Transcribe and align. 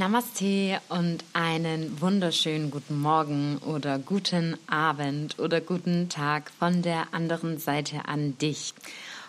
Namaste 0.00 0.80
und 0.88 1.22
einen 1.34 2.00
wunderschönen 2.00 2.70
guten 2.70 2.98
Morgen 2.98 3.58
oder 3.58 3.98
guten 3.98 4.56
Abend 4.66 5.38
oder 5.38 5.60
guten 5.60 6.08
Tag 6.08 6.50
von 6.58 6.80
der 6.80 7.12
anderen 7.12 7.58
Seite 7.58 8.06
an 8.08 8.38
dich. 8.38 8.72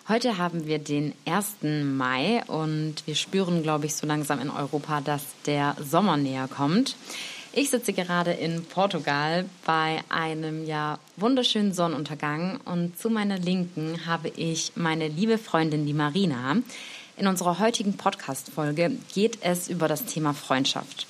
Heute 0.08 0.38
haben 0.38 0.66
wir 0.66 0.78
den 0.78 1.12
1. 1.26 1.56
Mai 1.84 2.42
und 2.46 2.94
wir 3.04 3.16
spüren, 3.16 3.62
glaube 3.62 3.84
ich, 3.84 3.94
so 3.94 4.06
langsam 4.06 4.40
in 4.40 4.48
Europa, 4.48 5.02
dass 5.02 5.22
der 5.44 5.76
Sommer 5.78 6.16
näher 6.16 6.48
kommt. 6.48 6.96
Ich 7.52 7.68
sitze 7.68 7.92
gerade 7.92 8.30
in 8.30 8.64
Portugal 8.64 9.44
bei 9.66 10.00
einem 10.08 10.64
ja 10.64 10.98
wunderschönen 11.18 11.74
Sonnenuntergang 11.74 12.60
und 12.64 12.98
zu 12.98 13.10
meiner 13.10 13.36
Linken 13.36 14.06
habe 14.06 14.30
ich 14.30 14.72
meine 14.74 15.08
liebe 15.08 15.36
Freundin, 15.36 15.84
die 15.84 15.92
Marina. 15.92 16.56
In 17.22 17.28
unserer 17.28 17.60
heutigen 17.60 17.96
Podcast-Folge 17.96 18.98
geht 19.14 19.38
es 19.42 19.68
über 19.68 19.86
das 19.86 20.06
Thema 20.06 20.34
Freundschaft. 20.34 21.06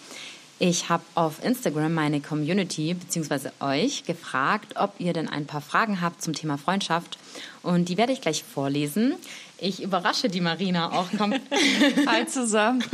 Ich 0.59 0.91
habe 0.91 1.03
auf 1.15 1.43
Instagram 1.43 1.95
meine 1.95 2.20
Community 2.20 2.93
bzw. 2.93 3.48
euch 3.61 4.05
gefragt, 4.05 4.75
ob 4.77 4.93
ihr 4.98 5.15
denn 5.15 5.27
ein 5.27 5.47
paar 5.47 5.62
Fragen 5.62 6.03
habt 6.03 6.20
zum 6.20 6.34
Thema 6.34 6.59
Freundschaft. 6.59 7.17
Und 7.62 7.89
die 7.89 7.97
werde 7.97 8.12
ich 8.12 8.20
gleich 8.20 8.45
vorlesen. 8.45 9.15
Ich 9.56 9.83
überrasche 9.83 10.29
die 10.29 10.41
Marina 10.41 10.93
auch 10.93 11.11
komplett. 11.17 11.43
Hi 12.06 12.27
zusammen. 12.27 12.84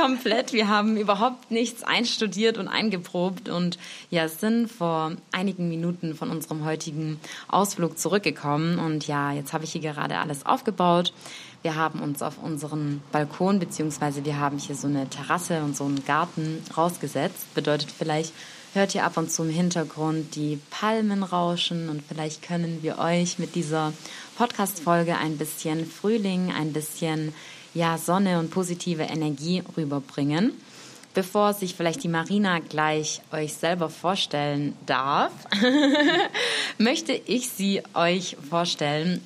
komplett. 0.00 0.52
Wir 0.52 0.66
haben 0.66 0.96
überhaupt 0.96 1.50
nichts 1.50 1.84
einstudiert 1.84 2.58
und 2.58 2.66
eingeprobt 2.66 3.48
und 3.48 3.78
ja, 4.10 4.26
sind 4.26 4.68
vor 4.68 5.12
einigen 5.30 5.68
Minuten 5.68 6.16
von 6.16 6.30
unserem 6.30 6.64
heutigen 6.64 7.20
Ausflug 7.46 7.98
zurückgekommen. 7.98 8.78
Und 8.78 9.06
ja, 9.06 9.32
jetzt 9.32 9.52
habe 9.52 9.64
ich 9.64 9.72
hier 9.72 9.80
gerade 9.80 10.18
alles 10.18 10.44
aufgebaut. 10.44 11.12
Wir 11.62 11.74
haben 11.74 12.00
uns 12.00 12.22
auf 12.22 12.42
unseren 12.42 13.02
Balkon, 13.10 13.58
beziehungsweise 13.58 14.24
wir 14.24 14.38
haben 14.38 14.58
hier 14.58 14.76
so 14.76 14.86
eine 14.86 15.08
Terrasse 15.08 15.62
und 15.62 15.76
so 15.76 15.84
einen 15.84 16.04
Garten 16.04 16.62
rausgesetzt. 16.76 17.52
Bedeutet 17.54 17.90
vielleicht, 17.90 18.32
hört 18.74 18.94
ihr 18.94 19.04
ab 19.04 19.16
und 19.16 19.30
zu 19.32 19.42
im 19.42 19.50
Hintergrund 19.50 20.36
die 20.36 20.60
Palmen 20.70 21.24
rauschen 21.24 21.88
und 21.88 22.02
vielleicht 22.06 22.42
können 22.42 22.82
wir 22.82 22.98
euch 22.98 23.38
mit 23.38 23.56
dieser 23.56 23.92
Podcast-Folge 24.36 25.16
ein 25.16 25.36
bisschen 25.36 25.84
Frühling, 25.84 26.52
ein 26.52 26.72
bisschen 26.72 27.34
ja, 27.74 27.98
Sonne 27.98 28.38
und 28.38 28.50
positive 28.50 29.02
Energie 29.02 29.62
rüberbringen. 29.76 30.52
Bevor 31.14 31.54
sich 31.54 31.74
vielleicht 31.74 32.04
die 32.04 32.08
Marina 32.08 32.60
gleich 32.60 33.22
euch 33.32 33.54
selber 33.54 33.90
vorstellen 33.90 34.76
darf, 34.86 35.32
möchte 36.78 37.12
ich 37.12 37.48
sie 37.48 37.82
euch 37.94 38.36
vorstellen. 38.48 39.20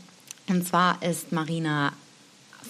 Und 0.49 0.67
zwar 0.67 1.03
ist 1.03 1.33
Marina 1.33 1.93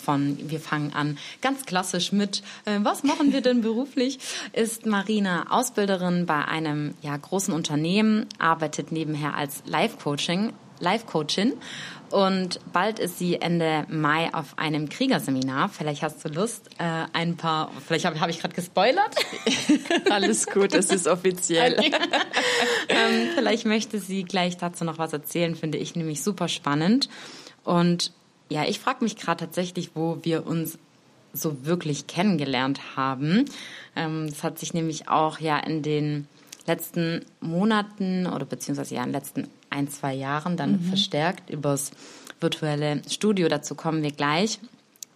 von, 0.03 0.37
wir 0.51 0.61
fangen 0.61 0.93
an 0.93 1.19
ganz 1.41 1.65
klassisch 1.65 2.13
mit, 2.13 2.43
äh, 2.65 2.79
was 2.83 3.03
machen 3.03 3.33
wir 3.33 3.41
denn 3.41 3.63
beruflich? 3.63 4.19
Ist 4.53 4.87
Marina 4.87 5.47
Ausbilderin 5.51 6.27
bei 6.27 6.45
einem 6.45 6.95
ja, 7.03 7.17
großen 7.17 7.55
Unternehmen, 7.55 8.27
arbeitet 8.39 8.93
nebenher 8.93 9.35
als 9.35 9.63
Life-Coaching, 9.67 10.53
Life-Coachin 10.81 11.55
und 12.13 12.61
bald 12.73 12.99
ist 12.99 13.19
sie 13.19 13.41
Ende 13.41 13.87
Mai 13.89 14.33
auf 14.35 14.59
einem 14.59 14.91
Kriegerseminar. 14.91 15.71
Vielleicht 15.71 16.03
hast 16.03 16.23
du 16.23 16.29
Lust, 16.29 16.69
äh, 16.79 17.07
ein 17.15 17.39
paar, 17.39 17.71
vielleicht 17.87 18.05
habe 18.05 18.21
hab 18.21 18.29
ich 18.29 18.39
gerade 18.39 18.55
gespoilert. 18.55 19.17
Alles 20.11 20.47
gut, 20.47 20.75
es 20.75 20.91
ist 20.91 21.09
offiziell. 21.09 21.79
Okay. 21.79 21.91
ähm, 22.91 23.29
vielleicht 23.35 23.65
möchte 23.65 23.99
sie 23.99 24.25
gleich 24.25 24.59
dazu 24.59 24.85
noch 24.85 24.99
was 24.99 25.15
erzählen, 25.15 25.55
finde 25.55 25.79
ich 25.79 25.97
nämlich 25.97 26.23
super 26.23 26.49
spannend. 26.49 27.09
Und 27.65 28.13
ja, 28.53 28.65
ich 28.65 28.79
frage 28.79 29.03
mich 29.03 29.17
gerade 29.17 29.45
tatsächlich, 29.45 29.91
wo 29.95 30.19
wir 30.23 30.47
uns 30.47 30.79
so 31.33 31.65
wirklich 31.65 32.07
kennengelernt 32.07 32.97
haben. 32.97 33.47
Ähm, 33.97 34.29
das 34.29 34.43
hat 34.43 34.59
sich 34.59 34.75
nämlich 34.75 35.09
auch 35.09 35.41
ja 35.41 35.59
in 35.59 35.83
den 35.83 36.29
letzten 36.67 37.25
Monaten 37.41 38.27
oder 38.27 38.45
beziehungsweise 38.45 38.95
ja 38.95 39.03
in 39.03 39.09
den 39.09 39.15
letzten 39.15 39.49
ein, 39.71 39.89
zwei 39.89 40.15
Jahren 40.15 40.57
dann 40.57 40.73
mhm. 40.73 40.85
verstärkt 40.85 41.51
übers 41.51 41.91
virtuelle 42.41 43.03
Studio. 43.09 43.49
Dazu 43.49 43.75
kommen 43.75 44.03
wir 44.03 44.13
gleich. 44.13 44.59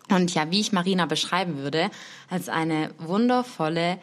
Und 0.09 0.33
ja, 0.35 0.51
wie 0.51 0.61
ich 0.61 0.73
Marina 0.73 1.07
beschreiben 1.07 1.59
würde, 1.59 1.91
als 2.31 2.49
eine 2.49 2.91
wundervolle, 2.99 3.99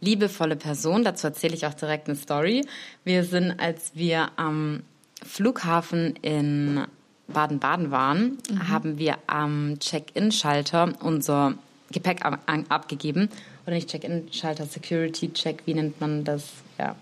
liebevolle 0.00 0.56
Person. 0.56 1.04
Dazu 1.04 1.26
erzähle 1.26 1.54
ich 1.54 1.66
auch 1.66 1.74
direkt 1.74 2.08
eine 2.08 2.16
Story. 2.16 2.64
Wir 3.04 3.24
sind, 3.24 3.58
als 3.58 3.92
wir 3.94 4.30
am 4.36 4.84
Flughafen 5.22 6.16
in 6.22 6.86
Baden-Baden 7.30 7.90
waren, 7.90 8.38
mhm. 8.50 8.68
haben 8.68 8.98
wir 8.98 9.16
am 9.26 9.78
Check-in-Schalter 9.78 10.92
unser 11.00 11.54
Gepäck 11.92 12.24
ab 12.24 12.40
abgegeben. 12.68 13.28
Oder 13.66 13.74
nicht 13.74 13.88
Check-in-Schalter, 13.88 14.66
Security-Check, 14.66 15.62
wie 15.66 15.74
nennt 15.74 16.00
man 16.00 16.24
das? 16.24 16.44
Ja. 16.78 16.96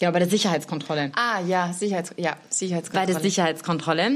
Ja, 0.00 0.10
bei 0.10 0.18
der 0.18 0.28
Sicherheitskontrolle. 0.28 1.12
Ah, 1.14 1.40
ja, 1.40 1.72
Sicherheits 1.72 2.12
ja, 2.16 2.36
Sicherheitskontrolle. 2.50 3.06
Bei 3.06 3.12
der 3.12 3.22
Sicherheitskontrolle. 3.22 4.10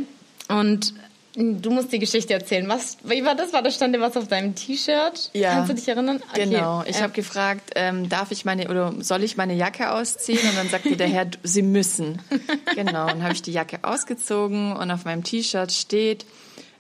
Und 0.49 0.95
Du 1.35 1.71
musst 1.71 1.93
die 1.93 1.99
Geschichte 1.99 2.33
erzählen. 2.33 2.69
Was, 2.69 2.99
wie 3.05 3.25
war 3.25 3.35
das? 3.35 3.53
War 3.53 3.63
da 3.63 3.71
stand 3.71 3.99
was 4.01 4.17
auf 4.17 4.29
deinem 4.29 4.55
T-Shirt? 4.55 5.31
Ja. 5.35 5.55
Kannst 5.55 5.71
du 5.71 5.75
dich 5.75 5.89
erinnern? 5.89 6.21
Okay. 6.31 6.47
Genau. 6.47 6.83
Ich 6.87 6.97
äh. 6.97 7.03
habe 7.03 7.13
gefragt, 7.13 7.73
ähm, 7.77 8.09
darf 8.09 8.33
ich 8.33 8.45
meine 8.45 8.69
oder 8.69 8.95
soll 9.01 9.23
ich 9.23 9.37
meine 9.37 9.55
Jacke 9.55 9.93
ausziehen? 9.93 10.41
Und 10.41 10.57
dann 10.57 10.69
sagte 10.69 10.97
der 10.97 11.09
Herr, 11.09 11.27
Sie 11.43 11.63
müssen. 11.63 12.21
genau. 12.75 13.13
Und 13.13 13.23
habe 13.23 13.35
ich 13.35 13.43
die 13.43 13.53
Jacke 13.53 13.81
ausgezogen 13.83 14.73
und 14.73 14.91
auf 14.91 15.05
meinem 15.05 15.23
T-Shirt 15.23 15.71
steht, 15.71 16.25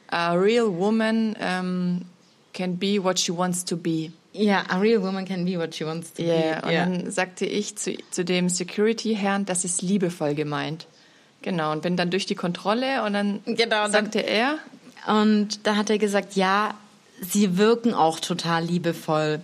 a 0.08 0.32
real 0.32 0.66
woman 0.66 1.36
um, 1.36 2.02
can 2.52 2.78
be 2.78 3.02
what 3.02 3.18
she 3.18 3.36
wants 3.36 3.64
to 3.64 3.76
be. 3.76 4.12
Ja, 4.32 4.64
a 4.68 4.78
real 4.78 5.02
woman 5.02 5.24
can 5.24 5.44
be 5.44 5.58
what 5.58 5.74
she 5.74 5.84
wants 5.84 6.12
to 6.14 6.22
yeah. 6.22 6.60
be. 6.60 6.66
Und 6.66 6.72
yeah. 6.72 6.86
dann 6.86 7.10
sagte 7.10 7.44
ich 7.44 7.76
zu, 7.76 7.96
zu 8.10 8.24
dem 8.24 8.48
Security-Herrn, 8.48 9.44
das 9.44 9.64
ist 9.64 9.82
liebevoll 9.82 10.34
gemeint. 10.34 10.86
Genau, 11.42 11.72
und 11.72 11.82
bin 11.82 11.96
dann 11.96 12.10
durch 12.10 12.26
die 12.26 12.34
Kontrolle 12.34 13.04
und 13.04 13.12
dann 13.12 13.40
genau, 13.44 13.88
sagte 13.88 14.18
dann, 14.18 14.28
er. 14.28 14.58
Und 15.06 15.66
da 15.66 15.76
hat 15.76 15.88
er 15.90 15.98
gesagt, 15.98 16.34
ja, 16.34 16.74
sie 17.20 17.56
wirken 17.56 17.94
auch 17.94 18.20
total 18.20 18.64
liebevoll. 18.64 19.40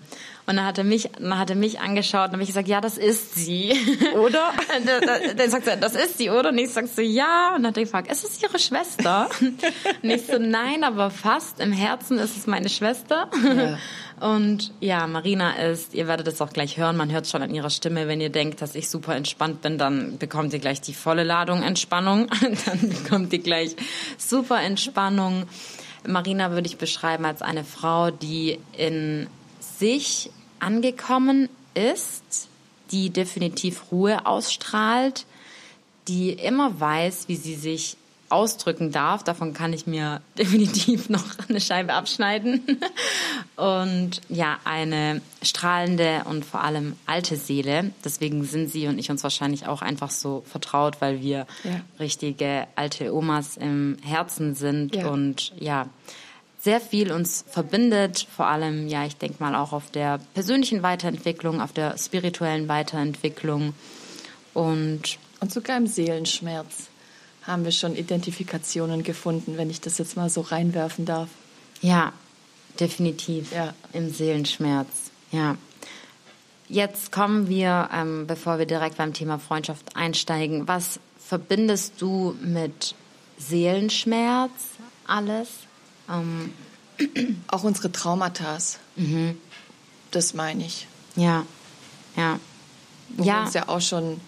Und 0.47 0.57
dann 0.57 0.67
hat 0.67 0.77
er 0.77 0.85
mich, 0.85 1.11
dann 1.19 1.39
hat 1.39 1.49
er 1.49 1.57
mich 1.57 1.81
angeschaut 1.81 2.27
und 2.27 2.33
habe 2.33 2.43
ich 2.43 2.49
gesagt, 2.49 2.69
ja, 2.69 2.83
das 2.83 2.99
ist 2.99 3.35
sie. 3.35 3.73
Oder? 4.15 4.53
dann 5.37 5.51
sagt 5.51 5.67
er, 5.67 5.77
das 5.77 5.95
ist 5.95 6.19
sie, 6.19 6.29
oder? 6.29 6.51
Und 6.51 6.59
ich 6.59 6.71
sag 6.71 6.87
so, 6.87 7.01
ja. 7.01 7.55
Und 7.57 7.63
dann 7.63 7.71
hat 7.71 7.79
er 7.79 7.85
gefragt, 7.85 8.13
ist 8.13 8.25
es 8.25 8.43
ihre 8.43 8.59
Schwester? 8.59 9.29
und 9.41 10.11
ich 10.11 10.27
so, 10.27 10.39
nein, 10.39 10.85
aber 10.85 11.11
fast. 11.11 11.61
Im 11.61 11.73
Herzen 11.73 12.19
ist 12.19 12.37
es 12.37 12.47
meine 12.47 12.69
Schwester. 12.69 13.31
Ja. 13.43 13.79
Und 14.21 14.73
ja, 14.81 15.07
Marina 15.09 15.55
ist, 15.57 15.93
ihr 15.93 16.07
werdet 16.07 16.29
es 16.29 16.41
auch 16.41 16.53
gleich 16.53 16.79
hören, 16.79 16.97
man 16.97 17.11
hört 17.11 17.27
schon 17.27 17.43
an 17.43 17.53
ihrer 17.53 17.69
Stimme, 17.69 18.07
wenn 18.07 18.21
ihr 18.21 18.31
denkt, 18.31 18.63
dass 18.63 18.77
ich 18.77 18.89
super 18.89 19.17
entspannt 19.17 19.61
bin, 19.61 19.77
dann 19.77 20.19
bekommt 20.19 20.53
ihr 20.53 20.61
gleich 20.61 20.81
die 20.81 20.95
volle 20.95 21.25
Ladung 21.25 21.63
Entspannung. 21.63 22.29
dann 22.41 22.89
bekommt 22.89 23.33
ihr 23.33 23.41
gleich 23.41 23.75
super 24.17 24.63
Entspannung. 24.63 25.47
Marina 26.07 26.53
würde 26.53 26.69
ich 26.69 26.79
beschreiben 26.79 27.25
als 27.25 27.43
eine 27.43 27.65
Frau, 27.65 28.11
die 28.11 28.59
in 28.77 29.27
sich 29.79 30.31
angekommen 30.61 31.49
ist, 31.75 32.49
die 32.91 33.11
definitiv 33.11 33.91
Ruhe 33.91 34.27
ausstrahlt, 34.27 35.27
die 36.09 36.31
immer 36.31 36.81
weiß, 36.81 37.29
wie 37.29 37.37
sie 37.37 37.55
sich 37.55 37.97
ausdrücken 38.29 38.91
darf. 38.91 39.23
Davon 39.23 39.53
kann 39.55 39.73
ich 39.73 39.87
mir 39.87 40.21
definitiv 40.39 41.09
noch 41.09 41.25
eine 41.49 41.61
Scheibe 41.61 41.95
abschneiden. 41.95 42.63
Und 43.57 44.21
ja, 44.29 44.59
eine 44.65 45.21
strahlende 45.43 46.23
und 46.25 46.45
vor 46.45 46.65
allem 46.65 46.97
alte 47.07 47.37
Seele. 47.37 47.93
Deswegen 48.05 48.45
sind 48.45 48.69
sie 48.69 48.89
und 48.89 48.99
ich 48.99 49.13
uns 49.13 49.23
wahrscheinlich 49.23 49.69
auch 49.69 49.81
einfach 49.81 50.11
so 50.11 50.43
vertraut, 50.51 51.01
weil 51.01 51.21
wir 51.21 51.47
ja. 51.63 51.81
richtige 52.01 52.67
alte 52.75 53.15
Omas 53.15 53.57
im 53.57 53.97
Herzen 54.03 54.57
sind 54.57 54.97
ja. 54.97 55.07
und 55.07 55.53
ja, 55.61 55.87
sehr 56.65 56.81
viel 56.81 57.13
uns 57.13 57.45
verbindet, 57.49 58.27
vor 58.35 58.47
allem, 58.47 58.89
ja, 58.89 59.05
ich 59.05 59.17
denke 59.17 59.37
mal 59.43 59.55
auch 59.55 59.73
auf 59.75 59.91
der 59.91 60.19
persönlichen 60.33 60.83
Weiterentwicklung, 60.83 61.61
auf 61.61 61.73
der 61.73 61.99
spirituellen 61.99 62.69
Weiterentwicklung 62.69 63.75
und 64.55 65.19
und 65.41 65.53
sogar 65.53 65.77
im 65.77 65.87
Seelenschmerz 65.87 66.89
haben 67.43 67.67
wir 67.67 67.73
schon 67.73 67.97
Identifikationen 67.97 69.03
gefunden, 69.03 69.59
wenn 69.59 69.69
ich 69.69 69.83
das 69.83 69.99
jetzt 69.99 70.17
mal 70.17 70.31
so 70.31 70.41
reinwerfen 70.41 71.05
darf. 71.05 71.29
Ja, 71.83 72.15
definitiv. 72.81 73.53
Ja. 73.53 73.75
Im 73.93 74.11
Seelenschmerz. 74.11 74.89
Ja. 75.33 75.59
Jetzt 76.67 77.13
kommen 77.13 77.51
wir, 77.51 77.91
ähm, 77.93 78.27
bevor 78.27 78.59
wir 78.59 78.65
direkt 78.65 78.97
beim 78.97 79.13
Thema 79.13 79.39
Freundschaft 79.39 79.95
einsteigen, 79.97 80.67
was 80.67 80.99
verbindest 81.19 82.01
du 82.01 82.35
mit 82.41 82.95
Seelenschmerz 83.37 84.51
alles? 85.07 85.49
Ähm. 86.09 86.53
Auch 87.49 87.65
unsere 87.65 87.91
Traumata. 87.91 88.59
Mhm. 88.97 89.37
Das 90.11 90.35
meine 90.35 90.65
ich. 90.65 90.87
Ja, 91.17 91.45
ja. 92.17 92.39
Wo 93.09 93.25
ja. 93.25 93.43
uns 93.43 93.55
ja 93.55 93.69
auch 93.69 93.81
schon 93.81 94.21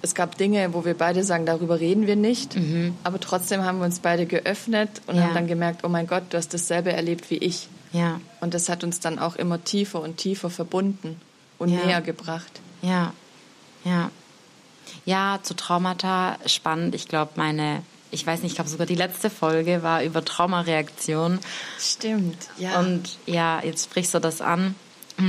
es 0.00 0.14
gab 0.14 0.38
Dinge, 0.38 0.74
wo 0.74 0.84
wir 0.84 0.94
beide 0.94 1.24
sagen, 1.24 1.44
darüber 1.44 1.80
reden 1.80 2.06
wir 2.06 2.16
nicht. 2.16 2.56
Mhm. 2.56 2.94
Aber 3.02 3.18
trotzdem 3.18 3.64
haben 3.64 3.78
wir 3.78 3.84
uns 3.84 3.98
beide 3.98 4.26
geöffnet 4.26 5.02
und 5.06 5.16
ja. 5.16 5.22
haben 5.22 5.34
dann 5.34 5.46
gemerkt, 5.46 5.84
oh 5.84 5.88
mein 5.88 6.06
Gott, 6.06 6.24
du 6.30 6.36
hast 6.36 6.54
dasselbe 6.54 6.92
erlebt 6.92 7.30
wie 7.30 7.38
ich. 7.38 7.68
Ja. 7.92 8.20
Und 8.40 8.54
das 8.54 8.68
hat 8.68 8.84
uns 8.84 9.00
dann 9.00 9.18
auch 9.18 9.36
immer 9.36 9.62
tiefer 9.64 10.00
und 10.00 10.16
tiefer 10.16 10.50
verbunden 10.50 11.20
und 11.58 11.70
Ja. 11.70 11.84
näher 11.84 12.00
gebracht. 12.00 12.60
Ja, 12.82 13.12
ja. 13.84 14.10
Ja, 15.04 15.40
zu 15.42 15.54
Traumata 15.54 16.38
spannend. 16.46 16.94
Ich 16.94 17.08
glaube, 17.08 17.32
meine, 17.34 17.82
ich 18.10 18.26
weiß 18.26 18.42
nicht, 18.42 18.52
ich 18.52 18.56
glaube 18.56 18.70
sogar 18.70 18.86
die 18.86 18.94
letzte 18.94 19.30
Folge 19.30 19.82
war 19.82 20.02
über 20.02 20.24
Traumareaktion. 20.24 21.38
Stimmt, 21.78 22.48
ja. 22.58 22.78
Und 22.78 23.18
ja, 23.26 23.62
jetzt 23.62 23.84
sprichst 23.84 24.14
du 24.14 24.18
das 24.18 24.40
an. 24.40 24.74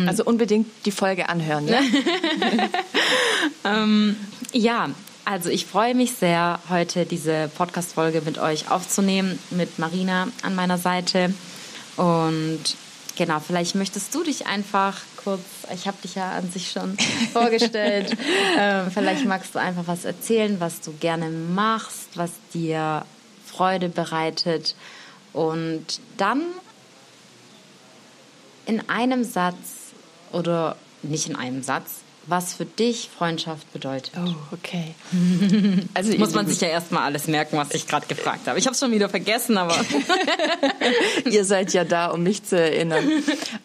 also 0.08 0.24
unbedingt 0.24 0.68
die 0.86 0.92
Folge 0.92 1.30
anhören. 1.30 1.68
Ja? 1.68 1.82
Ja, 4.52 4.90
also 5.26 5.50
ich 5.50 5.68
freue 5.68 5.94
mich 5.94 6.14
sehr, 6.14 6.60
heute 6.70 7.06
diese 7.06 7.52
Podcast-Folge 7.56 8.22
mit 8.22 8.40
euch 8.40 8.72
aufzunehmen, 8.72 9.38
mit 9.52 9.78
Marina 9.78 10.28
an 10.42 10.56
meiner 10.56 10.80
Seite. 10.80 11.34
Und 11.98 12.60
genau, 13.16 13.40
vielleicht 13.40 13.76
möchtest 13.76 14.16
du 14.16 14.24
dich 14.24 14.48
einfach 14.48 14.98
kurz, 15.24 15.42
ich 15.74 15.88
habe 15.88 15.98
dich 16.02 16.16
ja 16.16 16.32
an 16.32 16.50
sich 16.50 16.72
schon 16.72 16.98
vorgestellt, 17.34 18.16
ähm, 18.58 18.92
vielleicht 18.92 19.26
magst 19.26 19.56
du 19.56 19.60
einfach 19.60 19.88
was 19.88 20.06
erzählen, 20.06 20.60
was 20.60 20.82
du 20.82 20.94
gerne 20.94 21.30
machst, 21.30 22.10
was 22.16 22.32
dir 22.54 23.06
Freude 23.46 23.90
bereitet. 23.90 24.76
Und 25.34 26.00
dann 26.18 26.42
in 28.66 28.88
einem 28.90 29.24
Satz 29.24 29.94
oder 30.32 30.76
nicht 31.02 31.28
in 31.28 31.36
einem 31.36 31.64
Satz, 31.64 32.02
was 32.30 32.54
für 32.54 32.66
dich 32.66 33.10
Freundschaft 33.16 33.72
bedeutet. 33.74 34.14
Oh, 34.18 34.34
okay. 34.52 34.96
Also 35.94 36.18
Muss 36.18 36.34
man 36.34 36.48
sich 36.48 36.62
ja 36.62 36.68
erstmal 36.68 37.04
alles 37.04 37.28
merken, 37.28 37.58
was 37.58 37.74
ich 37.74 37.88
gerade 37.88 38.06
gefragt 38.08 38.48
habe. 38.48 38.60
Ich 38.60 38.66
habe 38.66 38.74
es 38.74 38.80
schon 38.80 38.92
wieder 38.92 39.10
vergessen, 39.10 39.58
aber 39.58 39.76
ihr 41.30 41.46
seid 41.46 41.74
ja 41.74 41.84
da, 41.84 42.08
um 42.08 42.24
mich 42.24 42.44
zu 42.44 42.58
erinnern. 42.58 43.06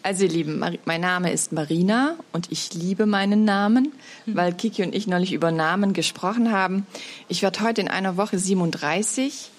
Also 0.03 0.25
ihr 0.25 0.31
Lieben, 0.31 0.59
mein 0.85 1.01
Name 1.01 1.33
ist 1.33 1.53
Marina 1.53 2.17
und 2.33 2.51
ich 2.51 2.73
liebe 2.75 3.07
meinen 3.07 3.45
Namen, 3.45 3.93
weil 4.27 4.53
Kiki 4.55 4.83
und 4.83 4.95
ich 4.95 5.07
neulich 5.07 5.33
über 5.33 5.51
Namen 5.51 5.93
gesprochen 5.93 6.51
haben. 6.51 6.87
Ich 7.29 7.43
werde 7.43 7.61
heute 7.61 7.81
in 7.81 7.89
einer 7.89 8.17
Woche 8.17 8.39
37 8.39 9.51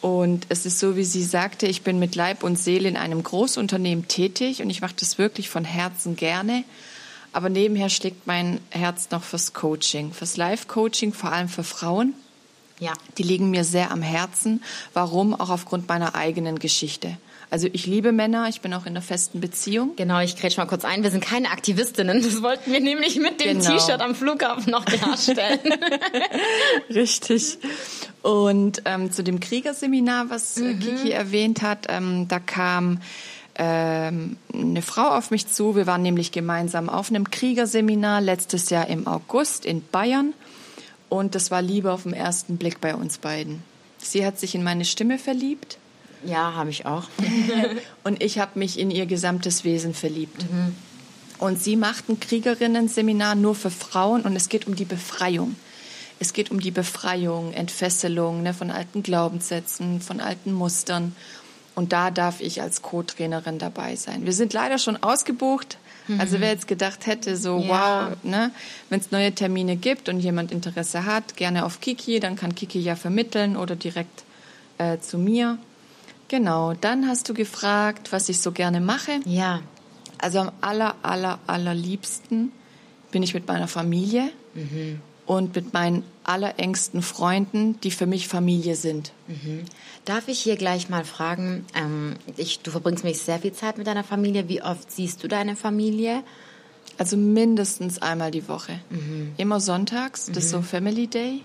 und 0.00 0.46
es 0.48 0.64
ist 0.64 0.78
so, 0.78 0.96
wie 0.96 1.04
sie 1.04 1.22
sagte, 1.22 1.66
ich 1.66 1.82
bin 1.82 1.98
mit 1.98 2.14
Leib 2.14 2.42
und 2.42 2.58
Seele 2.58 2.88
in 2.88 2.96
einem 2.96 3.22
Großunternehmen 3.22 4.08
tätig 4.08 4.62
und 4.62 4.70
ich 4.70 4.80
mache 4.80 4.94
das 4.98 5.18
wirklich 5.18 5.50
von 5.50 5.64
Herzen 5.64 6.16
gerne. 6.16 6.64
Aber 7.32 7.48
nebenher 7.48 7.88
schlägt 7.90 8.26
mein 8.26 8.60
Herz 8.70 9.08
noch 9.10 9.22
fürs 9.22 9.52
Coaching, 9.52 10.12
fürs 10.12 10.36
Life-Coaching, 10.36 11.12
vor 11.12 11.32
allem 11.32 11.48
für 11.48 11.64
Frauen. 11.64 12.14
ja. 12.80 12.92
Die 13.18 13.22
liegen 13.22 13.50
mir 13.50 13.64
sehr 13.64 13.90
am 13.90 14.02
Herzen. 14.02 14.62
Warum? 14.94 15.34
Auch 15.34 15.50
aufgrund 15.50 15.88
meiner 15.88 16.14
eigenen 16.14 16.58
Geschichte. 16.58 17.16
Also 17.52 17.68
ich 17.72 17.84
liebe 17.86 18.12
Männer, 18.12 18.48
ich 18.48 18.60
bin 18.60 18.72
auch 18.74 18.82
in 18.82 18.90
einer 18.92 19.02
festen 19.02 19.40
Beziehung. 19.40 19.96
Genau, 19.96 20.20
ich 20.20 20.36
grätsch 20.36 20.56
mal 20.56 20.66
kurz 20.66 20.84
ein. 20.84 21.02
Wir 21.02 21.10
sind 21.10 21.24
keine 21.24 21.50
Aktivistinnen. 21.50 22.22
Das 22.22 22.42
wollten 22.42 22.72
wir 22.72 22.78
nämlich 22.78 23.16
mit 23.18 23.40
dem 23.40 23.58
Genau. 23.58 23.76
T-Shirt 23.76 24.00
am 24.00 24.14
Flughafen 24.14 24.70
noch 24.70 24.84
klarstellen. 24.84 25.58
Richtig. 26.94 27.58
Und 28.22 28.82
ähm, 28.84 29.10
zu 29.12 29.22
dem 29.24 29.40
Kriegerseminar, 29.40 30.30
was 30.30 30.58
äh, 30.58 30.74
Kiki 30.74 31.10
erwähnt 31.10 31.62
hat, 31.62 31.86
ähm, 31.88 32.28
da 32.28 32.38
kam 32.38 33.00
ähm, 33.60 34.38
eine 34.52 34.82
Frau 34.82 35.08
auf 35.08 35.30
mich 35.30 35.46
zu. 35.46 35.76
Wir 35.76 35.86
waren 35.86 36.02
nämlich 36.02 36.32
gemeinsam 36.32 36.88
auf 36.88 37.10
einem 37.10 37.30
Kriegerseminar 37.30 38.20
letztes 38.20 38.70
Jahr 38.70 38.88
im 38.88 39.06
August 39.06 39.64
in 39.64 39.86
Bayern. 39.86 40.32
Und 41.08 41.34
das 41.34 41.50
war 41.50 41.60
Liebe 41.60 41.92
auf 41.92 42.04
den 42.04 42.14
ersten 42.14 42.56
Blick 42.56 42.80
bei 42.80 42.94
uns 42.94 43.18
beiden. 43.18 43.62
Sie 43.98 44.24
hat 44.24 44.38
sich 44.40 44.54
in 44.54 44.64
meine 44.64 44.84
Stimme 44.84 45.18
verliebt 45.18 45.78
ja, 46.24 46.54
habe 46.54 46.70
ich 46.70 46.86
auch. 46.86 47.04
und 48.04 48.22
ich 48.22 48.38
habe 48.38 48.58
mich 48.58 48.78
in 48.78 48.90
ihr 48.90 49.06
gesamtes 49.06 49.64
Wesen 49.64 49.94
verliebt. 49.94 50.44
Und 51.38 51.62
sie 51.62 51.76
macht 51.76 52.08
ein 52.08 52.20
Kriegerinnen-Seminar 52.20 53.34
nur 53.34 53.54
für 53.54 53.70
Frauen 53.70 54.22
und 54.22 54.36
es 54.36 54.48
geht 54.48 54.66
um 54.66 54.76
die 54.76 54.84
Befreiung. 54.84 55.56
Es 56.18 56.34
geht 56.34 56.50
um 56.50 56.60
die 56.60 56.70
Befreiung, 56.70 57.54
Entfesselung 57.54 58.42
ne, 58.42 58.52
von 58.52 58.70
alten 58.70 59.02
Glaubenssätzen, 59.02 60.02
von 60.02 60.20
alten 60.20 60.52
Mustern. 60.52 61.16
Und 61.80 61.94
da 61.94 62.10
darf 62.10 62.42
ich 62.42 62.60
als 62.60 62.82
Co-Trainerin 62.82 63.58
dabei 63.58 63.96
sein. 63.96 64.26
Wir 64.26 64.34
sind 64.34 64.52
leider 64.52 64.76
schon 64.76 65.02
ausgebucht. 65.02 65.78
Also 66.18 66.38
wer 66.38 66.50
jetzt 66.50 66.68
gedacht 66.68 67.06
hätte, 67.06 67.38
so 67.38 67.58
Ja. 67.58 68.08
wow, 68.10 68.16
ne, 68.22 68.50
wenn 68.90 69.00
es 69.00 69.12
neue 69.12 69.34
Termine 69.34 69.76
gibt 69.76 70.10
und 70.10 70.20
jemand 70.20 70.52
Interesse 70.52 71.06
hat, 71.06 71.36
gerne 71.36 71.64
auf 71.64 71.80
Kiki, 71.80 72.20
dann 72.20 72.36
kann 72.36 72.54
Kiki 72.54 72.80
ja 72.80 72.96
vermitteln 72.96 73.56
oder 73.56 73.76
direkt 73.76 74.24
äh, 74.76 74.98
zu 74.98 75.16
mir. 75.16 75.56
Genau, 76.28 76.74
dann 76.74 77.08
hast 77.08 77.30
du 77.30 77.32
gefragt, 77.32 78.12
was 78.12 78.28
ich 78.28 78.42
so 78.42 78.52
gerne 78.52 78.82
mache. 78.82 79.20
Ja. 79.24 79.60
Also 80.18 80.40
am 80.40 80.52
aller, 80.60 80.96
aller, 81.00 81.38
allerliebsten 81.46 82.52
bin 83.10 83.22
ich 83.22 83.32
mit 83.32 83.48
meiner 83.48 83.68
Familie 83.68 84.28
und 85.30 85.54
mit 85.54 85.72
meinen 85.72 86.02
allerengsten 86.24 87.02
Freunden, 87.02 87.80
die 87.82 87.92
für 87.92 88.06
mich 88.06 88.26
Familie 88.26 88.74
sind. 88.74 89.12
Darf 90.04 90.26
ich 90.26 90.40
hier 90.40 90.56
gleich 90.56 90.88
mal 90.88 91.04
fragen, 91.04 91.64
ähm, 91.72 92.16
ich, 92.36 92.58
du 92.62 92.72
verbringst 92.72 93.04
mich 93.04 93.20
sehr 93.20 93.38
viel 93.38 93.52
Zeit 93.52 93.78
mit 93.78 93.86
deiner 93.86 94.02
Familie. 94.02 94.48
Wie 94.48 94.60
oft 94.60 94.90
siehst 94.90 95.22
du 95.22 95.28
deine 95.28 95.54
Familie? 95.54 96.24
Also 96.98 97.16
mindestens 97.16 98.02
einmal 98.02 98.32
die 98.32 98.48
Woche. 98.48 98.80
Immer 99.36 99.60
sonntags, 99.60 100.26
das 100.26 100.46
ist 100.46 100.50
so 100.50 100.62
Family 100.62 101.06
Day. 101.06 101.42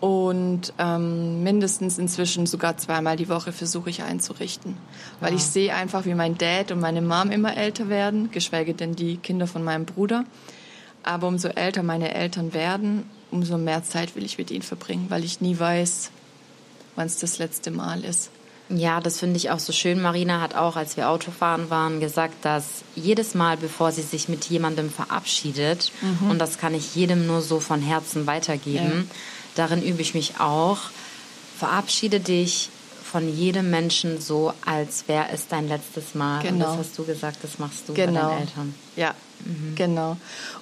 Und 0.00 0.72
ähm, 0.78 1.42
mindestens 1.42 1.98
inzwischen 1.98 2.46
sogar 2.46 2.78
zweimal 2.78 3.16
die 3.16 3.28
Woche 3.28 3.52
versuche 3.52 3.90
ich 3.90 4.02
einzurichten. 4.02 4.78
Weil 5.20 5.34
ich 5.34 5.44
sehe 5.44 5.74
einfach, 5.74 6.06
wie 6.06 6.14
mein 6.14 6.38
Dad 6.38 6.72
und 6.72 6.80
meine 6.80 7.02
Mom 7.02 7.30
immer 7.30 7.58
älter 7.58 7.90
werden, 7.90 8.30
geschweige 8.30 8.72
denn 8.72 8.96
die 8.96 9.18
Kinder 9.18 9.46
von 9.46 9.62
meinem 9.62 9.84
Bruder. 9.84 10.24
Aber 11.02 11.26
umso 11.28 11.48
älter 11.48 11.82
meine 11.82 12.14
Eltern 12.14 12.54
werden, 12.54 13.08
umso 13.30 13.58
mehr 13.58 13.82
Zeit 13.84 14.14
will 14.14 14.24
ich 14.24 14.38
mit 14.38 14.50
ihnen 14.50 14.62
verbringen, 14.62 15.06
weil 15.08 15.24
ich 15.24 15.40
nie 15.40 15.58
weiß, 15.58 16.10
wann 16.96 17.06
es 17.06 17.18
das 17.18 17.38
letzte 17.38 17.70
Mal 17.70 18.04
ist. 18.04 18.30
Ja, 18.68 19.00
das 19.00 19.18
finde 19.18 19.36
ich 19.36 19.50
auch 19.50 19.58
so 19.58 19.72
schön. 19.72 20.00
Marina 20.00 20.40
hat 20.40 20.54
auch, 20.54 20.76
als 20.76 20.96
wir 20.96 21.10
Autofahren 21.10 21.68
waren, 21.68 22.00
gesagt, 22.00 22.44
dass 22.44 22.64
jedes 22.94 23.34
Mal, 23.34 23.56
bevor 23.56 23.92
sie 23.92 24.02
sich 24.02 24.28
mit 24.28 24.44
jemandem 24.46 24.90
verabschiedet, 24.90 25.92
und 26.28 26.38
das 26.38 26.56
kann 26.58 26.72
ich 26.74 26.94
jedem 26.94 27.26
nur 27.26 27.42
so 27.42 27.60
von 27.60 27.82
Herzen 27.82 28.26
weitergeben, 28.26 29.10
darin 29.56 29.82
übe 29.82 30.00
ich 30.00 30.14
mich 30.14 30.38
auch, 30.40 30.78
verabschiede 31.58 32.20
dich 32.20 32.70
von 33.04 33.28
jedem 33.36 33.68
Menschen 33.68 34.20
so, 34.22 34.54
als 34.64 35.04
wäre 35.06 35.26
es 35.34 35.48
dein 35.48 35.68
letztes 35.68 36.14
Mal. 36.14 36.38
Und 36.38 36.44
Genau. 36.44 36.64
das 36.76 36.78
hast 36.86 36.98
du 36.98 37.04
gesagt, 37.04 37.38
das 37.42 37.58
machst 37.58 37.88
du 37.88 37.92
bei 37.94 38.06
Genau. 38.06 38.28
deinen 38.30 38.40
Eltern. 38.40 38.74
Ja, 38.96 39.14
genau. 39.74 40.16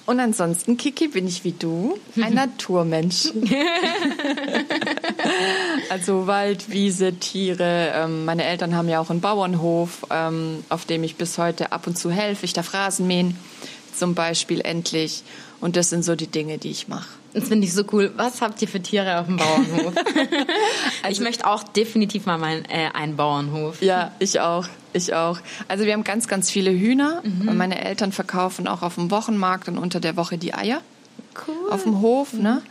Und 0.05 0.19
ansonsten, 0.19 0.77
Kiki, 0.77 1.07
bin 1.07 1.27
ich 1.27 1.43
wie 1.43 1.51
du, 1.51 1.97
ein 2.21 2.33
Naturmensch. 2.33 3.31
also 5.89 6.27
Wald, 6.27 6.69
Wiese, 6.69 7.13
Tiere. 7.13 7.93
Ähm, 7.95 8.25
meine 8.25 8.43
Eltern 8.43 8.75
haben 8.75 8.89
ja 8.89 8.99
auch 8.99 9.09
einen 9.09 9.21
Bauernhof, 9.21 10.05
ähm, 10.09 10.63
auf 10.69 10.85
dem 10.85 11.03
ich 11.03 11.15
bis 11.15 11.37
heute 11.37 11.71
ab 11.71 11.87
und 11.87 11.97
zu 11.97 12.11
helfe. 12.11 12.45
Ich 12.45 12.53
darf 12.53 12.73
Rasen 12.73 13.07
mähen, 13.07 13.37
zum 13.95 14.15
Beispiel 14.15 14.61
endlich. 14.61 15.23
Und 15.59 15.75
das 15.75 15.89
sind 15.89 16.03
so 16.03 16.15
die 16.15 16.27
Dinge, 16.27 16.57
die 16.57 16.71
ich 16.71 16.87
mache. 16.87 17.07
Das 17.33 17.47
finde 17.47 17.65
ich 17.65 17.73
so 17.73 17.83
cool. 17.93 18.11
Was 18.17 18.41
habt 18.41 18.61
ihr 18.61 18.67
für 18.67 18.81
Tiere 18.81 19.19
auf 19.19 19.27
dem 19.27 19.37
Bauernhof? 19.37 19.93
ich 21.09 21.19
möchte 21.19 21.47
auch 21.47 21.63
definitiv 21.63 22.25
mal 22.25 22.37
mein, 22.37 22.65
äh, 22.65 22.89
einen 22.93 23.15
Bauernhof. 23.15 23.81
Ja, 23.81 24.11
ich 24.19 24.39
auch. 24.39 24.67
Ich 24.93 25.13
auch. 25.13 25.39
Also 25.67 25.85
wir 25.85 25.93
haben 25.93 26.03
ganz, 26.03 26.27
ganz 26.27 26.49
viele 26.49 26.71
Hühner. 26.71 27.21
Und 27.23 27.55
meine 27.55 27.81
Eltern 27.81 28.11
verkaufen 28.11 28.67
auch 28.67 28.81
auf 28.81 28.95
dem 28.95 29.09
Wochenmarkt 29.09 29.69
und 29.69 29.77
unter 29.77 30.01
der 30.01 30.17
Woche 30.17 30.37
die 30.37 30.53
Eier. 30.53 30.81
Cool. 31.47 31.71
auf 31.71 31.83
dem 31.83 32.01
Hof, 32.01 32.33
ne? 32.33 32.61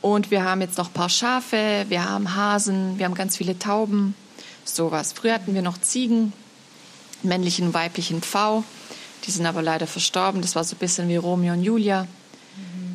Und 0.00 0.30
wir 0.30 0.44
haben 0.44 0.60
jetzt 0.60 0.78
noch 0.78 0.88
ein 0.88 0.92
paar 0.92 1.08
Schafe, 1.08 1.86
wir 1.88 2.08
haben 2.08 2.34
Hasen, 2.34 2.98
wir 2.98 3.06
haben 3.06 3.14
ganz 3.14 3.36
viele 3.36 3.58
Tauben, 3.58 4.14
sowas. 4.64 5.12
Früher 5.12 5.34
hatten 5.34 5.54
wir 5.54 5.62
noch 5.62 5.80
Ziegen, 5.80 6.32
männlichen 7.22 7.72
weiblichen 7.72 8.22
V. 8.22 8.64
Die 9.24 9.30
sind 9.30 9.46
aber 9.46 9.62
leider 9.62 9.86
verstorben. 9.86 10.42
Das 10.42 10.54
war 10.56 10.64
so 10.64 10.74
ein 10.76 10.78
bisschen 10.78 11.08
wie 11.08 11.16
Romeo 11.16 11.52
und 11.52 11.62
Julia. 11.62 12.06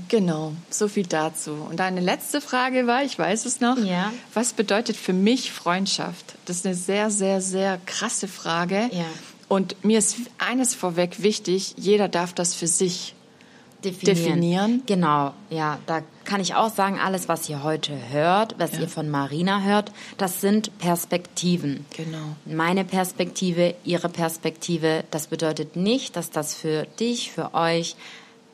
Genau, 0.10 0.54
so 0.70 0.88
viel 0.88 1.06
dazu. 1.06 1.52
Und 1.70 1.82
deine 1.82 2.00
letzte 2.00 2.40
Frage 2.40 2.88
war, 2.88 3.04
ich 3.04 3.20
weiß 3.20 3.46
es 3.46 3.60
noch, 3.60 3.78
Ja. 3.78 4.14
was 4.34 4.54
bedeutet 4.54 4.96
für 4.96 5.12
mich 5.12 5.52
Freundschaft? 5.52 6.36
Das 6.46 6.58
ist 6.58 6.66
eine 6.66 6.76
sehr, 6.76 7.10
sehr, 7.12 7.42
sehr 7.42 7.78
krasse 7.86 8.30
Frage. 8.30 8.90
Ja. 8.94 9.04
Und 9.50 9.84
mir 9.84 10.00
ist 10.00 10.16
eines 10.38 10.76
vorweg 10.76 11.24
wichtig, 11.24 11.74
jeder 11.78 12.08
darf 12.08 12.32
das 12.34 12.54
für 12.54 12.68
sich 12.68 13.16
definieren. 13.84 14.84
Genau, 14.86 15.34
ja, 15.50 15.80
da 15.86 16.02
kann 16.26 16.42
ich 16.42 16.56
auch 16.56 16.74
sagen, 16.74 17.00
alles, 17.00 17.28
was 17.30 17.48
ihr 17.48 17.64
heute 17.64 17.94
hört, 18.10 18.56
was 18.58 18.78
ihr 18.80 18.88
von 18.88 19.10
Marina 19.10 19.62
hört, 19.62 19.92
das 20.18 20.42
sind 20.42 20.78
Perspektiven. 20.80 21.86
Genau. 21.96 22.36
Meine 22.46 22.84
Perspektive, 22.84 23.76
ihre 23.84 24.10
Perspektive, 24.10 25.04
das 25.12 25.28
bedeutet 25.28 25.76
nicht, 25.76 26.16
dass 26.16 26.30
das 26.30 26.54
für 26.54 26.86
dich, 27.00 27.32
für 27.32 27.54
euch 27.54 27.96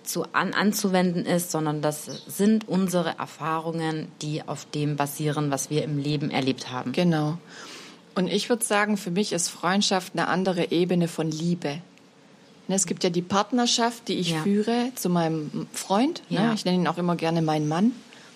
zu 0.03 0.25
an, 0.33 0.53
anzuwenden 0.53 1.25
ist, 1.25 1.51
sondern 1.51 1.81
das 1.81 2.05
sind 2.27 2.67
unsere 2.67 3.17
Erfahrungen, 3.17 4.09
die 4.21 4.45
auf 4.45 4.65
dem 4.65 4.95
basieren, 4.95 5.49
was 5.49 5.69
wir 5.69 5.83
im 5.83 5.97
Leben 5.97 6.29
erlebt 6.29 6.71
haben. 6.71 6.91
Genau. 6.91 7.37
Und 8.15 8.27
ich 8.27 8.49
würde 8.49 8.63
sagen, 8.63 8.97
für 8.97 9.11
mich 9.11 9.33
ist 9.33 9.49
Freundschaft 9.49 10.13
eine 10.13 10.27
andere 10.27 10.71
Ebene 10.71 11.07
von 11.07 11.31
Liebe. 11.31 11.81
Ne, 12.67 12.75
Es 12.75 12.85
gibt 12.85 13.03
ja 13.03 13.09
die 13.09 13.21
Partnerschaft, 13.21 14.07
die 14.07 14.13
ich 14.15 14.31
Ja. 14.31 14.43
führe 14.43 14.91
zu 14.95 15.09
meinem 15.09 15.67
Freund. 15.73 16.21
Ne? 16.29 16.37
Ja. 16.37 16.53
Ich 16.53 16.65
nenne 16.65 16.77
ihn 16.77 16.87
auch 16.87 16.97
immer 16.97 17.15
gerne 17.15 17.41
meinen 17.41 17.67
Mann, 17.67 17.91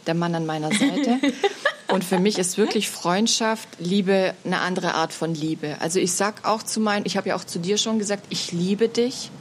der 0.05 0.13
Mann 0.15 0.35
an 0.35 0.45
meiner 0.45 0.69
Seite. 0.69 1.19
Und 1.89 2.03
für 2.03 2.19
mich 2.19 2.37
ist 2.37 2.57
wirklich 2.57 2.89
Freundschaft, 2.89 3.69
Liebe 3.79 4.33
eine 4.43 4.59
andere 4.59 4.93
Art 4.95 5.13
von 5.13 5.33
Liebe. 5.33 5.77
Also 5.79 5.99
ich 5.99 6.11
sag 6.11 6.45
auch 6.45 6.61
zu 6.61 6.81
meinen, 6.81 7.05
ich 7.05 7.15
habe 7.15 7.29
ja 7.29 7.35
auch 7.37 7.45
zu 7.45 7.59
dir 7.59 7.77
schon 7.77 7.97
gesagt, 7.97 8.25
ich 8.29 8.51
liebe 8.51 8.89
dich. 8.89 9.31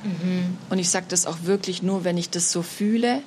Und 0.71 0.79
ich 0.79 0.89
sage 0.89 1.07
das 1.09 1.27
auch 1.27 1.39
wirklich 1.43 1.83
nur, 1.83 2.05
wenn 2.05 2.17
ich 2.17 2.31
das 2.31 2.53
so 2.53 2.63
fühle. 2.63 3.21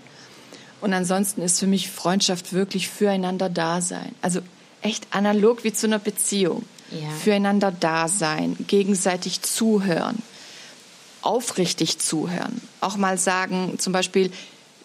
Und 0.79 0.93
ansonsten 0.93 1.41
ist 1.41 1.59
für 1.59 1.67
mich 1.67 1.89
Freundschaft 1.91 2.53
wirklich 2.53 2.87
füreinander 2.87 3.49
da 3.49 3.81
sein. 3.81 4.15
Also 4.21 4.39
echt 4.81 5.07
analog 5.11 5.65
wie 5.65 5.73
zu 5.73 5.87
einer 5.87 5.99
Beziehung. 5.99 6.63
Ja. 6.91 7.09
Füreinander 7.21 7.73
da 7.77 8.07
sein, 8.07 8.55
gegenseitig 8.67 9.41
zuhören, 9.41 10.23
aufrichtig 11.21 11.99
zuhören. 11.99 12.61
Auch 12.81 12.97
mal 12.97 13.17
sagen, 13.17 13.77
zum 13.79 13.93
Beispiel, 13.93 14.31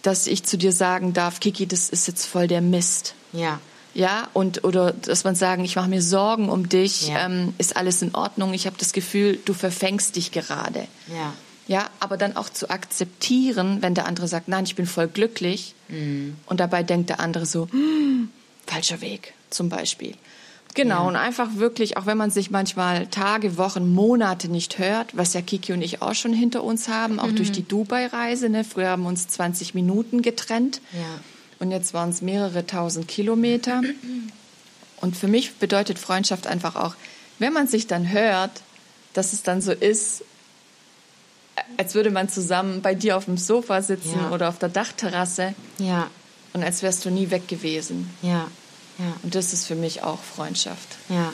dass 0.03 0.27
ich 0.27 0.45
zu 0.45 0.59
dir 0.59 0.73
sagen 0.73 1.13
darf, 1.13 1.41
Kiki, 1.41 1.67
das 1.67 1.89
ist 1.89 2.07
jetzt 2.09 2.27
voll 2.27 2.47
der 2.47 2.61
Mist. 2.61 3.15
Ja. 3.33 3.61
Ja, 3.95 4.27
und 4.33 4.65
oder 4.65 4.93
dass 4.93 5.23
man 5.23 5.37
sagen, 5.37 5.65
ich 5.65 5.77
mache 5.77 5.89
mir 5.89 6.03
Sorgen 6.03 6.49
um 6.49 6.69
dich, 6.69 7.09
Ja. 7.09 7.27
ähm, 7.27 7.55
ist 7.59 7.77
alles 7.77 8.03
in 8.03 8.15
Ordnung, 8.15 8.53
ich 8.53 8.67
habe 8.67 8.77
das 8.77 8.93
Gefühl, 8.93 9.39
du 9.45 9.55
verfängst 9.55 10.17
dich 10.17 10.33
gerade. 10.33 10.89
Ja. 11.07 11.33
Ja, 11.67 11.89
aber 12.01 12.17
dann 12.19 12.37
auch 12.37 12.51
zu 12.51 12.69
akzeptieren, 12.69 13.79
wenn 13.81 13.95
der 13.95 14.07
andere 14.07 14.29
sagt, 14.29 14.49
nein, 14.49 14.65
ich 14.65 14.75
bin 14.75 14.87
voll 14.87 15.09
glücklich. 15.09 15.75
Und 15.89 16.61
dabei 16.61 16.83
denkt 16.83 17.09
der 17.09 17.21
andere 17.21 17.47
so, 17.47 17.69
hm, 17.71 18.31
falscher 18.67 19.01
Weg, 19.01 19.33
zum 19.49 19.69
Beispiel. 19.71 20.15
Genau, 20.75 21.03
Ja. 21.03 21.09
und 21.09 21.17
einfach 21.17 21.51
wirklich, 21.55 21.97
auch 21.97 22.07
wenn 22.07 22.19
man 22.19 22.31
sich 22.31 22.51
manchmal 22.51 23.07
Tage, 23.07 23.57
Wochen, 23.57 23.95
Monate 23.95 24.49
nicht 24.49 24.79
hört, 24.79 25.17
was 25.17 25.33
ja 25.33 25.41
Kiki 25.41 25.73
und 25.73 25.83
ich 25.83 26.03
auch 26.03 26.15
schon 26.15 26.33
hinter 26.33 26.65
uns 26.65 26.89
haben, 26.89 27.21
auch 27.21 27.31
durch 27.33 27.53
die 27.53 27.63
Dubai-Reise. 27.67 28.49
Ne? 28.49 28.65
Früher 28.65 28.89
haben 28.89 29.03
wir 29.03 29.09
uns 29.09 29.29
20 29.29 29.75
Minuten 29.75 30.21
getrennt. 30.23 30.81
Ja. 30.93 31.01
Und 31.61 31.71
jetzt 31.71 31.95
waren 31.95 32.11
es 32.11 32.23
mehrere 32.23 32.67
tausend 32.67 33.07
Kilometer. 33.07 33.83
Und 35.01 35.17
für 35.17 35.29
mich 35.29 35.55
bedeutet 35.55 35.99
Freundschaft 36.01 36.47
einfach 36.49 36.75
auch, 36.75 36.97
wenn 37.39 37.53
man 37.53 37.69
sich 37.69 37.87
dann 37.87 38.11
hört, 38.11 38.51
dass 39.13 39.33
es 39.33 39.43
dann 39.45 39.61
so 39.61 39.71
ist, 39.71 40.25
als 41.77 41.95
würde 41.95 42.11
man 42.11 42.29
zusammen 42.29 42.83
bei 42.83 42.95
dir 42.95 43.17
auf 43.17 43.27
dem 43.27 43.37
Sofa 43.37 43.81
sitzen 43.83 44.19
Ja. 44.21 44.31
oder 44.33 44.49
auf 44.49 44.59
der 44.59 44.69
Dachterrasse 44.69 45.55
Ja. 45.79 46.09
und 46.53 46.65
als 46.65 46.83
wärst 46.83 47.05
du 47.05 47.11
nie 47.11 47.31
weg 47.31 47.47
gewesen. 47.49 48.11
Ja. 48.23 48.49
Ja. 48.99 49.17
Und 49.23 49.35
das 49.35 49.53
ist 49.53 49.67
für 49.67 49.75
mich 49.75 50.03
auch 50.03 50.21
Freundschaft. 50.23 50.97
Ja. 51.09 51.33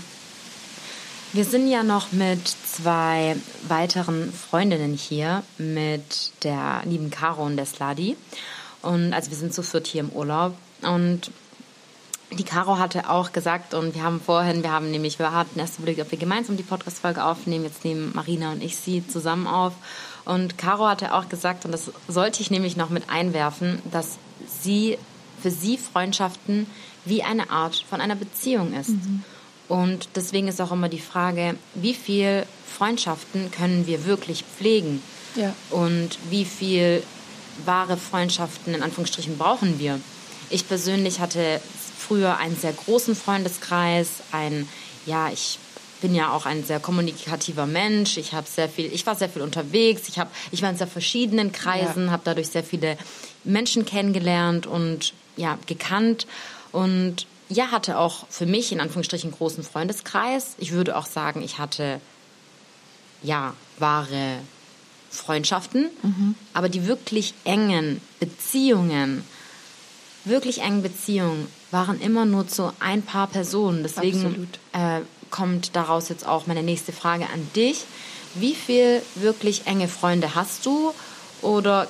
Wir 1.32 1.44
sind 1.44 1.68
ja 1.68 1.84
noch 1.84 2.10
mit 2.10 2.48
zwei 2.48 3.36
weiteren 3.68 4.32
Freundinnen 4.32 4.94
hier, 4.94 5.44
mit 5.58 6.32
der 6.42 6.82
lieben 6.84 7.10
Caro 7.10 7.44
und 7.44 7.56
der 7.56 7.66
Sladi. 7.66 8.16
Und 8.82 9.12
also 9.12 9.30
wir 9.30 9.36
sind 9.36 9.54
zu 9.54 9.62
viert 9.62 9.86
hier 9.86 10.00
im 10.00 10.10
Urlaub. 10.10 10.54
Und 10.82 11.30
die 12.32 12.44
Caro 12.44 12.78
hatte 12.78 13.08
auch 13.10 13.32
gesagt, 13.32 13.74
und 13.74 13.94
wir 13.94 14.02
haben 14.02 14.20
vorhin, 14.20 14.62
wir 14.62 14.72
haben 14.72 14.90
nämlich, 14.90 15.18
wir 15.18 15.32
hatten 15.32 15.58
erst 15.58 15.78
überlegt, 15.78 16.00
ob 16.00 16.10
wir 16.10 16.18
gemeinsam 16.18 16.56
die 16.56 16.62
Podcast-Folge 16.62 17.24
aufnehmen. 17.24 17.64
Jetzt 17.64 17.84
nehmen 17.84 18.10
Marina 18.14 18.52
und 18.52 18.62
ich 18.62 18.76
sie 18.76 19.06
zusammen 19.06 19.46
auf. 19.46 19.74
Und 20.24 20.58
Caro 20.58 20.88
hatte 20.88 21.14
auch 21.14 21.28
gesagt, 21.28 21.64
und 21.64 21.72
das 21.72 21.90
sollte 22.08 22.42
ich 22.42 22.50
nämlich 22.50 22.76
noch 22.76 22.90
mit 22.90 23.08
einwerfen, 23.08 23.80
dass 23.90 24.18
sie 24.62 24.98
für 25.40 25.50
sie 25.50 25.78
Freundschaften 25.78 26.66
wie 27.04 27.22
eine 27.22 27.50
Art 27.50 27.84
von 27.88 28.00
einer 28.00 28.16
Beziehung 28.16 28.74
ist. 28.74 28.90
Und 29.68 30.08
deswegen 30.16 30.48
ist 30.48 30.60
auch 30.60 30.72
immer 30.72 30.88
die 30.88 31.00
Frage, 31.00 31.56
wie 31.74 31.94
viel 31.94 32.44
Freundschaften 32.66 33.50
können 33.50 33.86
wir 33.86 34.04
wirklich 34.04 34.44
pflegen? 34.44 35.02
Ja. 35.36 35.54
Und 35.70 36.18
wie 36.28 36.44
viel 36.44 37.02
wahre 37.64 37.96
Freundschaften 37.96 38.74
in 38.74 38.82
Anführungsstrichen 38.82 39.38
brauchen 39.38 39.78
wir? 39.78 40.00
Ich 40.50 40.66
persönlich 40.66 41.20
hatte 41.20 41.60
früher 41.96 42.38
einen 42.38 42.56
sehr 42.56 42.72
großen 42.72 43.14
Freundeskreis, 43.14 44.08
ein, 44.32 44.68
ja, 45.06 45.30
ich 45.30 45.60
bin 46.00 46.14
ja 46.14 46.32
auch 46.32 46.46
ein 46.46 46.64
sehr 46.64 46.80
kommunikativer 46.80 47.66
Mensch. 47.66 48.16
Ich 48.16 48.32
habe 48.32 48.46
sehr 48.48 48.68
viel, 48.68 48.92
ich 48.92 49.06
war 49.06 49.14
sehr 49.14 49.28
viel 49.28 49.42
unterwegs. 49.42 50.08
Ich 50.08 50.18
habe, 50.18 50.30
ich 50.50 50.62
war 50.62 50.70
in 50.70 50.76
sehr 50.76 50.86
verschiedenen 50.86 51.52
Kreisen, 51.52 52.10
habe 52.10 52.22
dadurch 52.24 52.48
sehr 52.48 52.64
viele 52.64 52.96
Menschen 53.44 53.84
kennengelernt 53.84 54.66
und 54.66 55.12
ja 55.36 55.58
gekannt 55.66 56.26
und 56.72 57.26
ja 57.48 57.70
hatte 57.70 57.98
auch 57.98 58.26
für 58.28 58.46
mich 58.46 58.72
in 58.72 58.80
Anführungsstrichen 58.80 59.30
großen 59.32 59.64
Freundeskreis. 59.64 60.54
Ich 60.58 60.72
würde 60.72 60.96
auch 60.96 61.06
sagen, 61.06 61.42
ich 61.42 61.58
hatte 61.58 62.00
ja 63.22 63.54
wahre 63.78 64.38
Freundschaften, 65.10 65.90
aber 66.54 66.68
die 66.68 66.86
wirklich 66.86 67.34
engen 67.44 68.00
Beziehungen, 68.20 69.24
wirklich 70.24 70.62
engen 70.62 70.82
Beziehungen 70.82 71.48
waren 71.72 72.00
immer 72.00 72.24
nur 72.24 72.46
zu 72.46 72.72
ein 72.78 73.02
paar 73.02 73.26
Personen. 73.26 73.82
Deswegen 73.82 74.48
äh, 74.72 75.00
kommt 75.30 75.74
daraus 75.74 76.08
jetzt 76.08 76.26
auch 76.26 76.46
meine 76.46 76.62
nächste 76.62 76.92
Frage 76.92 77.24
an 77.24 77.48
dich. 77.56 77.84
Wie 78.34 78.54
viel 78.54 79.02
wirklich 79.16 79.66
enge 79.66 79.88
Freunde 79.88 80.34
hast 80.36 80.64
du 80.66 80.94
oder 81.42 81.88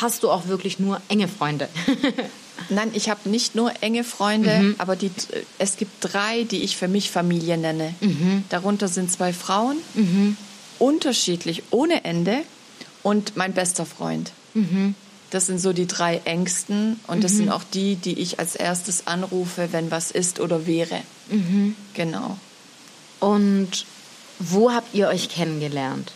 hast 0.00 0.22
du 0.24 0.30
auch 0.30 0.48
wirklich 0.48 0.80
nur 0.80 1.00
enge 1.08 1.28
Freunde? 1.28 1.68
Nein, 2.70 2.90
ich 2.92 3.08
habe 3.08 3.28
nicht 3.28 3.54
nur 3.54 3.72
enge 3.80 4.04
Freunde, 4.04 4.74
aber 4.78 4.94
die, 4.96 5.10
es 5.58 5.76
gibt 5.76 5.92
drei, 6.00 6.44
die 6.44 6.62
ich 6.62 6.76
für 6.76 6.88
mich 6.88 7.10
Familie 7.10 7.56
nenne. 7.56 7.94
Darunter 8.50 8.88
sind 8.88 9.10
zwei 9.10 9.32
Frauen, 9.32 9.76
unterschiedlich, 10.78 11.62
ohne 11.70 12.04
Ende, 12.04 12.38
und 13.02 13.36
mein 13.36 13.52
bester 13.54 13.86
Freund. 13.86 14.32
Das 15.30 15.46
sind 15.46 15.58
so 15.60 15.72
die 15.72 15.86
drei 15.86 16.20
engsten 16.24 16.98
und 17.06 17.22
das 17.22 17.32
sind 17.36 17.50
auch 17.50 17.62
die, 17.72 17.96
die 17.96 18.18
ich 18.18 18.38
als 18.38 18.56
erstes 18.56 19.06
anrufe, 19.06 19.68
wenn 19.72 19.90
was 19.90 20.10
ist 20.10 20.40
oder 20.40 20.66
wäre. 20.66 21.00
Genau. 21.94 22.38
Und 23.20 23.86
wo 24.38 24.72
habt 24.72 24.94
ihr 24.94 25.08
euch 25.08 25.28
kennengelernt? 25.28 26.12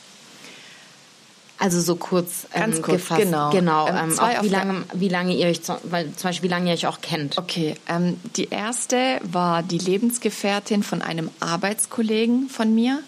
Also 1.63 1.81
so 1.81 1.95
kurz, 1.97 2.47
ähm, 2.53 2.61
Ganz 2.63 2.83
kurz, 2.83 2.97
gefasst. 3.03 3.23
genau. 3.23 3.51
Genau. 3.51 3.87
Ähm, 3.89 3.97
Ähm, 4.11 4.19
auch 4.19 4.43
wie 4.43 4.49
lange, 4.49 4.85
wie 4.95 5.09
lange 5.09 5.35
ihr 5.35 5.47
euch, 5.47 5.61
weil, 5.85 6.13
zum 6.13 6.29
Beispiel 6.29 6.49
wie 6.49 6.53
lange 6.53 6.67
ihr 6.71 6.75
euch 6.75 6.87
auch 6.89 7.01
kennt. 7.01 7.39
Okay, 7.39 7.77
ähm, 7.89 8.19
die 8.37 8.49
erste 8.49 9.21
war 9.23 9.63
die 9.63 9.79
Lebensgefährtin 9.79 10.83
von 10.83 11.03
einem 11.03 11.31
Arbeitskollegen 11.41 12.49
von 12.49 12.75
mir 12.75 12.99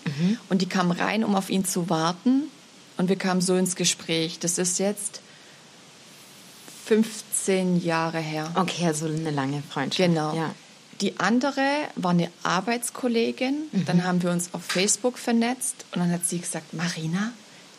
und 0.50 0.62
die 0.62 0.66
kam 0.68 0.90
rein, 0.92 1.24
um 1.24 1.34
auf 1.34 1.50
ihn 1.50 1.64
zu 1.64 1.90
warten 1.90 2.44
und 2.96 3.08
wir 3.08 3.16
kamen 3.16 3.40
so 3.40 3.56
ins 3.56 3.74
Gespräch. 3.74 4.38
Das 4.38 4.58
ist 4.58 4.78
jetzt 4.78 5.20
15 6.86 7.82
Jahre 7.82 8.18
her. 8.18 8.50
Okay, 8.54 8.86
also 8.86 9.06
eine 9.06 9.30
lange 9.30 9.62
Freundschaft. 9.68 10.08
Genau. 10.08 10.34
Ja. 10.36 10.54
Die 11.00 11.18
andere 11.18 11.60
war 11.96 12.12
eine 12.12 12.30
Arbeitskollegin. 12.44 13.54
Dann 13.86 14.04
haben 14.04 14.22
wir 14.22 14.30
uns 14.30 14.50
auf 14.54 14.62
Facebook 14.64 15.18
vernetzt 15.18 15.84
und 15.92 16.00
dann 16.00 16.12
hat 16.12 16.24
sie 16.24 16.38
gesagt, 16.38 16.72
Marina, 16.72 17.32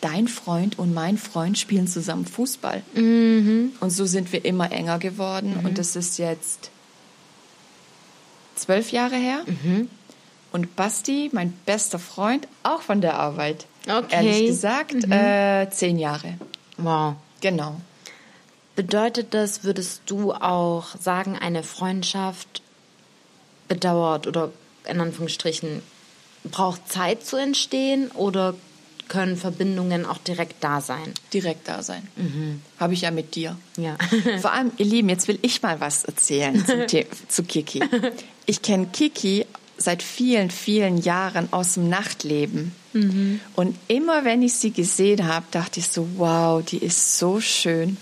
dein 0.05 0.27
Freund 0.27 0.77
und 0.77 0.93
mein 0.93 1.17
Freund 1.17 1.57
spielen 1.57 1.87
zusammen 1.87 2.27
Fußball. 2.27 2.83
Und 3.79 3.89
so 3.89 4.05
sind 4.05 4.31
wir 4.31 4.45
immer 4.45 4.71
enger 4.71 4.99
geworden. 4.99 5.59
Und 5.63 5.79
das 5.79 5.95
ist 5.95 6.19
jetzt 6.19 6.69
zwölf 8.55 8.91
Jahre 8.91 9.15
her. 9.15 9.39
Und 10.51 10.75
Basti, 10.75 11.31
mein 11.33 11.53
bester 11.65 11.97
Freund, 11.97 12.47
auch 12.61 12.81
von 12.81 13.01
der 13.01 13.15
Arbeit. 13.19 13.65
Okay. 13.87 14.05
Ehrlich 14.11 14.45
gesagt, 14.47 14.93
äh, 15.09 15.67
zehn 15.71 15.97
Jahre. 15.97 16.35
Wow. 16.77 17.15
Genau. 17.41 17.81
Bedeutet 18.75 19.33
das, 19.33 19.63
würdest 19.63 20.03
du 20.05 20.33
auch 20.33 20.95
sagen, 20.97 21.35
eine 21.35 21.63
Freundschaft 21.63 22.61
bedauert 23.67 24.27
oder 24.27 24.51
in 24.87 25.01
Anführungsstrichen 25.01 25.81
braucht 26.43 26.91
Zeit 26.91 27.25
zu 27.25 27.37
entstehen 27.37 28.11
oder 28.11 28.53
können 29.07 29.37
Verbindungen 29.37 30.05
auch 30.05 30.17
direkt 30.17 30.63
da 30.63 30.81
sein? 30.81 31.13
Direkt 31.33 31.67
da 31.67 31.83
sein. 31.83 32.07
Habe 32.79 32.93
ich 32.93 33.01
ja 33.01 33.11
mit 33.11 33.35
dir. 33.35 33.57
Ja. 33.77 33.97
Vor 34.41 34.51
allem, 34.51 34.71
ihr 34.77 34.85
Lieben, 34.85 35.09
jetzt 35.09 35.27
will 35.27 35.39
ich 35.41 35.61
mal 35.61 35.79
was 35.79 36.03
erzählen 36.03 36.63
zu 37.27 37.43
Kiki. 37.43 37.81
Ich 38.47 38.61
kenne 38.61 38.85
Kiki 38.93 39.47
seit 39.75 40.03
vielen, 40.03 40.51
vielen 40.51 40.99
Jahren 40.99 41.51
aus 41.51 41.73
dem 41.73 41.89
Nachtleben. 41.89 42.73
Und 43.55 43.75
immer 43.87 44.23
wenn 44.23 44.43
ich 44.43 44.53
sie 44.53 44.69
gesehen 44.69 45.27
habe, 45.27 45.47
dachte 45.49 45.79
ich 45.79 45.87
so, 45.87 46.07
wow, 46.17 46.63
die 46.63 46.77
ist 46.77 47.17
so 47.17 47.41
schön. 47.41 47.97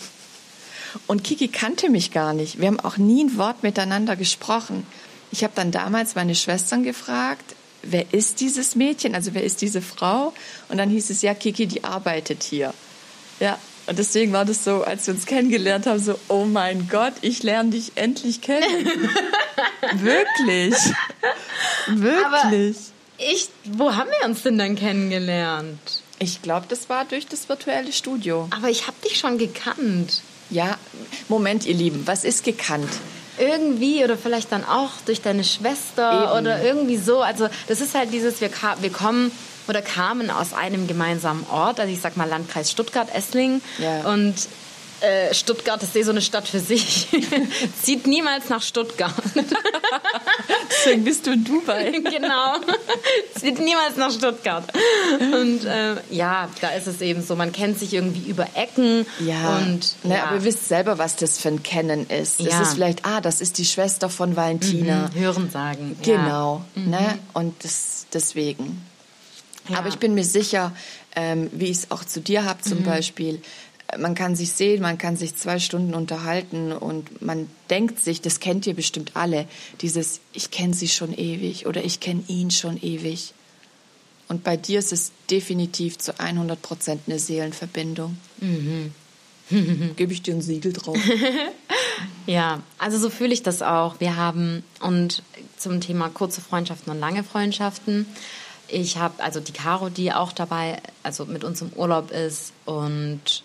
Und 1.07 1.23
Kiki 1.23 1.47
kannte 1.47 1.89
mich 1.89 2.11
gar 2.11 2.33
nicht. 2.33 2.59
Wir 2.59 2.67
haben 2.67 2.79
auch 2.79 2.97
nie 2.97 3.23
ein 3.23 3.37
Wort 3.37 3.63
miteinander 3.63 4.15
gesprochen. 4.15 4.85
Ich 5.31 5.43
habe 5.43 5.53
dann 5.55 5.71
damals 5.71 6.15
meine 6.15 6.35
Schwestern 6.35 6.83
gefragt, 6.83 7.55
wer 7.83 8.13
ist 8.13 8.39
dieses 8.39 8.75
Mädchen, 8.75 9.15
also 9.15 9.33
wer 9.33 9.43
ist 9.43 9.61
diese 9.61 9.81
Frau? 9.81 10.33
Und 10.69 10.77
dann 10.77 10.89
hieß 10.89 11.09
es, 11.09 11.21
ja, 11.21 11.33
Kiki, 11.33 11.67
die 11.67 11.83
arbeitet 11.83 12.43
hier. 12.43 12.73
Ja, 13.39 13.57
und 13.85 13.99
deswegen 13.99 14.31
war 14.31 14.45
das 14.45 14.63
so, 14.63 14.83
als 14.83 15.07
wir 15.07 15.13
uns 15.13 15.25
kennengelernt 15.25 15.85
haben, 15.85 15.99
so, 15.99 16.17
oh 16.29 16.45
mein 16.45 16.87
Gott, 16.89 17.13
ich 17.21 17.43
lerne 17.43 17.71
dich 17.71 17.91
endlich 17.95 18.41
kennen. 18.41 18.63
Wirklich. 19.95 20.75
Wirklich. 21.87 22.77
Ich, 23.17 23.49
wo 23.65 23.93
haben 23.95 24.09
wir 24.19 24.27
uns 24.27 24.41
denn 24.43 24.57
dann 24.57 24.75
kennengelernt? 24.75 26.01
Ich 26.19 26.41
glaube, 26.41 26.65
das 26.69 26.89
war 26.89 27.05
durch 27.05 27.27
das 27.27 27.49
virtuelle 27.49 27.91
Studio. 27.91 28.47
Aber 28.51 28.69
ich 28.69 28.87
habe 28.87 28.97
dich 29.03 29.17
schon 29.17 29.37
gekannt. 29.37 30.21
Ja, 30.49 30.77
Moment, 31.27 31.65
ihr 31.65 31.75
Lieben, 31.75 32.03
was 32.05 32.23
ist 32.23 32.45
gekannt? 32.45 32.89
Irgendwie 33.37 34.03
oder 34.03 34.17
vielleicht 34.17 34.51
dann 34.51 34.63
auch 34.63 34.91
durch 35.05 35.21
deine 35.21 35.43
Schwester 35.43 36.23
Eben. 36.35 36.39
oder 36.41 36.63
irgendwie 36.63 36.97
so. 36.97 37.21
Also 37.21 37.47
das 37.67 37.81
ist 37.81 37.95
halt 37.95 38.13
dieses, 38.13 38.41
wir, 38.41 38.49
ka- 38.49 38.77
wir 38.81 38.91
kommen 38.91 39.31
oder 39.67 39.81
kamen 39.81 40.29
aus 40.29 40.53
einem 40.53 40.87
gemeinsamen 40.87 41.45
Ort, 41.49 41.79
also 41.79 41.91
ich 41.91 42.01
sag 42.01 42.17
mal 42.17 42.27
Landkreis 42.27 42.69
Stuttgart-Esslingen. 42.71 43.61
Ja. 43.79 44.01
Und 44.11 44.35
äh, 45.03 45.33
Stuttgart 45.33 45.83
ist 45.83 45.95
eh 45.95 46.03
so 46.03 46.11
eine 46.11 46.21
Stadt 46.21 46.47
für 46.47 46.59
sich. 46.59 47.07
Zieht 47.83 48.07
niemals 48.07 48.49
nach 48.49 48.61
Stuttgart. 48.61 49.13
Deswegen 50.69 51.03
bist 51.03 51.25
du 51.27 51.31
in 51.33 51.43
Dubai. 51.43 51.91
genau. 52.11 52.55
Zieht 53.39 53.59
niemals 53.59 53.95
nach 53.97 54.11
Stuttgart. 54.11 54.63
Und 55.19 55.65
äh, 55.65 55.95
ja, 56.09 56.49
da 56.61 56.69
ist 56.69 56.87
es 56.87 57.01
eben 57.01 57.23
so, 57.23 57.35
man 57.35 57.51
kennt 57.51 57.79
sich 57.79 57.93
irgendwie 57.93 58.29
über 58.29 58.47
Ecken. 58.55 59.05
Ja, 59.19 59.57
und 59.57 59.95
ja. 60.03 60.23
aber 60.25 60.35
ihr 60.37 60.43
wisst 60.43 60.67
selber, 60.67 60.97
was 60.97 61.15
das 61.15 61.37
für 61.37 61.49
ein 61.49 61.63
Kennen 61.63 62.07
ist. 62.09 62.39
Das 62.39 62.47
Ja. 62.47 62.61
ist 62.61 62.73
vielleicht, 62.75 63.05
ah, 63.05 63.21
das 63.21 63.41
ist 63.41 63.57
die 63.57 63.65
Schwester 63.65 64.09
von 64.09 64.35
Valentina. 64.35 65.09
Mhm, 65.13 65.19
Hören 65.19 65.49
sagen. 65.51 65.97
Ja. 66.03 66.17
Mhm. 66.17 66.23
Genau, 66.23 66.65
ne? 66.75 67.19
Und 67.33 67.63
das, 67.63 68.05
deswegen. 68.13 68.85
Ja. 69.69 69.77
Aber 69.77 69.87
ich 69.87 69.97
bin 69.97 70.13
mir 70.13 70.25
sicher, 70.25 70.73
ähm, 71.15 71.49
wie 71.53 71.65
ich 71.67 71.77
es 71.77 71.91
auch 71.91 72.03
zu 72.03 72.19
dir 72.19 72.43
habe 72.43 72.59
Mhm. 72.65 72.69
zum 72.69 72.83
Beispiel, 72.83 73.35
äh, 73.35 73.39
man 73.99 74.15
kann 74.15 74.35
sich 74.35 74.51
sehen, 74.51 74.81
man 74.81 74.97
kann 74.97 75.17
sich 75.17 75.35
zwei 75.35 75.59
Stunden 75.59 75.93
unterhalten 75.93 76.71
und 76.71 77.21
man 77.21 77.49
denkt 77.69 77.99
sich, 77.99 78.21
das 78.21 78.39
kennt 78.39 78.67
ihr 78.67 78.73
bestimmt 78.73 79.15
alle, 79.15 79.47
dieses, 79.81 80.19
ich 80.33 80.51
kenne 80.51 80.73
sie 80.73 80.87
schon 80.87 81.17
ewig 81.17 81.65
oder 81.65 81.83
ich 81.83 81.99
kenne 81.99 82.23
ihn 82.27 82.51
schon 82.51 82.81
ewig. 82.81 83.33
Und 84.27 84.43
bei 84.43 84.57
dir 84.57 84.79
ist 84.79 84.93
es 84.93 85.11
definitiv 85.29 85.97
zu 85.97 86.19
100 86.19 86.61
Prozent 86.61 87.01
eine 87.07 87.19
Seelenverbindung. 87.19 88.17
Mhm. 88.39 88.93
Gebe 89.95 90.13
ich 90.13 90.21
dir 90.21 90.33
ein 90.33 90.41
Siegel 90.41 90.73
drauf. 90.73 90.97
Ja, 92.25 92.61
also 92.77 92.97
so 92.97 93.09
fühle 93.09 93.33
ich 93.33 93.43
das 93.43 93.61
auch. 93.61 93.99
Wir 93.99 94.15
haben 94.15 94.63
und 94.79 95.23
zum 95.57 95.81
Thema 95.81 96.09
kurze 96.09 96.41
Freundschaften 96.41 96.91
und 96.91 96.99
lange 96.99 97.23
Freundschaften. 97.23 98.05
Ich 98.67 98.97
habe 98.97 99.21
also 99.21 99.39
die 99.39 99.51
Caro, 99.51 99.89
die 99.89 100.13
auch 100.13 100.31
dabei, 100.31 100.81
also 101.03 101.25
mit 101.25 101.43
uns 101.43 101.61
im 101.61 101.71
Urlaub 101.73 102.11
ist 102.11 102.53
und 102.65 103.43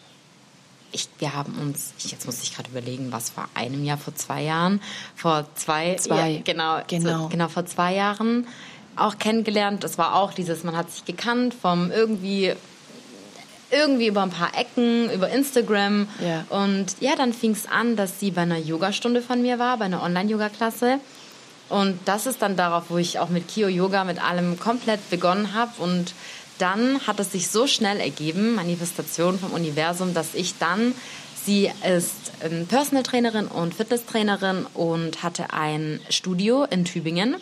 ich, 0.93 1.09
wir 1.19 1.35
haben 1.35 1.59
uns, 1.59 1.93
ich, 1.99 2.11
jetzt 2.11 2.27
muss 2.27 2.43
ich 2.43 2.55
gerade 2.55 2.71
überlegen, 2.71 3.13
was 3.13 3.31
vor 3.31 3.49
einem 3.55 3.85
Jahr, 3.85 3.99
vor 3.99 4.15
zwei 4.15 4.43
Jahren, 4.43 4.81
vor 5.15 5.47
zwei, 5.55 5.97
Zwei. 5.97 6.31
Ja, 6.31 6.41
genau, 6.43 6.81
Genau. 6.87 7.23
So, 7.25 7.29
genau 7.29 7.49
vor 7.49 7.67
zwei 7.67 7.95
Jahren 7.95 8.47
auch 8.97 9.19
kennengelernt. 9.19 9.85
Das 9.85 9.99
war 9.99 10.17
auch 10.17 10.33
dieses, 10.33 10.65
man 10.65 10.77
hat 10.77 10.91
sich 10.91 11.05
gekannt 11.05 11.55
vom 11.55 11.91
irgendwie 11.91 12.55
irgendwie 13.71 14.07
über 14.07 14.23
ein 14.23 14.31
paar 14.31 14.57
Ecken, 14.59 15.11
über 15.11 15.29
Instagram. 15.29 16.09
Ja. 16.21 16.45
Und 16.49 16.97
ja, 17.01 17.17
dann 17.17 17.33
fing 17.33 17.53
es 17.53 17.67
an, 17.67 17.97
dass 17.97 18.19
sie 18.19 18.31
bei 18.31 18.43
einer 18.43 18.59
Yogastunde 18.59 19.21
von 19.21 19.43
mir 19.43 19.59
war, 19.59 19.77
bei 19.77 19.85
einer 19.85 20.03
Online-Yoga-Klasse. 20.03 21.01
Und 21.69 21.99
das 22.07 22.27
ist 22.27 22.41
dann 22.41 22.57
darauf, 22.57 22.85
wo 22.89 22.97
ich 22.97 23.19
auch 23.19 23.29
mit 23.29 23.47
Kio 23.49 23.69
Yoga 23.69 24.05
mit 24.05 24.25
allem 24.25 24.59
komplett 24.59 25.11
begonnen 25.11 25.53
habe. 25.53 25.83
Und 25.83 26.15
dann 26.59 27.07
hat 27.07 27.21
es 27.21 27.33
sich 27.33 27.49
so 27.49 27.67
schnell 27.67 28.01
ergeben, 28.01 28.55
Manifestation 28.55 29.39
vom 29.39 29.53
Universum, 29.53 30.15
dass 30.15 30.35
ich 30.35 30.59
dann, 30.59 30.95
sie 31.45 31.71
ist 31.97 32.33
ähm, 32.43 32.67
Personal 32.67 33.03
Trainerin 33.03 33.47
und 33.47 33.75
Fitnesstrainerin 33.75 34.67
und 34.75 35.23
hatte 35.23 35.53
ein 35.53 36.01
Studio 36.11 36.65
in 36.65 36.85
Tübingen. 36.85 37.37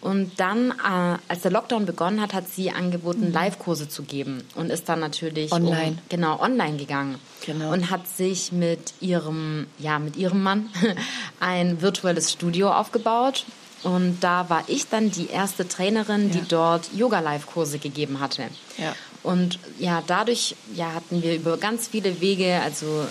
Und 0.00 0.40
dann, 0.40 0.72
äh, 0.72 1.18
als 1.28 1.42
der 1.42 1.52
Lockdown 1.52 1.86
begonnen 1.86 2.20
hat, 2.20 2.34
hat 2.34 2.48
sie 2.48 2.72
angeboten, 2.72 3.32
Live-Kurse 3.32 3.88
zu 3.88 4.02
geben 4.02 4.42
und 4.56 4.68
ist 4.70 4.88
dann 4.88 4.98
natürlich 4.98 5.52
Online. 5.52 5.90
Um, 5.90 5.98
genau 6.08 6.40
online 6.40 6.76
gegangen 6.76 7.18
Genau. 7.46 7.72
und 7.72 7.88
hat 7.88 8.08
sich 8.08 8.50
mit 8.50 8.94
ihrem 9.00 9.68
ja 9.78 10.00
mit 10.00 10.16
ihrem 10.16 10.42
Mann 10.42 10.70
ein 11.40 11.82
virtuelles 11.82 12.32
Studio 12.32 12.72
aufgebaut 12.72 13.44
und 13.82 14.18
da 14.20 14.48
war 14.48 14.64
ich 14.68 14.88
dann 14.88 15.10
die 15.10 15.28
erste 15.28 15.66
Trainerin, 15.66 16.30
die 16.30 16.38
Ja. 16.38 16.44
dort 16.48 16.90
Yoga 16.94 17.20
Live 17.20 17.46
Kurse 17.46 17.78
gegeben 17.78 18.20
hatte. 18.20 18.44
Ja. 18.78 18.94
Und 19.22 19.58
ja, 19.78 20.02
dadurch 20.06 20.56
ja, 20.74 20.92
hatten 20.92 21.22
wir 21.22 21.34
über 21.36 21.56
ganz 21.56 21.88
viele 21.88 22.20
Wege, 22.20 22.60
also 22.62 23.06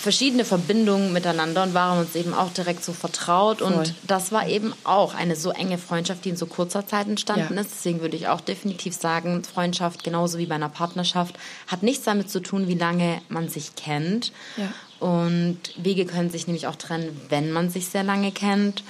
verschiedene 0.00 0.44
Verbindungen 0.44 1.14
miteinander 1.14 1.62
und 1.62 1.72
waren 1.72 1.98
uns 2.00 2.14
eben 2.14 2.34
auch 2.34 2.52
direkt 2.52 2.84
so 2.84 2.92
vertraut. 2.92 3.60
Voll. 3.60 3.72
Und 3.72 3.94
das 4.06 4.32
war 4.32 4.46
eben 4.46 4.74
auch 4.84 5.14
eine 5.14 5.34
so 5.34 5.48
enge 5.50 5.78
Freundschaft, 5.78 6.26
die 6.26 6.28
in 6.28 6.36
so 6.36 6.44
kurzer 6.44 6.86
Zeit 6.86 7.06
entstanden 7.08 7.54
Ja. 7.54 7.60
ist. 7.62 7.70
Deswegen 7.74 8.02
würde 8.02 8.14
ich 8.16 8.28
auch 8.28 8.42
definitiv 8.42 8.94
sagen, 8.94 9.42
Freundschaft, 9.44 10.04
genauso 10.04 10.36
wie 10.36 10.44
bei 10.44 10.56
einer 10.56 10.68
Partnerschaft, 10.68 11.36
hat 11.68 11.82
nichts 11.82 12.04
damit 12.04 12.28
zu 12.30 12.40
tun, 12.40 12.68
wie 12.68 12.74
lange 12.74 13.22
man 13.30 13.48
sich 13.48 13.76
kennt. 13.76 14.30
Ja. 14.58 14.70
Und 15.00 15.58
Wege 15.78 16.04
können 16.04 16.28
sich 16.30 16.46
nämlich 16.46 16.66
auch 16.66 16.76
trennen, 16.76 17.18
wenn 17.30 17.50
man 17.50 17.70
sich 17.70 17.88
sehr 17.88 18.04
lange 18.04 18.30
kennt. 18.30 18.82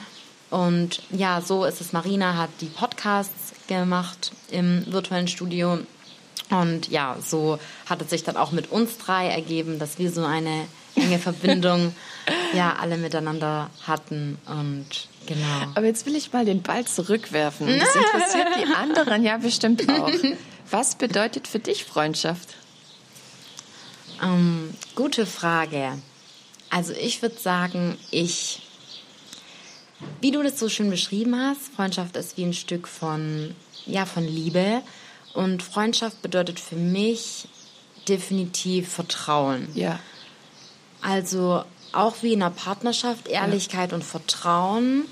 Und 0.54 1.02
ja, 1.10 1.40
so 1.40 1.64
ist 1.64 1.80
es. 1.80 1.92
Marina 1.92 2.36
hat 2.36 2.50
die 2.60 2.66
Podcasts 2.66 3.54
gemacht 3.66 4.30
im 4.52 4.84
virtuellen 4.86 5.26
Studio. 5.26 5.80
Und 6.48 6.88
ja, 6.88 7.16
so 7.20 7.58
hat 7.86 8.00
es 8.02 8.10
sich 8.10 8.22
dann 8.22 8.36
auch 8.36 8.52
mit 8.52 8.70
uns 8.70 8.96
drei 8.98 9.26
ergeben, 9.26 9.80
dass 9.80 9.98
wir 9.98 10.12
so 10.12 10.24
eine 10.24 10.66
enge 10.94 11.18
Verbindung 11.28 11.92
ja 12.54 12.76
alle 12.80 12.98
miteinander 12.98 13.68
hatten. 13.84 14.38
Und 14.46 15.08
genau. 15.26 15.72
Aber 15.74 15.86
jetzt 15.86 16.06
will 16.06 16.14
ich 16.14 16.32
mal 16.32 16.44
den 16.44 16.62
Ball 16.62 16.84
zurückwerfen. 16.84 17.66
Das 17.80 17.96
interessiert 17.96 18.48
die 18.56 18.72
anderen 18.76 19.24
ja 19.24 19.38
bestimmt 19.38 19.90
auch. 19.90 20.12
Was 20.70 20.94
bedeutet 20.94 21.48
für 21.48 21.58
dich 21.58 21.84
Freundschaft? 21.84 22.50
Ähm, 24.22 24.72
gute 24.94 25.26
Frage. 25.26 25.98
Also 26.70 26.92
ich 26.92 27.22
würde 27.22 27.40
sagen, 27.40 27.98
ich, 28.12 28.62
wie 30.20 30.30
du 30.30 30.42
das 30.42 30.58
so 30.58 30.68
schön 30.68 30.90
beschrieben 30.90 31.36
hast, 31.36 31.72
Freundschaft 31.74 32.16
ist 32.16 32.36
wie 32.36 32.44
ein 32.44 32.54
Stück 32.54 32.88
von, 32.88 33.54
ja, 33.86 34.06
von 34.06 34.24
Liebe. 34.26 34.82
Und 35.34 35.62
Freundschaft 35.62 36.22
bedeutet 36.22 36.60
für 36.60 36.76
mich 36.76 37.48
definitiv 38.08 38.88
Vertrauen. 38.92 39.68
Ja. 39.74 39.98
Also 41.02 41.64
auch 41.92 42.16
wie 42.22 42.32
in 42.32 42.42
einer 42.42 42.50
Partnerschaft, 42.54 43.28
Ehrlichkeit 43.28 43.92
und 43.92 44.04
Vertrauen, 44.04 45.04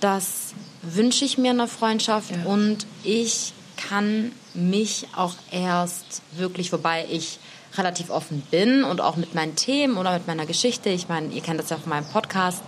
das 0.00 0.54
wünsche 0.82 1.24
ich 1.24 1.38
mir 1.38 1.50
in 1.52 1.60
einer 1.60 1.68
Freundschaft 1.68 2.30
Ja. 2.30 2.44
und 2.44 2.86
ich 3.02 3.52
kann 3.76 4.32
mich 4.54 5.06
auch 5.14 5.34
erst 5.50 6.22
wirklich, 6.32 6.72
wobei 6.72 7.06
ich 7.10 7.38
relativ 7.76 8.10
offen 8.10 8.42
bin 8.50 8.84
und 8.84 9.00
auch 9.00 9.16
mit 9.16 9.34
meinen 9.34 9.54
Themen 9.54 9.98
oder 9.98 10.14
mit 10.14 10.26
meiner 10.26 10.46
Geschichte. 10.46 10.88
Ich 10.88 11.08
meine, 11.08 11.28
ihr 11.28 11.42
kennt 11.42 11.60
das 11.60 11.70
ja 11.70 11.76
von 11.76 11.90
meinem 11.90 12.06
Podcast, 12.08 12.62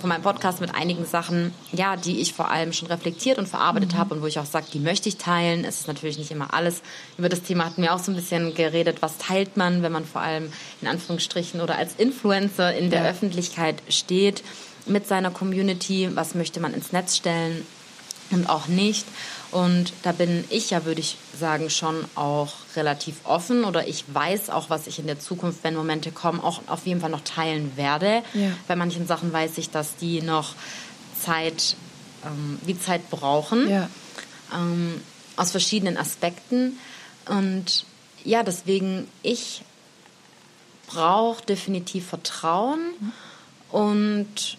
von 0.00 0.08
meinem 0.08 0.22
Podcast 0.22 0.60
mit 0.60 0.74
einigen 0.74 1.04
Sachen, 1.04 1.52
ja, 1.72 1.96
die 1.96 2.20
ich 2.20 2.32
vor 2.32 2.50
allem 2.50 2.72
schon 2.72 2.88
reflektiert 2.88 3.38
und 3.38 3.48
verarbeitet 3.48 3.94
habe 3.96 4.14
und 4.14 4.22
wo 4.22 4.26
ich 4.26 4.38
auch 4.38 4.44
sage, 4.46 4.66
die 4.72 4.78
möchte 4.78 5.08
ich 5.08 5.16
teilen. 5.16 5.64
Es 5.64 5.80
ist 5.80 5.88
natürlich 5.88 6.18
nicht 6.18 6.30
immer 6.30 6.54
alles. 6.54 6.82
Über 7.16 7.28
das 7.28 7.42
Thema 7.42 7.64
hatten 7.64 7.82
wir 7.82 7.94
auch 7.94 7.98
so 7.98 8.12
ein 8.12 8.16
bisschen 8.16 8.54
geredet, 8.54 8.98
was 9.02 9.18
teilt 9.18 9.56
man, 9.56 9.82
wenn 9.82 9.92
man 9.92 10.04
vor 10.04 10.20
allem 10.20 10.52
in 10.80 10.88
Anführungsstrichen 10.88 11.60
oder 11.60 11.76
als 11.76 11.94
Influencer 11.96 12.74
in 12.76 12.90
der 12.90 13.02
Ja. 13.04 13.10
Öffentlichkeit 13.10 13.82
steht 13.88 14.42
mit 14.86 15.06
seiner 15.06 15.30
Community, 15.30 16.08
was 16.14 16.34
möchte 16.34 16.60
man 16.60 16.74
ins 16.74 16.92
Netz 16.92 17.16
stellen 17.16 17.66
und 18.30 18.48
auch 18.48 18.68
nicht. 18.68 19.06
Und 19.50 19.92
da 20.02 20.12
bin 20.12 20.44
ich 20.50 20.70
ja, 20.70 20.84
würde 20.84 21.00
ich 21.00 21.16
sagen, 21.38 21.70
schon 21.70 22.04
auch 22.14 22.52
relativ 22.76 23.16
offen 23.24 23.64
oder 23.64 23.88
ich 23.88 24.04
weiß 24.12 24.50
auch, 24.50 24.68
was 24.68 24.86
ich 24.86 24.98
in 24.98 25.06
der 25.06 25.18
Zukunft, 25.18 25.60
wenn 25.64 25.74
Momente 25.74 26.12
kommen, 26.12 26.40
auch 26.40 26.60
auf 26.66 26.86
jeden 26.86 27.00
Fall 27.00 27.08
noch 27.10 27.22
teilen 27.24 27.76
werde. 27.76 28.22
Ja. 28.34 28.50
Bei 28.66 28.76
manchen 28.76 29.06
Sachen 29.06 29.32
weiß 29.32 29.56
ich, 29.58 29.70
dass 29.70 29.96
die 29.96 30.20
noch 30.20 30.54
Zeit, 31.18 31.76
ähm, 32.26 32.58
die 32.66 32.78
Zeit 32.78 33.08
brauchen 33.10 33.68
Ja. 33.70 33.88
ähm, 34.54 35.00
aus 35.36 35.50
verschiedenen 35.52 35.96
Aspekten. 35.96 36.78
Und 37.26 37.86
ja, 38.24 38.42
deswegen, 38.42 39.08
ich 39.22 39.62
brauche 40.88 41.44
definitiv 41.46 42.06
Vertrauen 42.08 42.80
und 43.70 44.56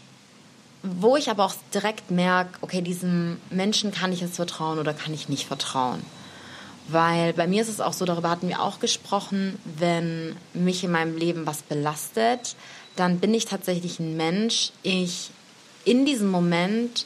wo 0.84 1.18
ich 1.18 1.30
aber 1.30 1.46
auch 1.46 1.56
direkt 1.74 2.10
merke, 2.12 2.52
okay, 2.62 2.82
diesem 2.82 3.38
Menschen 3.50 3.92
kann 3.92 4.14
ich 4.14 4.22
jetzt 4.22 4.36
vertrauen 4.38 4.80
oder 4.80 4.94
kann 4.94 5.14
ich 5.14 5.28
nicht 5.30 5.46
vertrauen. 5.46 6.02
Weil 6.88 7.34
bei 7.34 7.48
mir 7.48 7.62
ist 7.62 7.70
es 7.70 7.82
auch 7.82 7.94
so, 7.94 8.06
darüber 8.06 8.30
hatten 8.30 8.48
wir 8.48 8.62
auch 8.62 8.80
gesprochen, 8.80 9.60
wenn 9.78 10.36
mich 10.54 10.84
in 10.84 10.92
meinem 10.92 11.18
Leben 11.18 11.46
was 11.46 11.62
belastet, 11.62 12.56
dann 12.96 13.20
bin 13.20 13.34
ich 13.34 13.46
tatsächlich 13.46 14.00
ein 14.00 14.18
Mensch. 14.18 14.72
Ich 14.82 15.30
in 15.86 16.06
diesem 16.06 16.30
Moment 16.30 17.06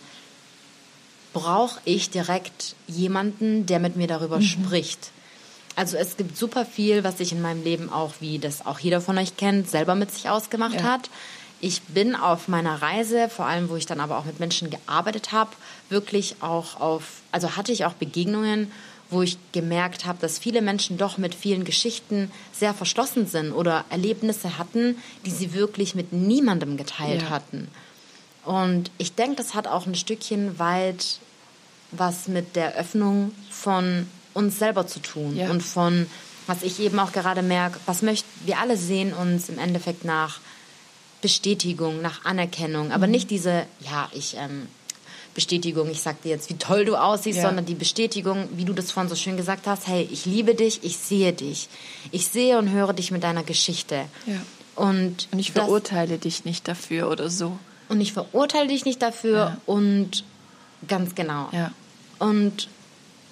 brauche 1.33 1.79
ich 1.85 2.09
direkt 2.09 2.75
jemanden, 2.87 3.65
der 3.65 3.79
mit 3.79 3.95
mir 3.95 4.07
darüber 4.07 4.41
spricht. 4.41 5.11
Also 5.75 5.97
es 5.97 6.17
gibt 6.17 6.37
super 6.37 6.65
viel, 6.65 7.03
was 7.03 7.19
ich 7.19 7.31
in 7.31 7.41
meinem 7.41 7.63
Leben 7.63 7.91
auch, 7.91 8.13
wie 8.19 8.37
das 8.37 8.65
auch 8.65 8.77
jeder 8.79 9.01
von 9.01 9.17
euch 9.17 9.37
kennt, 9.37 9.69
selber 9.69 9.95
mit 9.95 10.11
sich 10.11 10.29
ausgemacht 10.29 10.75
Ja. 10.75 10.83
hat. 10.83 11.09
Ich 11.63 11.81
bin 11.83 12.13
auf 12.13 12.49
meiner 12.49 12.81
Reise, 12.81 13.29
vor 13.29 13.45
allem 13.45 13.69
wo 13.69 13.77
ich 13.77 13.85
dann 13.85 14.01
aber 14.01 14.17
auch 14.17 14.25
mit 14.25 14.37
Menschen 14.37 14.69
gearbeitet 14.69 15.31
habe, 15.31 15.51
wirklich 15.87 16.35
auch 16.41 16.81
auf, 16.81 17.21
also 17.31 17.55
hatte 17.55 17.71
ich 17.71 17.85
auch 17.85 17.93
Begegnungen, 17.93 18.69
wo 19.09 19.21
ich 19.21 19.37
gemerkt 19.53 20.05
habe, 20.05 20.17
dass 20.19 20.37
viele 20.37 20.61
Menschen 20.61 20.97
doch 20.97 21.17
mit 21.17 21.33
vielen 21.33 21.63
Geschichten 21.63 22.29
sehr 22.51 22.73
verschlossen 22.73 23.27
sind 23.27 23.53
oder 23.53 23.85
Erlebnisse 23.89 24.57
hatten, 24.57 24.97
die 25.25 25.31
sie 25.31 25.53
wirklich 25.53 25.95
mit 25.95 26.11
niemandem 26.11 26.75
geteilt 26.75 27.21
ja. 27.21 27.29
hatten. 27.29 27.69
Und 28.43 28.91
ich 28.97 29.15
denke, 29.15 29.37
das 29.37 29.53
hat 29.53 29.67
auch 29.67 29.85
ein 29.85 29.95
Stückchen 29.95 30.59
weit 30.59 31.19
was 31.91 32.27
mit 32.27 32.57
der 32.57 32.75
Öffnung 32.75 33.31
von 33.49 34.07
uns 34.33 34.59
selber 34.59 34.85
zu 34.85 34.99
tun 34.99 35.37
ja. 35.37 35.49
und 35.49 35.61
von, 35.61 36.07
was 36.47 36.63
ich 36.63 36.81
eben 36.81 36.99
auch 36.99 37.13
gerade 37.13 37.41
merke, 37.41 37.79
was 37.85 38.01
möchten, 38.01 38.27
wir 38.45 38.59
alle 38.59 38.75
sehen 38.75 39.13
uns 39.13 39.47
im 39.47 39.59
Endeffekt 39.59 40.03
nach 40.03 40.39
Bestätigung, 41.23 42.01
nach 42.03 42.25
Anerkennung, 42.25 42.91
aber 42.91 43.07
mhm. 43.07 43.11
nicht 43.13 43.31
diese, 43.31 43.65
ja, 43.79 44.09
ich, 44.13 44.35
ähm, 44.37 44.67
Bestätigung, 45.33 45.89
ich 45.89 46.01
sag 46.01 46.21
dir 46.21 46.29
jetzt, 46.29 46.49
wie 46.49 46.57
toll 46.57 46.85
du 46.85 46.95
aussiehst, 46.95 47.37
ja. 47.37 47.47
sondern 47.47 47.65
die 47.65 47.73
Bestätigung, 47.73 48.47
wie 48.51 48.65
du 48.65 48.73
das 48.73 48.91
vorhin 48.91 49.09
so 49.09 49.15
schön 49.15 49.37
gesagt 49.37 49.65
hast, 49.65 49.87
hey, 49.87 50.07
ich 50.11 50.25
liebe 50.25 50.53
dich, 50.53 50.83
ich 50.83 50.97
sehe 50.97 51.33
dich. 51.33 51.69
Ich 52.11 52.27
sehe 52.27 52.59
und 52.59 52.69
höre 52.69 52.93
dich 52.93 53.09
mit 53.09 53.23
deiner 53.23 53.43
Geschichte. 53.43 54.05
Ja. 54.27 54.35
Und, 54.75 55.27
und 55.31 55.39
ich 55.39 55.51
verurteile 55.51 56.17
dich 56.17 56.45
nicht 56.45 56.67
dafür 56.67 57.09
oder 57.09 57.29
so. 57.29 57.57
Und 57.89 58.01
ich 58.01 58.13
verurteile 58.13 58.67
dich 58.67 58.85
nicht 58.85 59.01
dafür 59.01 59.37
ja. 59.37 59.57
und 59.65 60.23
ganz 60.87 61.15
genau. 61.15 61.49
Ja. 61.51 61.71
Und 62.19 62.69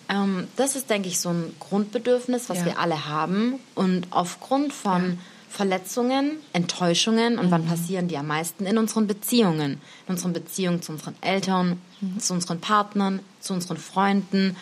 ähm, 0.10 0.48
das 0.56 0.76
ist, 0.76 0.90
denke 0.90 1.08
ich, 1.08 1.20
so 1.20 1.30
ein 1.30 1.56
Grundbedürfnis, 1.60 2.50
was 2.50 2.66
wir 2.66 2.80
alle 2.80 3.08
haben. 3.08 3.60
Und 3.76 4.08
aufgrund 4.12 4.74
von 4.74 5.20
Verletzungen, 5.52 6.38
Enttäuschungen 6.54 7.38
und 7.38 7.48
mhm. 7.48 7.52
wann 7.52 7.66
passieren 7.66 8.08
die 8.08 8.18
am 8.18 8.28
meisten? 8.28 8.66
In 8.66 8.78
unseren 8.78 9.06
Beziehungen. 9.06 9.82
In 10.08 10.14
unseren 10.14 10.34
Beziehungen 10.34 10.82
zu 10.82 10.94
unseren 10.94 11.16
Eltern, 11.22 11.82
mhm. 12.00 12.20
zu 12.20 12.34
unseren 12.34 12.62
Partnern, 12.62 13.20
zu 13.42 13.54
unseren 13.54 13.78
Freunden. 13.78 14.56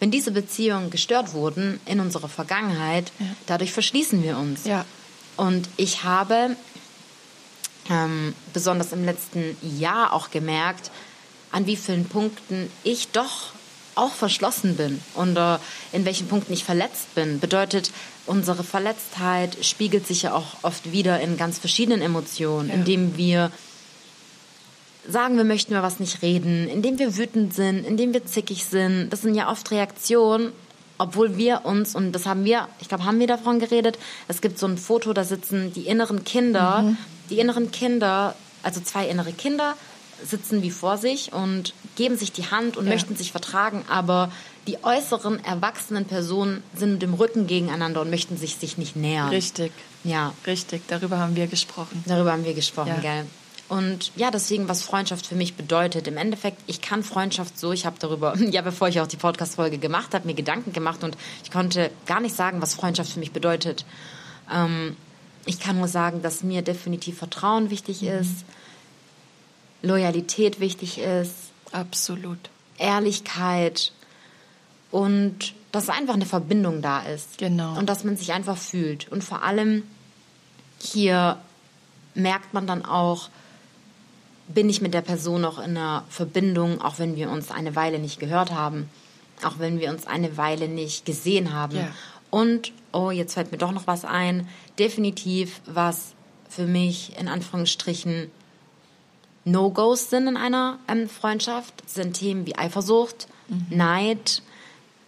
Wenn 0.00 0.10
diese 0.10 0.32
Beziehungen 0.32 0.90
gestört 0.90 1.32
wurden 1.32 1.78
in 1.86 2.00
unserer 2.00 2.28
Vergangenheit, 2.28 3.12
ja. 3.20 3.26
dadurch 3.46 3.72
verschließen 3.72 4.22
wir 4.24 4.36
uns. 4.36 4.64
Ja. 4.64 4.84
Und 5.36 5.68
ich 5.76 6.02
habe 6.02 6.56
ähm, 7.88 8.34
besonders 8.52 8.92
im 8.92 9.04
letzten 9.04 9.56
Jahr 9.78 10.12
auch 10.12 10.30
gemerkt, 10.30 10.90
an 11.52 11.66
wie 11.66 11.76
vielen 11.76 12.06
Punkten 12.06 12.68
ich 12.82 13.08
doch 13.08 13.52
auch 13.94 14.12
verschlossen 14.12 14.76
bin 14.76 15.00
und 15.14 15.36
äh, 15.36 15.58
in 15.92 16.04
welchen 16.04 16.26
Punkten 16.26 16.52
ich 16.52 16.64
verletzt 16.64 17.14
bin. 17.14 17.40
Bedeutet, 17.40 17.92
unsere 18.26 18.64
Verletztheit 18.64 19.64
spiegelt 19.64 20.06
sich 20.06 20.22
ja 20.22 20.34
auch 20.34 20.56
oft 20.62 20.92
wieder 20.92 21.20
in 21.20 21.36
ganz 21.36 21.58
verschiedenen 21.58 22.02
Emotionen, 22.02 22.68
ja. 22.68 22.74
indem 22.74 23.16
wir 23.16 23.50
sagen, 25.08 25.36
wir 25.36 25.44
möchten 25.44 25.72
über 25.72 25.82
was 25.82 25.98
nicht 25.98 26.22
reden, 26.22 26.68
indem 26.68 26.98
wir 26.98 27.16
wütend 27.16 27.54
sind, 27.54 27.84
indem 27.84 28.12
wir 28.12 28.24
zickig 28.24 28.64
sind. 28.64 29.10
Das 29.10 29.22
sind 29.22 29.34
ja 29.34 29.50
oft 29.50 29.70
Reaktionen, 29.70 30.52
obwohl 30.98 31.36
wir 31.36 31.62
uns, 31.64 31.96
und 31.96 32.12
das 32.12 32.26
haben 32.26 32.44
wir, 32.44 32.68
ich 32.80 32.88
glaube, 32.88 33.04
haben 33.04 33.18
wir 33.18 33.26
davon 33.26 33.58
geredet, 33.58 33.98
es 34.28 34.40
gibt 34.40 34.58
so 34.58 34.66
ein 34.66 34.78
Foto, 34.78 35.12
da 35.12 35.24
sitzen 35.24 35.72
die 35.72 35.86
inneren 35.86 36.22
Kinder, 36.24 36.82
mhm. 36.82 36.96
die 37.30 37.40
inneren 37.40 37.72
Kinder, 37.72 38.36
also 38.62 38.80
zwei 38.80 39.08
innere 39.08 39.32
Kinder, 39.32 39.74
sitzen 40.24 40.62
wie 40.62 40.70
vor 40.70 40.98
sich 40.98 41.32
und 41.32 41.74
geben 41.96 42.16
sich 42.16 42.30
die 42.30 42.46
Hand 42.46 42.76
und 42.76 42.86
ja. 42.86 42.92
möchten 42.92 43.16
sich 43.16 43.32
vertragen, 43.32 43.84
aber 43.88 44.30
die 44.66 44.82
äußeren 44.84 45.44
erwachsenen 45.44 46.04
Personen 46.04 46.62
sind 46.74 46.92
mit 46.92 47.02
dem 47.02 47.14
Rücken 47.14 47.46
gegeneinander 47.46 48.00
und 48.00 48.10
möchten 48.10 48.36
sich, 48.36 48.56
sich 48.56 48.78
nicht 48.78 48.94
nähern. 48.94 49.28
Richtig. 49.28 49.72
Ja. 50.04 50.32
Richtig, 50.46 50.82
darüber 50.88 51.18
haben 51.18 51.36
wir 51.36 51.46
gesprochen. 51.48 52.02
Darüber 52.06 52.32
haben 52.32 52.44
wir 52.44 52.54
gesprochen, 52.54 52.94
ja. 52.96 53.00
gell. 53.00 53.26
Und 53.68 54.12
ja, 54.16 54.30
deswegen, 54.30 54.68
was 54.68 54.82
Freundschaft 54.82 55.26
für 55.26 55.34
mich 55.34 55.54
bedeutet. 55.54 56.06
Im 56.06 56.16
Endeffekt, 56.16 56.58
ich 56.66 56.82
kann 56.82 57.02
Freundschaft 57.02 57.58
so, 57.58 57.72
ich 57.72 57.86
habe 57.86 57.96
darüber, 57.98 58.36
ja, 58.50 58.60
bevor 58.60 58.88
ich 58.88 59.00
auch 59.00 59.06
die 59.06 59.16
Podcast-Folge 59.16 59.78
gemacht 59.78 60.14
habe, 60.14 60.26
mir 60.26 60.34
Gedanken 60.34 60.72
gemacht 60.72 61.02
und 61.02 61.16
ich 61.42 61.50
konnte 61.50 61.90
gar 62.06 62.20
nicht 62.20 62.36
sagen, 62.36 62.60
was 62.60 62.74
Freundschaft 62.74 63.12
für 63.12 63.18
mich 63.18 63.32
bedeutet. 63.32 63.84
Ähm, 64.52 64.96
ich 65.46 65.58
kann 65.58 65.78
nur 65.78 65.88
sagen, 65.88 66.22
dass 66.22 66.42
mir 66.42 66.62
definitiv 66.62 67.18
Vertrauen 67.18 67.70
wichtig 67.70 68.02
mhm. 68.02 68.08
ist, 68.08 68.44
Loyalität 69.82 70.60
wichtig 70.60 70.98
ist. 70.98 71.34
Absolut. 71.72 72.38
Ehrlichkeit 72.78 73.92
und 74.92 75.54
dass 75.72 75.88
einfach 75.88 76.14
eine 76.14 76.26
Verbindung 76.26 76.82
da 76.82 77.00
ist. 77.00 77.38
Genau. 77.38 77.76
Und 77.76 77.88
dass 77.88 78.04
man 78.04 78.16
sich 78.16 78.32
einfach 78.32 78.58
fühlt. 78.58 79.10
Und 79.10 79.24
vor 79.24 79.42
allem 79.42 79.82
hier 80.78 81.38
merkt 82.14 82.54
man 82.54 82.66
dann 82.66 82.84
auch, 82.84 83.30
bin 84.48 84.68
ich 84.68 84.82
mit 84.82 84.92
der 84.92 85.00
Person 85.00 85.40
noch 85.40 85.58
in 85.58 85.76
einer 85.76 86.04
Verbindung, 86.10 86.80
auch 86.80 86.98
wenn 86.98 87.16
wir 87.16 87.30
uns 87.30 87.50
eine 87.50 87.74
Weile 87.74 87.98
nicht 87.98 88.20
gehört 88.20 88.52
haben, 88.52 88.88
auch 89.42 89.58
wenn 89.58 89.80
wir 89.80 89.90
uns 89.90 90.06
eine 90.06 90.36
Weile 90.36 90.68
nicht 90.68 91.06
gesehen 91.06 91.54
haben. 91.54 91.76
Ja. 91.76 91.88
Und, 92.30 92.72
oh, 92.92 93.10
jetzt 93.10 93.34
fällt 93.34 93.50
mir 93.50 93.58
doch 93.58 93.72
noch 93.72 93.86
was 93.86 94.04
ein, 94.04 94.48
definitiv 94.78 95.60
was 95.66 96.14
für 96.48 96.66
mich 96.66 97.18
in 97.18 97.28
Anführungsstrichen 97.28 98.30
No-Gos 99.44 100.10
sind 100.10 100.28
in 100.28 100.36
einer 100.36 100.78
ähm, 100.86 101.08
Freundschaft, 101.08 101.88
sind 101.88 102.14
Themen 102.14 102.46
wie 102.46 102.56
Eifersucht, 102.56 103.26
mhm. 103.48 103.66
Neid, 103.70 104.42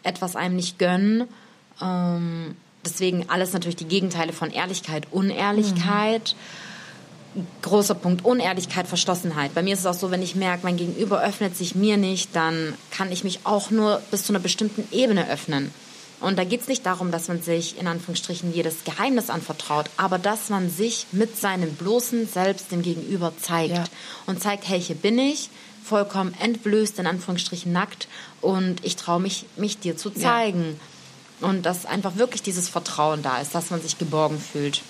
etwas 0.04 0.36
einem 0.36 0.56
nicht 0.56 0.78
gönnen. 0.78 1.28
Ähm, 1.82 2.56
deswegen 2.84 3.28
alles 3.28 3.52
natürlich 3.52 3.76
die 3.76 3.88
Gegenteile 3.88 4.32
von 4.32 4.50
Ehrlichkeit, 4.50 5.08
Unehrlichkeit. 5.10 6.34
Mhm. 6.36 7.46
Großer 7.62 7.96
Punkt, 7.96 8.24
Unehrlichkeit, 8.24 8.86
Verschlossenheit. 8.86 9.54
Bei 9.54 9.62
mir 9.64 9.74
ist 9.74 9.80
es 9.80 9.86
auch 9.86 9.94
so, 9.94 10.12
wenn 10.12 10.22
ich 10.22 10.36
merke, 10.36 10.60
mein 10.62 10.76
Gegenüber 10.76 11.20
öffnet 11.20 11.56
sich 11.56 11.74
mir 11.74 11.96
nicht, 11.96 12.36
dann 12.36 12.74
kann 12.92 13.10
ich 13.10 13.24
mich 13.24 13.40
auch 13.42 13.72
nur 13.72 14.00
bis 14.12 14.22
zu 14.22 14.32
einer 14.32 14.38
bestimmten 14.38 14.86
Ebene 14.92 15.28
öffnen. 15.28 15.72
Und 16.20 16.38
da 16.38 16.44
geht 16.44 16.62
es 16.62 16.68
nicht 16.68 16.86
darum, 16.86 17.10
dass 17.10 17.28
man 17.28 17.42
sich 17.42 17.78
in 17.78 17.86
Anführungsstrichen 17.86 18.54
jedes 18.54 18.84
Geheimnis 18.84 19.30
anvertraut, 19.30 19.90
aber 19.96 20.18
dass 20.18 20.48
man 20.48 20.70
sich 20.70 21.06
mit 21.12 21.36
seinem 21.36 21.74
bloßen 21.74 22.26
Selbst 22.28 22.72
dem 22.72 22.82
Gegenüber 22.82 23.32
zeigt 23.36 23.76
ja. 23.76 23.84
und 24.26 24.40
zeigt, 24.40 24.68
hey, 24.68 24.80
hier 24.80 24.96
bin 24.96 25.18
ich, 25.18 25.50
vollkommen 25.84 26.34
entblößt, 26.40 26.98
in 26.98 27.06
Anführungsstrichen 27.06 27.72
nackt 27.72 28.08
und 28.40 28.84
ich 28.84 28.96
traue 28.96 29.20
mich, 29.20 29.46
mich 29.56 29.78
dir 29.78 29.96
zu 29.96 30.10
zeigen. 30.10 30.78
Ja. 31.40 31.48
Und 31.48 31.66
dass 31.66 31.84
einfach 31.84 32.16
wirklich 32.16 32.42
dieses 32.42 32.68
Vertrauen 32.68 33.22
da 33.22 33.40
ist, 33.40 33.54
dass 33.54 33.70
man 33.70 33.82
sich 33.82 33.98
geborgen 33.98 34.40
fühlt. 34.40 34.82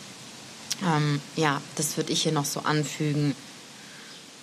Ähm, 0.87 1.21
ja, 1.37 1.61
das 1.77 1.97
würde 1.97 2.13
ich 2.13 2.23
hier 2.23 2.33
noch 2.33 2.45
so 2.45 2.61
anfügen. 2.61 3.35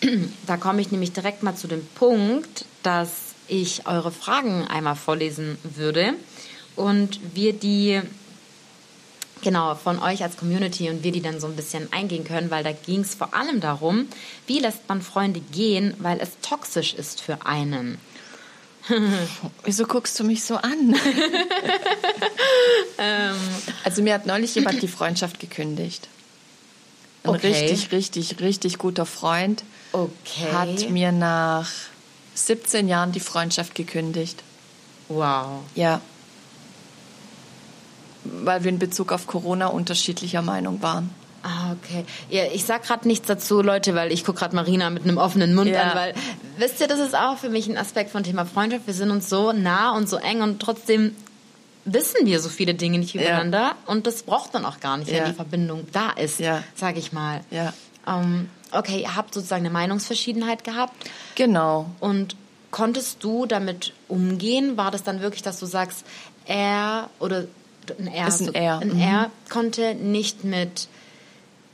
Da 0.48 0.58
komme 0.58 0.82
ich 0.82 0.92
nämlich 0.92 1.14
direkt 1.14 1.44
mal 1.44 1.56
zu 1.56 1.68
dem 1.68 1.86
Punkt, 1.86 2.66
dass 2.82 3.36
ich 3.48 3.86
eure 3.86 4.12
Fragen 4.12 4.66
einmal 4.66 4.96
vorlesen 4.96 5.60
würde 5.64 6.16
und 6.76 7.20
wir 7.36 7.54
die 7.54 8.02
genau 9.42 9.76
von 9.76 10.00
euch 10.00 10.24
als 10.24 10.38
Community 10.38 10.90
und 10.90 11.04
wir 11.04 11.12
die 11.12 11.22
dann 11.22 11.40
so 11.40 11.48
ein 11.48 11.56
bisschen 11.56 11.92
eingehen 11.92 12.24
können, 12.24 12.52
weil 12.52 12.64
da 12.64 12.72
ging 12.72 13.02
es 13.02 13.16
vor 13.16 13.34
allem 13.34 13.60
darum, 13.60 14.08
wie 14.48 14.60
lässt 14.60 14.88
man 14.88 15.02
Freunde 15.02 15.40
gehen, 15.40 15.94
weil 16.00 16.20
es 16.20 16.30
toxisch 16.42 16.94
ist 16.94 17.22
für 17.22 17.46
einen. 17.46 17.98
Wieso 19.64 19.86
guckst 19.86 20.20
du 20.20 20.24
mich 20.24 20.44
so 20.44 20.56
an? 20.56 20.96
ähm, 22.98 23.36
also 23.84 24.02
mir 24.02 24.16
hat 24.16 24.26
neulich 24.26 24.56
jemand 24.56 24.82
die 24.82 24.88
Freundschaft 24.88 25.40
gekündigt. 25.40 26.08
Ein 27.24 27.30
okay. 27.32 27.48
richtig, 27.48 27.92
richtig, 27.92 28.40
richtig 28.40 28.78
guter 28.80 29.06
Freund 29.06 29.64
okay. 29.92 30.52
hat 30.52 30.90
mir 30.90 31.12
nach 31.12 31.70
17 32.34 32.88
Jahren 32.88 33.12
die 33.12 33.20
Freundschaft 33.20 33.76
gekündigt. 33.76 34.42
Wow. 35.10 35.60
Ja 35.76 36.02
weil 38.24 38.64
wir 38.64 38.70
in 38.70 38.80
Bezug 38.80 39.12
auf 39.12 39.28
Corona 39.28 39.68
unterschiedlicher 39.68 40.42
Meinung 40.42 40.82
waren. 40.82 41.10
Ah, 41.44 41.74
okay. 41.74 42.06
Ja, 42.30 42.44
ich 42.54 42.66
sag 42.66 42.84
gerade 42.84 43.08
nichts 43.08 43.28
dazu, 43.28 43.62
Leute, 43.62 43.96
weil 43.96 44.12
ich 44.12 44.24
gucke 44.24 44.40
gerade 44.40 44.56
Marina 44.56 44.90
mit 44.92 45.04
einem 45.04 45.18
offenen 45.18 45.56
Mund 45.56 45.70
ja. 45.70 45.82
an, 45.82 45.96
weil 45.96 46.14
wisst 46.58 46.80
ihr, 46.82 46.88
das 46.88 47.00
ist 47.00 47.16
auch 47.16 47.38
für 47.38 47.50
mich 47.50 47.68
ein 47.68 47.78
Aspekt 47.78 48.12
von 48.12 48.24
Thema 48.24 48.46
Freundschaft. 48.46 48.86
Wir 48.86 48.94
sind 48.94 49.10
uns 49.10 49.28
so 49.28 49.52
nah 49.52 49.96
und 49.96 50.08
so 50.08 50.18
eng 50.18 50.42
und 50.42 50.62
trotzdem 50.62 51.16
wissen 51.84 52.28
wir 52.28 52.40
so 52.40 52.50
viele 52.50 52.76
Dinge 52.76 53.00
nicht 53.00 53.16
übereinander 53.16 53.60
ja. 53.60 53.76
und 53.88 54.06
das 54.06 54.22
braucht 54.22 54.54
man 54.54 54.66
auch 54.66 54.80
gar 54.80 54.98
nicht, 54.98 55.12
wenn 55.12 55.26
die 55.26 55.34
Verbindung 55.34 55.88
da 55.92 56.12
ist, 56.12 56.40
ja. 56.40 56.64
sage 56.76 57.00
ich 57.00 57.12
mal. 57.12 57.42
Ja. 57.50 57.74
Ähm, 58.08 58.50
okay, 58.72 59.02
ihr 59.02 59.16
habt 59.16 59.34
sozusagen 59.34 59.66
eine 59.66 59.74
Meinungsverschiedenheit 59.74 60.64
gehabt. 60.64 60.94
Genau. 61.34 61.90
Und 62.00 62.36
konntest 62.70 63.24
du 63.24 63.48
damit 63.48 63.94
umgehen? 64.08 64.78
War 64.78 64.92
das 64.92 65.02
dann 65.02 65.22
wirklich, 65.22 65.42
dass 65.42 65.60
du 65.60 65.66
sagst, 65.66 66.06
er 66.46 67.10
oder 67.20 67.46
ein 68.00 68.08
R. 68.08 68.28
Ist 68.28 68.42
ein 68.42 68.54
R. 68.54 68.80
Ein 68.80 68.94
mhm. 68.94 69.02
R 69.02 69.32
konnte 69.50 69.96
nicht 69.96 70.44
mit 70.44 70.88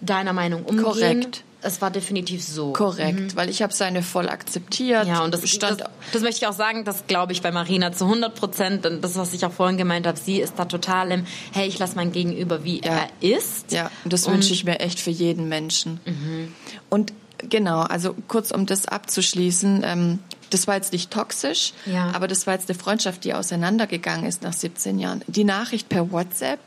deiner 0.01 0.34
Meinung 0.34 0.63
umgehen. 0.63 0.84
Korrekt. 0.84 1.43
es 1.62 1.82
war 1.82 1.89
definitiv 1.89 2.43
so. 2.43 2.73
Korrekt, 2.73 3.19
mhm. 3.19 3.36
weil 3.36 3.49
ich 3.49 3.62
habe 3.62 3.73
seine 3.73 4.03
voll 4.03 4.30
akzeptiert. 4.30 5.08
Ja, 5.08 5.23
und 5.23 5.34
das, 5.34 5.49
stand 5.49 5.82
das, 5.82 5.89
das 6.13 6.21
möchte 6.21 6.45
ich 6.45 6.47
auch 6.47 6.53
sagen, 6.53 6.86
das 6.86 7.08
glaube 7.08 7.34
ich 7.34 7.41
bei 7.41 7.51
Marina 7.51 7.91
zu 7.91 8.06
100 8.06 8.36
Prozent. 8.36 8.86
Und 8.86 9.01
das, 9.03 9.15
was 9.15 9.34
ich 9.34 9.45
auch 9.45 9.51
vorhin 9.51 9.77
gemeint 9.77 10.06
habe, 10.06 10.17
sie 10.17 10.39
ist 10.39 10.53
da 10.58 10.65
total 10.65 11.12
im, 11.12 11.25
hey, 11.51 11.67
ich 11.67 11.80
lasse 11.80 11.95
mein 11.95 12.12
Gegenüber, 12.12 12.63
wie 12.63 12.82
ja. 12.84 13.08
er 13.21 13.38
ist. 13.38 13.71
Ja, 13.71 13.89
und 14.03 14.13
das 14.13 14.30
wünsche 14.30 14.53
ich 14.53 14.63
mir 14.63 14.80
echt 14.80 14.99
für 14.99 15.12
jeden 15.12 15.49
Menschen. 15.49 15.99
Mhm. 16.06 16.53
Und 16.89 17.13
genau, 17.39 17.82
also 17.82 18.15
kurz 18.27 18.51
um 18.51 18.65
das 18.65 18.88
abzuschließen, 18.88 19.82
ähm, 19.84 20.19
das 20.49 20.67
war 20.67 20.75
jetzt 20.75 20.93
nicht 20.93 21.12
toxisch, 21.12 21.73
ja. 21.86 22.12
aber 22.13 22.27
das 22.27 22.47
war 22.47 22.53
jetzt 22.53 22.69
eine 22.69 22.77
Freundschaft, 22.77 23.23
die 23.23 23.33
auseinandergegangen 23.33 24.25
ist 24.25 24.41
nach 24.41 24.53
17 24.53 24.99
Jahren. 24.99 25.23
Die 25.27 25.43
Nachricht 25.43 25.89
per 25.89 26.12
WhatsApp 26.12 26.60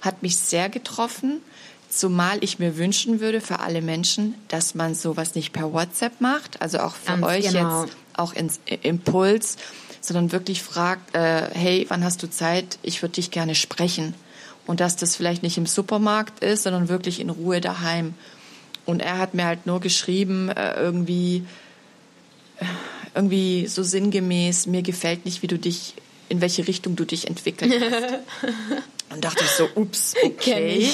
hat 0.00 0.22
mich 0.22 0.36
sehr 0.36 0.68
getroffen, 0.68 1.40
zumal 1.88 2.38
ich 2.42 2.58
mir 2.58 2.76
wünschen 2.76 3.20
würde 3.20 3.40
für 3.40 3.60
alle 3.60 3.82
Menschen, 3.82 4.34
dass 4.48 4.74
man 4.74 4.94
sowas 4.94 5.34
nicht 5.34 5.52
per 5.52 5.72
WhatsApp 5.72 6.20
macht, 6.20 6.60
also 6.60 6.78
auch 6.78 6.94
für 6.94 7.12
Ganz 7.12 7.26
euch 7.26 7.46
genau. 7.48 7.84
jetzt 7.84 7.96
auch 8.14 8.32
ins 8.32 8.60
Impuls, 8.82 9.56
sondern 10.00 10.32
wirklich 10.32 10.62
fragt, 10.62 11.14
äh, 11.14 11.48
hey, 11.52 11.86
wann 11.88 12.04
hast 12.04 12.22
du 12.22 12.30
Zeit? 12.30 12.78
Ich 12.82 13.02
würde 13.02 13.14
dich 13.14 13.30
gerne 13.30 13.54
sprechen. 13.54 14.14
Und 14.66 14.80
dass 14.80 14.96
das 14.96 15.16
vielleicht 15.16 15.42
nicht 15.42 15.58
im 15.58 15.66
Supermarkt 15.66 16.42
ist, 16.42 16.62
sondern 16.62 16.88
wirklich 16.88 17.20
in 17.20 17.30
Ruhe 17.30 17.60
daheim. 17.60 18.14
Und 18.86 19.00
er 19.00 19.18
hat 19.18 19.34
mir 19.34 19.44
halt 19.44 19.66
nur 19.66 19.80
geschrieben, 19.80 20.48
äh, 20.48 20.74
irgendwie, 20.74 21.44
äh, 22.58 22.64
irgendwie 23.14 23.66
so 23.66 23.82
sinngemäß, 23.82 24.66
mir 24.66 24.82
gefällt 24.82 25.24
nicht, 25.24 25.42
wie 25.42 25.46
du 25.46 25.58
dich, 25.58 25.94
in 26.28 26.40
welche 26.40 26.66
Richtung 26.66 26.96
du 26.96 27.04
dich 27.04 27.28
entwickelt 27.28 27.72
hast. 27.72 28.14
Und 29.14 29.24
dachte 29.24 29.44
ich 29.44 29.50
so, 29.50 29.68
ups, 29.76 30.14
okay. 30.24 30.88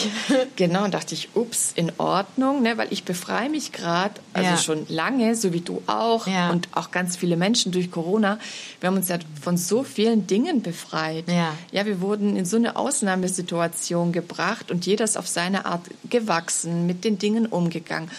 Genau, 0.56 0.84
und 0.84 0.92
dachte 0.92 1.14
ich, 1.14 1.30
ups, 1.34 1.72
in 1.74 1.90
Ordnung, 1.96 2.60
ne, 2.60 2.76
weil 2.76 2.88
ich 2.90 3.04
befreie 3.04 3.48
mich 3.48 3.72
gerade, 3.72 4.14
also 4.34 4.50
ja. 4.50 4.56
schon 4.58 4.84
lange, 4.88 5.34
so 5.34 5.54
wie 5.54 5.62
du 5.62 5.82
auch 5.86 6.26
ja. 6.26 6.50
und 6.50 6.68
auch 6.72 6.90
ganz 6.90 7.16
viele 7.16 7.38
Menschen 7.38 7.72
durch 7.72 7.90
Corona. 7.90 8.38
Wir 8.80 8.88
haben 8.88 8.96
uns 8.96 9.08
ja 9.08 9.18
von 9.40 9.56
so 9.56 9.84
vielen 9.84 10.26
Dingen 10.26 10.60
befreit. 10.60 11.24
Ja. 11.28 11.54
ja, 11.72 11.86
wir 11.86 12.02
wurden 12.02 12.36
in 12.36 12.44
so 12.44 12.56
eine 12.56 12.76
Ausnahmesituation 12.76 14.12
gebracht 14.12 14.70
und 14.70 14.84
jeder 14.84 15.04
ist 15.04 15.16
auf 15.16 15.28
seine 15.28 15.64
Art 15.64 15.86
gewachsen, 16.10 16.86
mit 16.86 17.04
den 17.04 17.18
Dingen 17.18 17.46
umgegangen. 17.46 18.10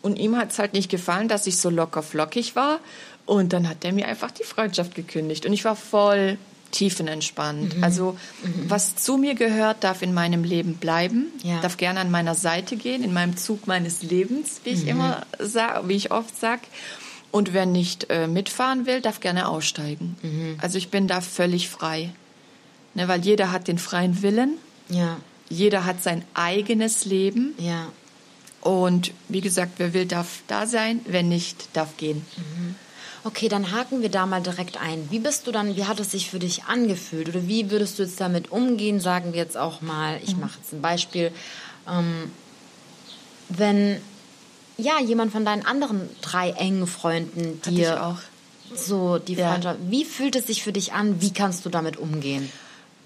Und 0.00 0.18
ihm 0.18 0.36
hat 0.36 0.50
es 0.50 0.58
halt 0.58 0.72
nicht 0.72 0.90
gefallen, 0.90 1.28
dass 1.28 1.46
ich 1.46 1.58
so 1.58 1.70
locker 1.70 2.02
flockig 2.02 2.56
war. 2.56 2.80
Und 3.26 3.52
dann 3.52 3.68
hat 3.68 3.84
er 3.84 3.92
mir 3.92 4.08
einfach 4.08 4.30
die 4.30 4.44
Freundschaft 4.44 4.94
gekündigt. 4.94 5.46
Und 5.46 5.52
ich 5.52 5.64
war 5.64 5.76
voll 5.76 6.38
tiefenentspannt. 6.72 7.76
Mhm. 7.76 7.84
Also 7.84 8.16
mhm. 8.42 8.68
was 8.68 8.96
zu 8.96 9.16
mir 9.16 9.34
gehört, 9.34 9.84
darf 9.84 10.02
in 10.02 10.12
meinem 10.12 10.42
Leben 10.42 10.74
bleiben, 10.74 11.26
ja. 11.42 11.60
darf 11.60 11.76
gerne 11.76 12.00
an 12.00 12.10
meiner 12.10 12.34
Seite 12.34 12.76
gehen, 12.76 13.04
in 13.04 13.12
meinem 13.12 13.36
Zug 13.36 13.66
meines 13.66 14.02
Lebens, 14.02 14.62
wie 14.64 14.70
ich 14.70 14.82
mhm. 14.82 14.88
immer 14.88 15.26
sage, 15.38 15.88
wie 15.88 15.94
ich 15.94 16.10
oft 16.10 16.38
sage. 16.38 16.62
Und 17.30 17.54
wer 17.54 17.64
nicht 17.64 18.08
äh, 18.10 18.26
mitfahren 18.26 18.86
will, 18.86 19.00
darf 19.00 19.20
gerne 19.20 19.48
aussteigen. 19.48 20.16
Mhm. 20.22 20.56
Also 20.60 20.78
ich 20.78 20.90
bin 20.90 21.06
da 21.06 21.20
völlig 21.20 21.68
frei. 21.68 22.10
Ne, 22.94 23.08
weil 23.08 23.24
jeder 23.24 23.52
hat 23.52 23.68
den 23.68 23.78
freien 23.78 24.22
Willen. 24.22 24.58
Ja. 24.88 25.16
Jeder 25.48 25.86
hat 25.86 26.02
sein 26.02 26.24
eigenes 26.34 27.06
Leben. 27.06 27.54
Ja. 27.58 27.88
Und 28.60 29.12
wie 29.28 29.40
gesagt, 29.40 29.72
wer 29.78 29.94
will, 29.94 30.06
darf 30.06 30.42
da 30.46 30.66
sein, 30.66 31.00
wer 31.06 31.22
nicht, 31.22 31.68
darf 31.72 31.96
gehen. 31.96 32.24
Okay, 33.24 33.48
dann 33.48 33.70
haken 33.70 34.02
wir 34.02 34.08
da 34.08 34.26
mal 34.26 34.42
direkt 34.42 34.80
ein. 34.80 35.06
Wie 35.10 35.20
bist 35.20 35.46
du 35.46 35.52
dann, 35.52 35.76
wie 35.76 35.84
hat 35.84 36.00
es 36.00 36.10
sich 36.10 36.28
für 36.28 36.40
dich 36.40 36.64
angefühlt? 36.64 37.28
Oder 37.28 37.46
wie 37.46 37.70
würdest 37.70 37.98
du 37.98 38.02
jetzt 38.02 38.20
damit 38.20 38.50
umgehen? 38.50 38.98
Sagen 38.98 39.32
wir 39.32 39.40
jetzt 39.40 39.56
auch 39.56 39.80
mal, 39.80 40.20
ich 40.24 40.34
mhm. 40.34 40.40
mache 40.40 40.58
jetzt 40.58 40.72
ein 40.72 40.82
Beispiel. 40.82 41.30
Ähm, 41.88 42.30
wenn 43.48 44.00
ja 44.76 45.00
jemand 45.00 45.30
von 45.30 45.44
deinen 45.44 45.64
anderen 45.64 46.08
drei 46.20 46.50
engen 46.50 46.86
Freunden 46.86 47.60
dir 47.62 48.18
so 48.74 49.18
die 49.18 49.36
Freundschaft, 49.36 49.78
ja. 49.80 49.90
wie 49.90 50.04
fühlt 50.04 50.34
es 50.34 50.46
sich 50.46 50.62
für 50.62 50.72
dich 50.72 50.92
an? 50.92 51.20
Wie 51.20 51.32
kannst 51.32 51.64
du 51.64 51.68
damit 51.68 51.98
umgehen? 51.98 52.50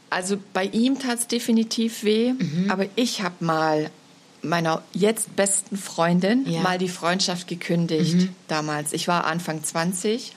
Also 0.08 0.38
bei 0.52 0.64
ihm 0.64 0.98
tat 0.98 1.18
es 1.18 1.26
definitiv 1.26 2.04
weh, 2.04 2.32
mhm. 2.32 2.70
aber 2.70 2.86
ich 2.94 3.22
habe 3.22 3.44
mal 3.44 3.90
meiner 4.48 4.82
jetzt 4.92 5.36
besten 5.36 5.76
Freundin 5.76 6.48
ja. 6.48 6.60
mal 6.60 6.78
die 6.78 6.88
Freundschaft 6.88 7.48
gekündigt 7.48 8.14
mhm. 8.14 8.34
damals. 8.48 8.92
Ich 8.92 9.08
war 9.08 9.24
Anfang 9.24 9.62
20 9.62 10.32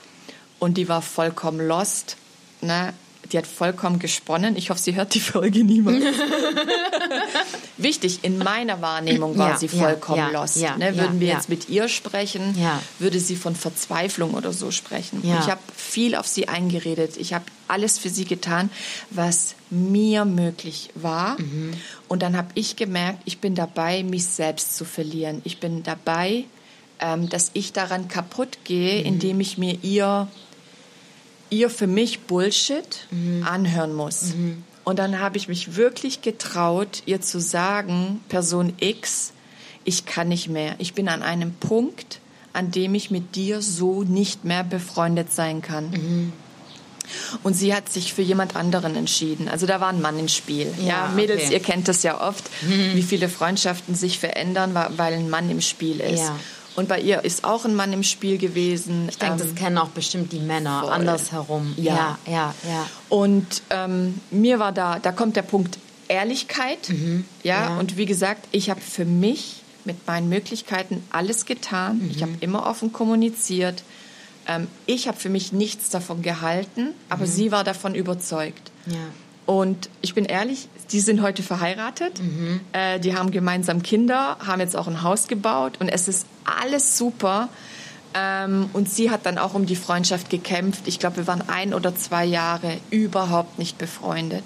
und 0.58 0.76
die 0.76 0.88
war 0.88 1.02
vollkommen 1.02 1.66
lost. 1.66 2.16
Ne? 2.60 2.92
Die 3.32 3.38
hat 3.38 3.46
vollkommen 3.46 3.98
gesponnen. 3.98 4.56
Ich 4.56 4.70
hoffe, 4.70 4.80
sie 4.80 4.94
hört 4.94 5.14
die 5.14 5.20
Folge 5.20 5.64
niemals. 5.64 6.04
Wichtig, 7.76 8.20
in 8.22 8.38
meiner 8.38 8.82
Wahrnehmung 8.82 9.38
war 9.38 9.50
ja, 9.50 9.56
sie 9.56 9.68
vollkommen 9.68 10.18
ja, 10.18 10.30
lost. 10.30 10.56
Ja, 10.56 10.76
ne? 10.76 10.96
Würden 10.96 11.20
wir 11.20 11.28
jetzt 11.28 11.48
mit 11.48 11.68
ihr 11.68 11.88
sprechen, 11.88 12.54
würde 12.98 13.20
sie 13.20 13.36
von 13.36 13.54
Verzweiflung 13.54 14.34
oder 14.34 14.52
so 14.52 14.70
sprechen. 14.70 15.20
ich 15.22 15.50
habe 15.50 15.60
viel 15.76 16.14
auf 16.14 16.26
sie 16.26 16.48
eingeredet. 16.48 17.16
Ich 17.16 17.32
habe 17.32 17.44
alles 17.68 17.98
für 17.98 18.10
sie 18.10 18.24
getan, 18.24 18.70
was 19.10 19.54
mir 19.70 20.24
möglich 20.24 20.90
war. 20.94 21.40
Mhm. 21.40 21.74
Und 22.08 22.22
dann 22.22 22.36
habe 22.36 22.48
ich 22.54 22.76
gemerkt, 22.76 23.20
ich 23.24 23.38
bin 23.38 23.54
dabei, 23.54 24.02
mich 24.02 24.26
selbst 24.26 24.76
zu 24.76 24.84
verlieren. 24.84 25.40
Ich 25.44 25.60
bin 25.60 25.82
dabei, 25.84 26.44
ähm, 26.98 27.28
dass 27.28 27.50
ich 27.54 27.72
daran 27.72 28.08
kaputt 28.08 28.58
gehe, 28.64 29.00
mhm. 29.00 29.06
indem 29.06 29.40
ich 29.40 29.58
mir 29.58 29.78
ihr 29.82 30.28
ihr 31.50 31.70
für 31.70 31.86
mich 31.86 32.20
Bullshit 32.20 33.06
mhm. 33.10 33.44
anhören 33.44 33.94
muss. 33.94 34.34
Mhm. 34.34 34.64
Und 34.84 34.98
dann 34.98 35.20
habe 35.20 35.36
ich 35.36 35.48
mich 35.48 35.76
wirklich 35.76 36.22
getraut, 36.22 37.02
ihr 37.06 37.20
zu 37.20 37.40
sagen, 37.40 38.20
Person 38.28 38.72
X, 38.80 39.32
ich 39.84 40.06
kann 40.06 40.28
nicht 40.28 40.48
mehr. 40.48 40.74
Ich 40.78 40.94
bin 40.94 41.08
an 41.08 41.22
einem 41.22 41.52
Punkt, 41.52 42.20
an 42.52 42.70
dem 42.70 42.94
ich 42.94 43.10
mit 43.10 43.36
dir 43.36 43.62
so 43.62 44.02
nicht 44.02 44.44
mehr 44.44 44.64
befreundet 44.64 45.32
sein 45.32 45.62
kann. 45.62 45.90
Mhm. 45.90 46.32
Und 47.42 47.54
sie 47.54 47.74
hat 47.74 47.88
sich 47.88 48.14
für 48.14 48.22
jemand 48.22 48.56
anderen 48.56 48.94
entschieden. 48.94 49.48
Also 49.48 49.66
da 49.66 49.80
war 49.80 49.88
ein 49.88 50.00
Mann 50.00 50.18
im 50.18 50.28
Spiel. 50.28 50.72
Ja, 50.78 50.86
ja 50.86 51.12
Mädels, 51.14 51.44
okay. 51.44 51.54
ihr 51.54 51.60
kennt 51.60 51.88
das 51.88 52.02
ja 52.02 52.20
oft, 52.20 52.48
mhm. 52.62 52.94
wie 52.94 53.02
viele 53.02 53.28
Freundschaften 53.28 53.94
sich 53.94 54.18
verändern, 54.18 54.74
weil 54.74 55.14
ein 55.14 55.28
Mann 55.28 55.50
im 55.50 55.60
Spiel 55.60 56.00
ist. 56.00 56.20
Ja. 56.20 56.36
Und 56.80 56.88
bei 56.88 56.98
ihr 56.98 57.24
ist 57.24 57.44
auch 57.44 57.66
ein 57.66 57.74
Mann 57.74 57.92
im 57.92 58.02
Spiel 58.02 58.38
gewesen. 58.38 59.06
Ich 59.10 59.18
denke, 59.18 59.42
ähm, 59.42 59.48
das 59.48 59.54
kennen 59.54 59.76
auch 59.76 59.90
bestimmt 59.90 60.32
die 60.32 60.40
Männer 60.40 60.80
voll. 60.80 60.90
andersherum. 60.90 61.74
Ja, 61.76 62.18
ja, 62.26 62.32
ja. 62.32 62.54
ja. 62.66 62.86
Und 63.10 63.62
ähm, 63.68 64.18
mir 64.30 64.58
war 64.58 64.72
da, 64.72 64.98
da 64.98 65.12
kommt 65.12 65.36
der 65.36 65.42
Punkt 65.42 65.78
Ehrlichkeit. 66.08 66.88
Mhm. 66.88 67.26
Ja? 67.42 67.68
ja, 67.68 67.78
und 67.78 67.98
wie 67.98 68.06
gesagt, 68.06 68.48
ich 68.50 68.70
habe 68.70 68.80
für 68.80 69.04
mich 69.04 69.62
mit 69.84 70.06
meinen 70.06 70.30
Möglichkeiten 70.30 71.04
alles 71.10 71.44
getan. 71.44 71.98
Mhm. 71.98 72.10
Ich 72.10 72.22
habe 72.22 72.32
immer 72.40 72.66
offen 72.66 72.94
kommuniziert. 72.94 73.82
Ähm, 74.48 74.66
ich 74.86 75.06
habe 75.06 75.18
für 75.20 75.28
mich 75.28 75.52
nichts 75.52 75.90
davon 75.90 76.22
gehalten, 76.22 76.94
aber 77.10 77.26
mhm. 77.26 77.30
sie 77.30 77.52
war 77.52 77.62
davon 77.62 77.94
überzeugt. 77.94 78.72
Ja. 78.86 78.96
Und 79.44 79.90
ich 80.00 80.14
bin 80.14 80.24
ehrlich, 80.24 80.68
die 80.92 81.00
sind 81.00 81.22
heute 81.22 81.42
verheiratet, 81.42 82.20
mhm. 82.20 82.60
äh, 82.72 83.00
die 83.00 83.16
haben 83.16 83.32
gemeinsam 83.32 83.82
Kinder, 83.82 84.36
haben 84.38 84.60
jetzt 84.60 84.76
auch 84.76 84.86
ein 84.86 85.02
Haus 85.02 85.26
gebaut 85.28 85.74
und 85.80 85.88
es 85.88 86.08
ist 86.08 86.26
alles 86.44 86.96
super. 86.96 87.48
Ähm, 88.12 88.70
und 88.72 88.90
sie 88.90 89.10
hat 89.10 89.26
dann 89.26 89.38
auch 89.38 89.54
um 89.54 89.66
die 89.66 89.76
Freundschaft 89.76 90.30
gekämpft. 90.30 90.82
Ich 90.86 90.98
glaube, 90.98 91.18
wir 91.18 91.26
waren 91.26 91.48
ein 91.48 91.74
oder 91.74 91.94
zwei 91.94 92.24
Jahre 92.24 92.78
überhaupt 92.90 93.58
nicht 93.58 93.78
befreundet. 93.78 94.44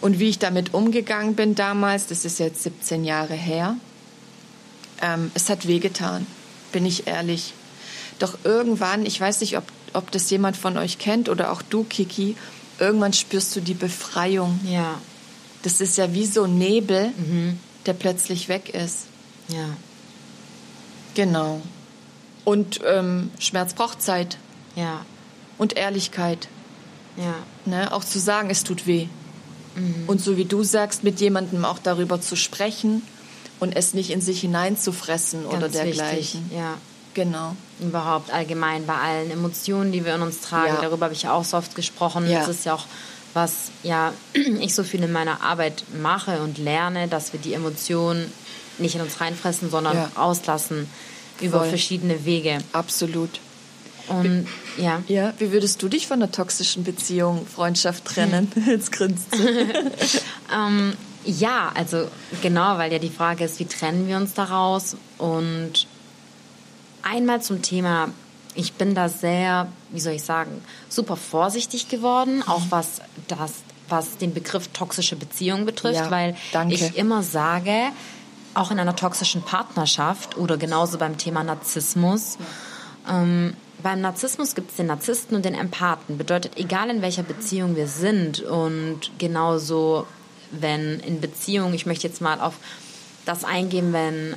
Und 0.00 0.18
wie 0.18 0.28
ich 0.28 0.38
damit 0.38 0.74
umgegangen 0.74 1.34
bin 1.34 1.54
damals, 1.54 2.06
das 2.06 2.24
ist 2.24 2.38
jetzt 2.38 2.62
17 2.62 3.04
Jahre 3.04 3.34
her, 3.34 3.76
ähm, 5.02 5.30
es 5.34 5.48
hat 5.48 5.66
wehgetan, 5.66 6.26
bin 6.72 6.86
ich 6.86 7.06
ehrlich. 7.06 7.52
Doch 8.18 8.38
irgendwann, 8.44 9.04
ich 9.04 9.20
weiß 9.20 9.40
nicht, 9.40 9.58
ob, 9.58 9.64
ob 9.92 10.10
das 10.10 10.30
jemand 10.30 10.56
von 10.56 10.78
euch 10.78 10.98
kennt 10.98 11.28
oder 11.28 11.52
auch 11.52 11.62
du, 11.62 11.84
Kiki, 11.84 12.36
irgendwann 12.78 13.12
spürst 13.12 13.54
du 13.56 13.60
die 13.60 13.74
Befreiung. 13.74 14.58
Ja. 14.64 15.00
Das 15.62 15.80
ist 15.80 15.98
ja 15.98 16.12
wie 16.14 16.26
so 16.26 16.46
Nebel, 16.46 17.12
mhm. 17.16 17.58
der 17.84 17.92
plötzlich 17.92 18.48
weg 18.48 18.70
ist. 18.70 19.06
Ja. 19.48 19.76
Genau. 21.16 21.62
Und 22.44 22.80
ähm, 22.86 23.30
Schmerz 23.40 23.74
braucht 23.74 24.02
Zeit. 24.02 24.36
Ja. 24.76 25.04
Und 25.58 25.76
Ehrlichkeit. 25.76 26.48
Ja. 27.16 27.34
Ne? 27.64 27.92
Auch 27.92 28.04
zu 28.04 28.20
sagen, 28.20 28.50
es 28.50 28.62
tut 28.62 28.86
weh. 28.86 29.08
Mhm. 29.74 30.04
Und 30.06 30.20
so 30.20 30.36
wie 30.36 30.44
du 30.44 30.62
sagst, 30.62 31.02
mit 31.02 31.18
jemandem 31.20 31.64
auch 31.64 31.78
darüber 31.78 32.20
zu 32.20 32.36
sprechen 32.36 33.02
und 33.58 33.74
es 33.74 33.94
nicht 33.94 34.10
in 34.10 34.20
sich 34.20 34.42
hineinzufressen 34.42 35.44
Ganz 35.44 35.54
oder 35.54 35.68
dergleichen. 35.70 36.42
Wichtig. 36.44 36.56
Ja. 36.56 36.74
Genau. 37.14 37.56
Überhaupt 37.80 38.30
allgemein 38.30 38.84
bei 38.84 38.94
allen 38.94 39.30
Emotionen, 39.30 39.90
die 39.90 40.04
wir 40.04 40.14
in 40.14 40.20
uns 40.20 40.42
tragen. 40.42 40.74
Ja. 40.74 40.82
Darüber 40.82 41.06
habe 41.06 41.14
ich 41.14 41.26
auch 41.26 41.44
so 41.44 41.56
oft 41.56 41.74
gesprochen. 41.74 42.28
Ja. 42.28 42.40
Das 42.40 42.48
ist 42.48 42.66
ja 42.66 42.74
auch 42.74 42.84
was 43.32 43.70
ja 43.82 44.12
ich 44.34 44.74
so 44.74 44.84
viel 44.84 45.02
in 45.02 45.12
meiner 45.12 45.42
Arbeit 45.42 45.84
mache 46.02 46.42
und 46.42 46.58
lerne, 46.58 47.08
dass 47.08 47.32
wir 47.32 47.40
die 47.40 47.54
Emotionen 47.54 48.30
nicht 48.78 48.94
in 48.94 49.00
uns 49.00 49.20
reinfressen, 49.20 49.70
sondern 49.70 49.96
ja. 49.96 50.10
auslassen 50.14 50.88
über 51.40 51.60
Voll. 51.60 51.68
verschiedene 51.68 52.24
Wege. 52.24 52.58
Absolut. 52.72 53.40
Und 54.08 54.46
wie, 54.76 54.82
ja. 54.82 55.02
Ja, 55.08 55.32
wie 55.38 55.52
würdest 55.52 55.82
du 55.82 55.88
dich 55.88 56.06
von 56.06 56.22
einer 56.22 56.30
toxischen 56.30 56.84
Beziehung, 56.84 57.46
Freundschaft 57.46 58.04
trennen? 58.04 58.50
Jetzt 58.66 58.92
grinst 58.92 59.26
ähm, 60.54 60.94
Ja, 61.24 61.72
also 61.74 62.08
genau, 62.42 62.78
weil 62.78 62.92
ja 62.92 62.98
die 62.98 63.10
Frage 63.10 63.44
ist, 63.44 63.58
wie 63.58 63.66
trennen 63.66 64.06
wir 64.06 64.16
uns 64.16 64.34
daraus? 64.34 64.96
Und 65.18 65.86
einmal 67.02 67.42
zum 67.42 67.62
Thema, 67.62 68.10
ich 68.54 68.74
bin 68.74 68.94
da 68.94 69.08
sehr, 69.08 69.68
wie 69.90 70.00
soll 70.00 70.14
ich 70.14 70.22
sagen, 70.22 70.62
super 70.88 71.16
vorsichtig 71.16 71.88
geworden, 71.88 72.42
auch 72.46 72.66
mhm. 72.66 72.70
was 72.70 73.00
das, 73.28 73.52
was 73.88 74.18
den 74.18 74.34
Begriff 74.34 74.68
toxische 74.68 75.16
Beziehung 75.16 75.66
betrifft, 75.66 75.96
ja, 75.96 76.10
weil 76.10 76.36
danke. 76.52 76.74
ich 76.74 76.96
immer 76.96 77.22
sage, 77.22 77.90
auch 78.56 78.70
in 78.70 78.78
einer 78.78 78.96
toxischen 78.96 79.42
Partnerschaft 79.42 80.36
oder 80.36 80.56
genauso 80.56 80.98
beim 80.98 81.18
Thema 81.18 81.44
Narzissmus, 81.44 82.38
ja. 83.06 83.22
ähm, 83.22 83.54
beim 83.82 84.00
Narzissmus 84.00 84.54
gibt 84.54 84.70
es 84.70 84.76
den 84.76 84.86
Narzissten 84.86 85.36
und 85.36 85.44
den 85.44 85.54
Empathen. 85.54 86.18
Bedeutet, 86.18 86.56
egal 86.56 86.90
in 86.90 87.02
welcher 87.02 87.22
Beziehung 87.22 87.76
wir 87.76 87.88
sind 87.88 88.40
und 88.40 89.12
genauso 89.18 90.06
wenn 90.50 91.00
in 91.00 91.20
Beziehung, 91.20 91.74
ich 91.74 91.86
möchte 91.86 92.06
jetzt 92.06 92.20
mal 92.20 92.40
auf 92.40 92.54
das 93.26 93.44
eingehen, 93.44 93.92
wenn 93.92 94.34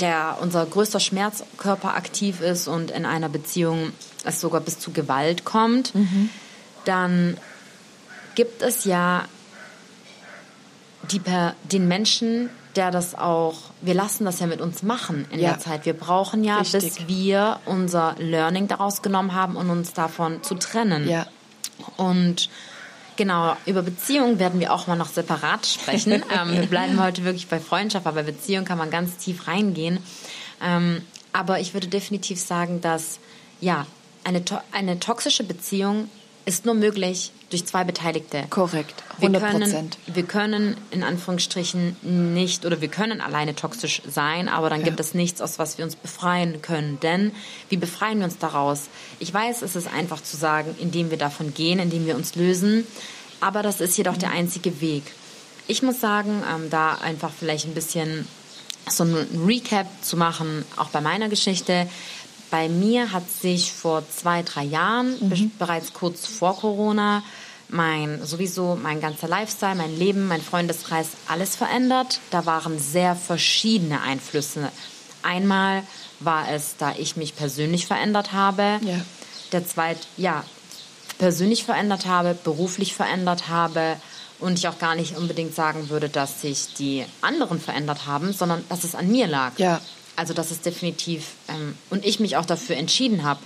der 0.00 0.38
unser 0.40 0.66
größter 0.66 1.00
Schmerzkörper 1.00 1.94
aktiv 1.94 2.40
ist 2.40 2.68
und 2.68 2.90
in 2.90 3.06
einer 3.06 3.28
Beziehung 3.28 3.92
es 4.24 4.40
sogar 4.40 4.60
bis 4.60 4.78
zu 4.78 4.90
Gewalt 4.92 5.44
kommt, 5.44 5.94
mhm. 5.94 6.30
dann 6.84 7.36
gibt 8.34 8.62
es 8.62 8.84
ja 8.84 9.24
die 11.10 11.20
den 11.70 11.88
Menschen, 11.88 12.48
der 12.76 12.90
das 12.90 13.14
auch, 13.14 13.54
wir 13.80 13.94
lassen 13.94 14.24
das 14.24 14.40
ja 14.40 14.46
mit 14.46 14.60
uns 14.60 14.82
machen 14.82 15.26
in 15.30 15.40
ja. 15.40 15.50
der 15.50 15.58
Zeit. 15.58 15.84
Wir 15.86 15.94
brauchen 15.94 16.44
ja, 16.44 16.58
Richtig. 16.58 16.96
bis 16.96 17.08
wir 17.08 17.60
unser 17.66 18.14
Learning 18.18 18.68
daraus 18.68 19.02
genommen 19.02 19.34
haben 19.34 19.56
und 19.56 19.70
uns 19.70 19.92
davon 19.92 20.42
zu 20.42 20.54
trennen. 20.54 21.08
Ja. 21.08 21.26
Und 21.96 22.48
Genau, 23.16 23.56
über 23.66 23.82
Beziehungen 23.82 24.38
werden 24.38 24.58
wir 24.58 24.72
auch 24.72 24.86
mal 24.86 24.96
noch 24.96 25.08
separat 25.08 25.66
sprechen. 25.66 26.12
ähm, 26.34 26.52
wir 26.52 26.66
bleiben 26.66 27.00
heute 27.00 27.24
wirklich 27.24 27.46
bei 27.46 27.60
Freundschaft, 27.60 28.06
aber 28.06 28.22
bei 28.22 28.32
Beziehung 28.32 28.64
kann 28.64 28.78
man 28.78 28.90
ganz 28.90 29.18
tief 29.18 29.46
reingehen. 29.46 29.98
Ähm, 30.62 31.02
aber 31.32 31.60
ich 31.60 31.74
würde 31.74 31.88
definitiv 31.88 32.40
sagen, 32.40 32.80
dass 32.80 33.18
ja, 33.60 33.86
eine, 34.24 34.44
to 34.44 34.58
eine 34.72 34.98
toxische 34.98 35.44
Beziehung 35.44 36.08
ist 36.44 36.66
nur 36.66 36.74
möglich 36.74 37.32
durch 37.50 37.66
zwei 37.66 37.84
Beteiligte. 37.84 38.44
Korrekt, 38.50 39.02
100 39.20 39.42
wir 39.42 39.48
können, 39.48 39.90
wir 40.06 40.22
können 40.24 40.76
in 40.90 41.02
Anführungsstrichen 41.02 41.96
nicht 42.34 42.64
oder 42.64 42.80
wir 42.80 42.88
können 42.88 43.20
alleine 43.20 43.54
toxisch 43.54 44.02
sein, 44.08 44.48
aber 44.48 44.70
dann 44.70 44.80
ja. 44.80 44.86
gibt 44.86 45.00
es 45.00 45.14
nichts, 45.14 45.40
aus 45.40 45.58
was 45.58 45.78
wir 45.78 45.84
uns 45.84 45.96
befreien 45.96 46.62
können. 46.62 46.98
Denn 47.00 47.32
wie 47.68 47.76
befreien 47.76 48.18
wir 48.18 48.24
uns 48.24 48.38
daraus? 48.38 48.88
Ich 49.18 49.32
weiß, 49.32 49.62
es 49.62 49.76
ist 49.76 49.92
einfach 49.92 50.22
zu 50.22 50.36
sagen, 50.36 50.74
indem 50.80 51.10
wir 51.10 51.18
davon 51.18 51.54
gehen, 51.54 51.78
indem 51.78 52.06
wir 52.06 52.16
uns 52.16 52.34
lösen, 52.34 52.86
aber 53.40 53.62
das 53.62 53.80
ist 53.80 53.96
jedoch 53.98 54.16
der 54.16 54.30
einzige 54.30 54.80
Weg. 54.80 55.02
Ich 55.68 55.82
muss 55.82 56.00
sagen, 56.00 56.42
ähm, 56.52 56.70
da 56.70 56.94
einfach 56.94 57.32
vielleicht 57.38 57.66
ein 57.66 57.74
bisschen 57.74 58.26
so 58.88 59.04
ein 59.04 59.26
Recap 59.46 59.86
zu 60.02 60.16
machen, 60.16 60.64
auch 60.76 60.88
bei 60.88 61.00
meiner 61.00 61.28
Geschichte. 61.28 61.88
Bei 62.52 62.68
mir 62.68 63.12
hat 63.12 63.30
sich 63.30 63.72
vor 63.72 64.04
zwei, 64.10 64.42
drei 64.42 64.62
Jahren, 64.62 65.16
mhm. 65.20 65.52
bereits 65.58 65.94
kurz 65.94 66.26
vor 66.26 66.54
Corona, 66.54 67.22
mein 67.70 68.22
sowieso 68.26 68.76
mein 68.76 69.00
ganzer 69.00 69.26
Lifestyle, 69.26 69.74
mein 69.74 69.98
Leben, 69.98 70.28
mein 70.28 70.42
Freundeskreis, 70.42 71.06
alles 71.28 71.56
verändert. 71.56 72.20
Da 72.30 72.44
waren 72.44 72.78
sehr 72.78 73.16
verschiedene 73.16 74.02
Einflüsse. 74.02 74.68
Einmal 75.22 75.82
war 76.20 76.50
es, 76.50 76.76
da 76.76 76.92
ich 76.98 77.16
mich 77.16 77.36
persönlich 77.36 77.86
verändert 77.86 78.34
habe. 78.34 78.78
Ja. 78.82 79.00
Der 79.52 79.66
zweite, 79.66 80.00
ja, 80.18 80.44
persönlich 81.16 81.64
verändert 81.64 82.04
habe, 82.04 82.36
beruflich 82.44 82.92
verändert 82.92 83.48
habe 83.48 83.96
und 84.40 84.58
ich 84.58 84.68
auch 84.68 84.78
gar 84.78 84.94
nicht 84.94 85.16
unbedingt 85.16 85.54
sagen 85.54 85.88
würde, 85.88 86.10
dass 86.10 86.42
sich 86.42 86.74
die 86.74 87.06
anderen 87.22 87.62
verändert 87.62 88.06
haben, 88.06 88.34
sondern 88.34 88.62
dass 88.68 88.84
es 88.84 88.94
an 88.94 89.10
mir 89.10 89.26
lag. 89.26 89.58
Ja. 89.58 89.80
Also 90.16 90.34
das 90.34 90.50
ist 90.50 90.66
definitiv 90.66 91.32
ähm, 91.48 91.74
und 91.90 92.04
ich 92.04 92.20
mich 92.20 92.36
auch 92.36 92.44
dafür 92.44 92.76
entschieden 92.76 93.22
habe. 93.22 93.40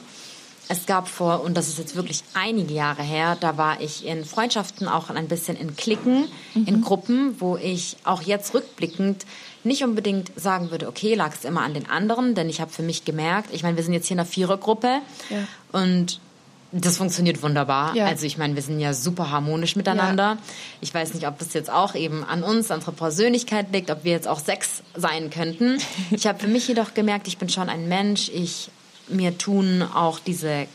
Es 0.69 0.87
gab 0.87 1.07
vor, 1.07 1.45
und 1.45 1.57
das 1.57 1.69
ist 1.69 1.79
jetzt 1.79 1.95
wirklich 1.95 2.25
einige 2.35 2.75
Jahre 2.75 3.05
her, 3.05 3.37
da 3.39 3.57
war 3.57 3.81
ich 3.81 4.05
in 4.05 4.25
Freundschaften 4.25 4.89
auch 4.89 5.11
ein 5.11 5.29
bisschen 5.29 5.57
in 5.57 5.77
Klicken, 5.77 6.27
mhm. 6.55 6.67
in 6.67 6.83
Gruppen, 6.83 7.41
wo 7.41 7.57
ich 7.57 7.97
auch 8.03 8.23
jetzt 8.23 8.53
rückblickend 8.53 9.27
nicht 9.63 9.85
unbedingt 9.85 10.33
sagen 10.35 10.71
würde, 10.73 10.89
okay, 10.89 11.15
lag 11.15 11.35
es 11.35 11.45
immer 11.45 11.63
an 11.63 11.75
den 11.75 11.89
anderen, 11.89 12.35
denn 12.35 12.49
ich 12.49 12.61
habe 12.61 12.73
für 12.73 12.83
mich 12.83 13.05
gemerkt, 13.05 13.53
ich 13.53 13.63
meine, 13.63 13.77
wir 13.77 13.85
sind 13.85 13.93
jetzt 13.93 14.09
hier 14.09 14.15
in 14.15 14.21
einer 14.21 14.29
Vierergruppe 14.29 14.99
ja. 15.31 15.79
und 15.79 16.21
das 16.73 16.97
funktioniert 16.97 17.43
wunderbar. 17.43 17.95
Ja. 17.95 18.07
Also 18.07 18.27
ich 18.27 18.39
meine, 18.39 18.55
wir 18.55 18.63
sind 18.63 18.81
ja 18.81 18.93
super 18.93 19.31
harmonisch 19.31 19.77
miteinander. 19.77 20.23
Ja. 20.23 20.39
Ich 20.81 20.93
weiß 20.93 21.15
nicht, 21.15 21.27
ob 21.27 21.39
das 21.39 21.53
jetzt 21.55 21.71
auch 21.71 21.95
eben 21.95 22.25
an 22.25 22.43
uns, 22.43 22.71
an 22.71 22.79
unserer 22.79 22.93
Persönlichkeit 22.93 23.73
liegt, 23.73 23.91
ob 23.91 24.05
wir 24.05 24.13
jetzt 24.13 24.29
auch 24.29 24.41
sechs 24.41 24.83
sein 24.95 25.31
könnten. 25.31 25.79
Ich 26.11 26.27
habe 26.27 26.39
für 26.39 26.49
mich 26.49 26.69
jedoch 26.69 26.95
gemerkt, 26.95 27.29
ich 27.29 27.39
bin 27.39 27.49
schon 27.49 27.69
ein 27.69 27.89
Mensch. 27.89 28.29
Ich 28.29 28.71
mir 29.09 29.39
tun 29.39 29.83
auch 29.83 30.19
diese 30.19 30.67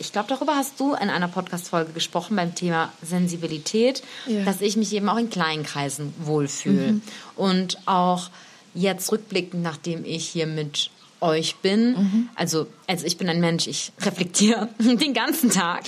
ich 0.00 0.12
glaube, 0.12 0.28
darüber 0.30 0.56
hast 0.56 0.80
du 0.80 0.94
in 0.94 1.10
einer 1.10 1.28
Podcast-Folge 1.28 1.92
gesprochen 1.92 2.34
beim 2.34 2.54
Thema 2.54 2.90
Sensibilität, 3.02 4.02
ja. 4.26 4.44
dass 4.44 4.62
ich 4.62 4.78
mich 4.78 4.94
eben 4.94 5.10
auch 5.10 5.18
in 5.18 5.28
kleinen 5.28 5.62
Kreisen 5.62 6.14
wohlfühle. 6.18 6.92
Mhm. 6.92 7.02
Und 7.36 7.78
auch 7.84 8.30
jetzt 8.72 9.12
rückblickend, 9.12 9.62
nachdem 9.62 10.06
ich 10.06 10.26
hier 10.26 10.46
mit 10.46 10.90
euch 11.20 11.56
bin. 11.56 11.92
Mhm. 11.92 12.28
Also, 12.34 12.66
also 12.86 13.06
ich 13.06 13.18
bin 13.18 13.28
ein 13.28 13.40
Mensch, 13.40 13.66
ich 13.66 13.92
reflektiere 14.00 14.68
den 14.78 15.14
ganzen 15.14 15.50
Tag. 15.50 15.84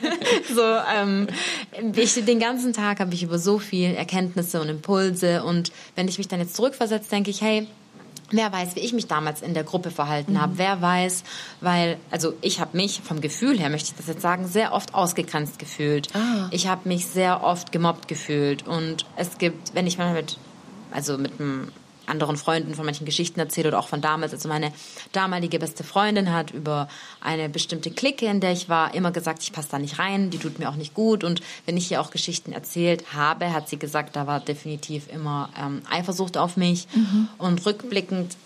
so, 0.54 0.62
ähm, 0.62 1.26
ich, 1.96 2.14
den 2.24 2.38
ganzen 2.38 2.72
Tag 2.72 3.00
habe 3.00 3.14
ich 3.14 3.22
über 3.22 3.38
so 3.38 3.58
viel 3.58 3.94
Erkenntnisse 3.94 4.60
und 4.60 4.68
Impulse 4.68 5.44
und 5.44 5.72
wenn 5.96 6.08
ich 6.08 6.18
mich 6.18 6.28
dann 6.28 6.40
jetzt 6.40 6.56
zurückversetze, 6.56 7.10
denke 7.10 7.30
ich, 7.30 7.40
hey, 7.40 7.66
Wer 8.30 8.52
weiß, 8.52 8.74
wie 8.74 8.80
ich 8.80 8.92
mich 8.92 9.06
damals 9.06 9.42
in 9.42 9.54
der 9.54 9.64
Gruppe 9.64 9.90
verhalten 9.90 10.32
mhm. 10.32 10.40
habe. 10.40 10.58
Wer 10.58 10.80
weiß, 10.80 11.24
weil, 11.60 11.98
also 12.10 12.34
ich 12.40 12.58
habe 12.58 12.76
mich 12.76 13.00
vom 13.00 13.20
Gefühl 13.20 13.58
her, 13.58 13.70
möchte 13.70 13.90
ich 13.90 13.96
das 13.96 14.06
jetzt 14.06 14.22
sagen, 14.22 14.48
sehr 14.48 14.72
oft 14.72 14.94
ausgegrenzt 14.94 15.58
gefühlt. 15.58 16.08
Ah. 16.14 16.48
Ich 16.50 16.66
habe 16.66 16.88
mich 16.88 17.06
sehr 17.06 17.44
oft 17.44 17.70
gemobbt 17.70 18.08
gefühlt. 18.08 18.66
Und 18.66 19.04
es 19.16 19.38
gibt, 19.38 19.74
wenn 19.74 19.86
ich 19.86 19.98
mal 19.98 20.14
mit, 20.14 20.38
also 20.90 21.18
mit 21.18 21.38
einem 21.38 21.68
anderen 22.06 22.36
Freunden 22.36 22.74
von 22.74 22.84
manchen 22.84 23.04
Geschichten 23.04 23.40
erzählt 23.40 23.66
oder 23.66 23.78
auch 23.78 23.88
von 23.88 24.00
damals. 24.00 24.32
Also 24.32 24.48
meine 24.48 24.72
damalige 25.12 25.58
beste 25.58 25.84
Freundin 25.84 26.32
hat 26.32 26.50
über 26.50 26.88
eine 27.20 27.48
bestimmte 27.48 27.90
Clique, 27.90 28.26
in 28.26 28.40
der 28.40 28.52
ich 28.52 28.68
war, 28.68 28.94
immer 28.94 29.10
gesagt, 29.10 29.42
ich 29.42 29.52
passe 29.52 29.68
da 29.70 29.78
nicht 29.78 29.98
rein, 29.98 30.30
die 30.30 30.38
tut 30.38 30.58
mir 30.58 30.68
auch 30.68 30.76
nicht 30.76 30.94
gut. 30.94 31.24
Und 31.24 31.40
wenn 31.66 31.76
ich 31.76 31.90
ihr 31.90 32.00
auch 32.00 32.10
Geschichten 32.10 32.52
erzählt 32.52 33.14
habe, 33.14 33.52
hat 33.52 33.68
sie 33.68 33.78
gesagt, 33.78 34.16
da 34.16 34.26
war 34.26 34.40
definitiv 34.40 35.08
immer 35.12 35.50
ähm, 35.60 35.82
Eifersucht 35.90 36.36
auf 36.36 36.56
mich. 36.56 36.86
Mhm. 36.94 37.28
Und 37.38 37.64
rückblickend 37.66 38.36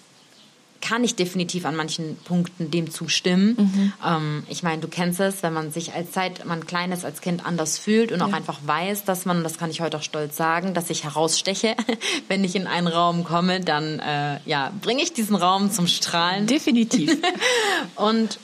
kann 0.80 1.04
ich 1.04 1.16
definitiv 1.16 1.64
an 1.64 1.76
manchen 1.76 2.16
Punkten 2.24 2.70
dem 2.70 2.90
zustimmen. 2.90 3.56
Mhm. 3.58 3.92
Ähm, 4.04 4.42
ich 4.48 4.62
meine, 4.62 4.80
du 4.80 4.88
kennst 4.88 5.20
es, 5.20 5.42
wenn 5.42 5.52
man 5.52 5.72
sich 5.72 5.94
als 5.94 6.12
Zeit, 6.12 6.44
man 6.44 6.66
kleines 6.66 7.04
als 7.04 7.20
Kind 7.20 7.44
anders 7.44 7.78
fühlt 7.78 8.12
und 8.12 8.20
ja. 8.20 8.26
auch 8.26 8.32
einfach 8.32 8.58
weiß, 8.64 9.04
dass 9.04 9.24
man, 9.24 9.42
das 9.42 9.58
kann 9.58 9.70
ich 9.70 9.80
heute 9.80 9.98
auch 9.98 10.02
stolz 10.02 10.36
sagen, 10.36 10.74
dass 10.74 10.90
ich 10.90 11.04
heraussteche, 11.04 11.74
wenn 12.28 12.44
ich 12.44 12.54
in 12.54 12.66
einen 12.66 12.86
Raum 12.86 13.24
komme, 13.24 13.60
dann 13.60 13.98
äh, 13.98 14.38
ja, 14.44 14.72
bringe 14.80 15.02
ich 15.02 15.12
diesen 15.12 15.36
Raum 15.36 15.70
zum 15.70 15.86
Strahlen. 15.86 16.46
Definitiv. 16.46 17.16
und 17.96 18.38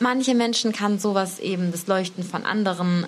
manche 0.00 0.34
Menschen 0.34 0.72
kann 0.72 0.98
sowas 0.98 1.38
eben, 1.38 1.70
das 1.72 1.86
Leuchten 1.86 2.24
von 2.24 2.44
anderen 2.44 3.06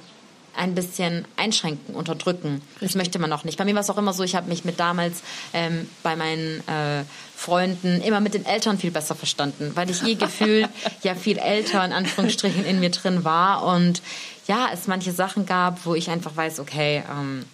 ein 0.57 0.75
bisschen 0.75 1.25
einschränken, 1.37 1.95
unterdrücken. 1.95 2.62
Richtig. 2.73 2.88
Das 2.88 2.95
möchte 2.95 3.19
man 3.19 3.33
auch 3.33 3.45
nicht. 3.45 3.59
Bei 3.59 3.64
mir 3.64 3.75
war 3.75 3.83
es 3.83 3.90
auch 3.90 3.99
immer 3.99 4.12
so, 4.12 4.23
ich 4.23 4.35
habe 4.35 4.49
mich 4.49 4.64
mit 4.64 4.81
damals 4.81 5.23
ähm, 5.53 5.88
bei 6.03 6.16
meinen 6.16 6.66
äh, 6.69 7.05
Freunden 7.37 8.01
immer 8.01 8.21
mit 8.21 8.35
den 8.35 8.47
Eltern 8.47 8.79
viel 8.79 8.90
besser 8.90 9.14
verstanden, 9.14 9.73
weil 9.75 9.90
ich 9.90 10.03
je 10.03 10.14
gefühlt 10.16 10.69
ja 11.03 11.14
viel 11.14 11.38
älter 11.38 11.85
in 11.85 11.92
Anführungsstrichen 11.92 12.64
in 12.64 12.81
mir 12.81 12.90
drin 12.90 13.25
war 13.25 13.64
und 13.64 14.03
ja, 14.47 14.69
es 14.73 14.87
manche 14.87 15.12
Sachen 15.12 15.45
gab, 15.45 15.85
wo 15.87 15.95
ich 15.95 16.09
einfach 16.09 16.37
weiß, 16.37 16.61
okay, 16.61 17.03
ähm, 17.11 17.45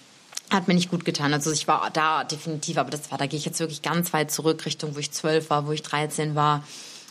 hat 0.51 0.69
mir 0.69 0.75
nicht 0.75 0.91
gut 0.91 1.05
getan. 1.05 1.33
Also 1.33 1.51
ich 1.51 1.67
war 1.67 1.89
da 1.93 2.25
definitiv, 2.25 2.77
aber 2.77 2.91
das 2.91 3.11
war, 3.11 3.19
da 3.19 3.27
gehe 3.27 3.39
ich 3.39 3.45
jetzt 3.45 3.61
wirklich 3.61 3.83
ganz 3.83 4.13
weit 4.13 4.31
zurück, 4.31 4.65
Richtung, 4.67 4.95
wo 4.95 4.99
ich 4.99 5.11
zwölf 5.11 5.51
war, 5.51 5.67
wo 5.67 5.73
ich 5.73 5.83
13 5.83 6.35
war, 6.35 6.63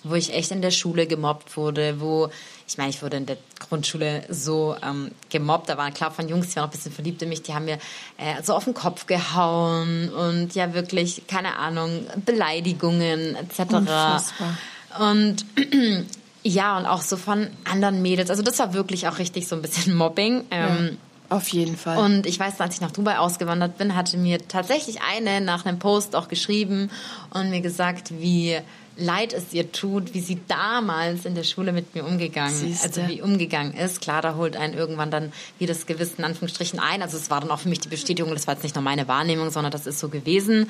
wo 0.03 0.15
ich 0.15 0.33
echt 0.33 0.51
in 0.51 0.61
der 0.61 0.71
Schule 0.71 1.07
gemobbt 1.07 1.57
wurde, 1.57 1.99
wo 1.99 2.29
ich 2.71 2.77
meine, 2.77 2.89
ich 2.89 3.03
wurde 3.03 3.17
in 3.17 3.25
der 3.25 3.35
Grundschule 3.59 4.23
so 4.29 4.77
ähm, 4.81 5.11
gemobbt. 5.29 5.67
Da 5.67 5.77
waren 5.77 5.93
klar 5.93 6.09
von 6.09 6.29
Jungs, 6.29 6.47
die 6.47 6.55
waren 6.55 6.63
noch 6.63 6.69
ein 6.69 6.71
bisschen 6.71 6.93
verliebt 6.93 7.21
in 7.21 7.27
mich, 7.27 7.41
die 7.41 7.53
haben 7.53 7.65
mir 7.65 7.79
äh, 8.17 8.41
so 8.43 8.55
auf 8.55 8.63
den 8.63 8.73
Kopf 8.73 9.07
gehauen 9.07 10.07
und 10.07 10.55
ja 10.55 10.73
wirklich, 10.73 11.23
keine 11.27 11.57
Ahnung, 11.57 12.05
Beleidigungen 12.25 13.35
etc. 13.35 13.73
Unfassbar. 13.73 14.57
Und 15.01 15.45
ja, 16.43 16.77
und 16.77 16.85
auch 16.85 17.01
so 17.01 17.17
von 17.17 17.49
anderen 17.65 18.01
Mädels. 18.01 18.29
Also 18.29 18.41
das 18.41 18.57
war 18.59 18.73
wirklich 18.73 19.05
auch 19.09 19.17
richtig 19.17 19.49
so 19.49 19.57
ein 19.57 19.61
bisschen 19.61 19.93
Mobbing. 19.97 20.45
Ähm, 20.49 20.85
ja. 20.91 20.97
Auf 21.27 21.49
jeden 21.49 21.75
Fall. 21.75 21.97
Und 21.97 22.25
ich 22.25 22.39
weiß, 22.39 22.59
als 22.61 22.75
ich 22.75 22.81
nach 22.81 22.91
Dubai 22.91 23.17
ausgewandert 23.17 23.77
bin, 23.77 23.95
hatte 23.95 24.17
mir 24.17 24.47
tatsächlich 24.47 24.99
eine 25.01 25.41
nach 25.41 25.65
einem 25.65 25.79
Post 25.79 26.15
auch 26.15 26.29
geschrieben 26.29 26.89
und 27.33 27.49
mir 27.49 27.61
gesagt, 27.61 28.11
wie 28.19 28.57
leid 28.97 29.33
es 29.33 29.53
ihr 29.53 29.71
tut, 29.71 30.13
wie 30.13 30.21
sie 30.21 30.39
damals 30.47 31.25
in 31.25 31.35
der 31.35 31.43
Schule 31.43 31.71
mit 31.71 31.95
mir 31.95 32.05
umgegangen, 32.05 32.53
Siehste. 32.53 32.87
also 32.87 33.07
wie 33.07 33.21
umgegangen 33.21 33.73
ist. 33.73 34.01
Klar, 34.01 34.21
da 34.21 34.35
holt 34.35 34.55
einen 34.55 34.73
irgendwann 34.73 35.11
dann 35.11 35.31
wie 35.59 35.65
das 35.65 35.85
Gewissen 35.85 36.19
in 36.19 36.25
Anführungsstrichen 36.25 36.79
ein. 36.79 37.01
Also 37.01 37.17
es 37.17 37.29
war 37.29 37.41
dann 37.41 37.51
auch 37.51 37.59
für 37.59 37.69
mich 37.69 37.79
die 37.79 37.89
Bestätigung, 37.89 38.33
das 38.33 38.47
war 38.47 38.53
jetzt 38.55 38.63
nicht 38.63 38.75
nur 38.75 38.83
meine 38.83 39.07
Wahrnehmung, 39.07 39.49
sondern 39.49 39.71
das 39.71 39.87
ist 39.87 39.99
so 39.99 40.09
gewesen. 40.09 40.69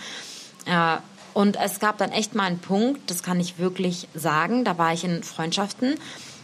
Äh, 0.65 0.97
und 1.33 1.57
es 1.57 1.79
gab 1.79 1.97
dann 1.97 2.11
echt 2.11 2.35
mal 2.35 2.43
einen 2.43 2.59
Punkt, 2.59 3.09
das 3.09 3.23
kann 3.23 3.39
ich 3.39 3.57
wirklich 3.57 4.07
sagen, 4.13 4.65
da 4.65 4.77
war 4.77 4.93
ich 4.93 5.03
in 5.03 5.23
Freundschaften 5.23 5.95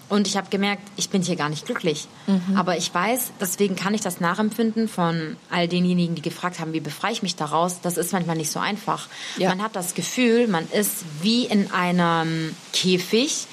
und 0.09 0.27
ich 0.27 0.37
habe 0.37 0.49
gemerkt, 0.49 0.83
ich 0.95 1.09
bin 1.09 1.21
hier 1.21 1.35
gar 1.35 1.49
nicht 1.49 1.65
glücklich. 1.65 2.07
Aber 2.55 2.77
ich 2.77 2.93
weiß, 2.93 3.31
deswegen 3.41 3.75
kann 3.75 3.93
ich 3.93 4.01
das 4.01 4.19
nachempfinden 4.19 4.87
von 4.87 5.35
all 5.49 5.67
denjenigen, 5.67 6.15
die 6.15 6.21
gefragt 6.21 6.59
haben, 6.59 6.73
wie 6.73 6.79
befreie 6.79 7.11
ich 7.11 7.23
mich 7.23 7.35
daraus. 7.35 7.81
Das 7.81 7.97
ist 7.97 8.13
manchmal 8.13 8.37
nicht 8.37 8.51
so 8.51 8.59
einfach. 8.59 9.07
Ja. 9.37 9.49
Man 9.49 9.61
hat 9.61 9.75
das 9.75 9.93
Gefühl, 9.93 10.47
man 10.47 10.69
ist 10.71 11.03
wie 11.21 11.45
in 11.45 11.71
einem 11.71 12.55
Käfig, 12.73 13.47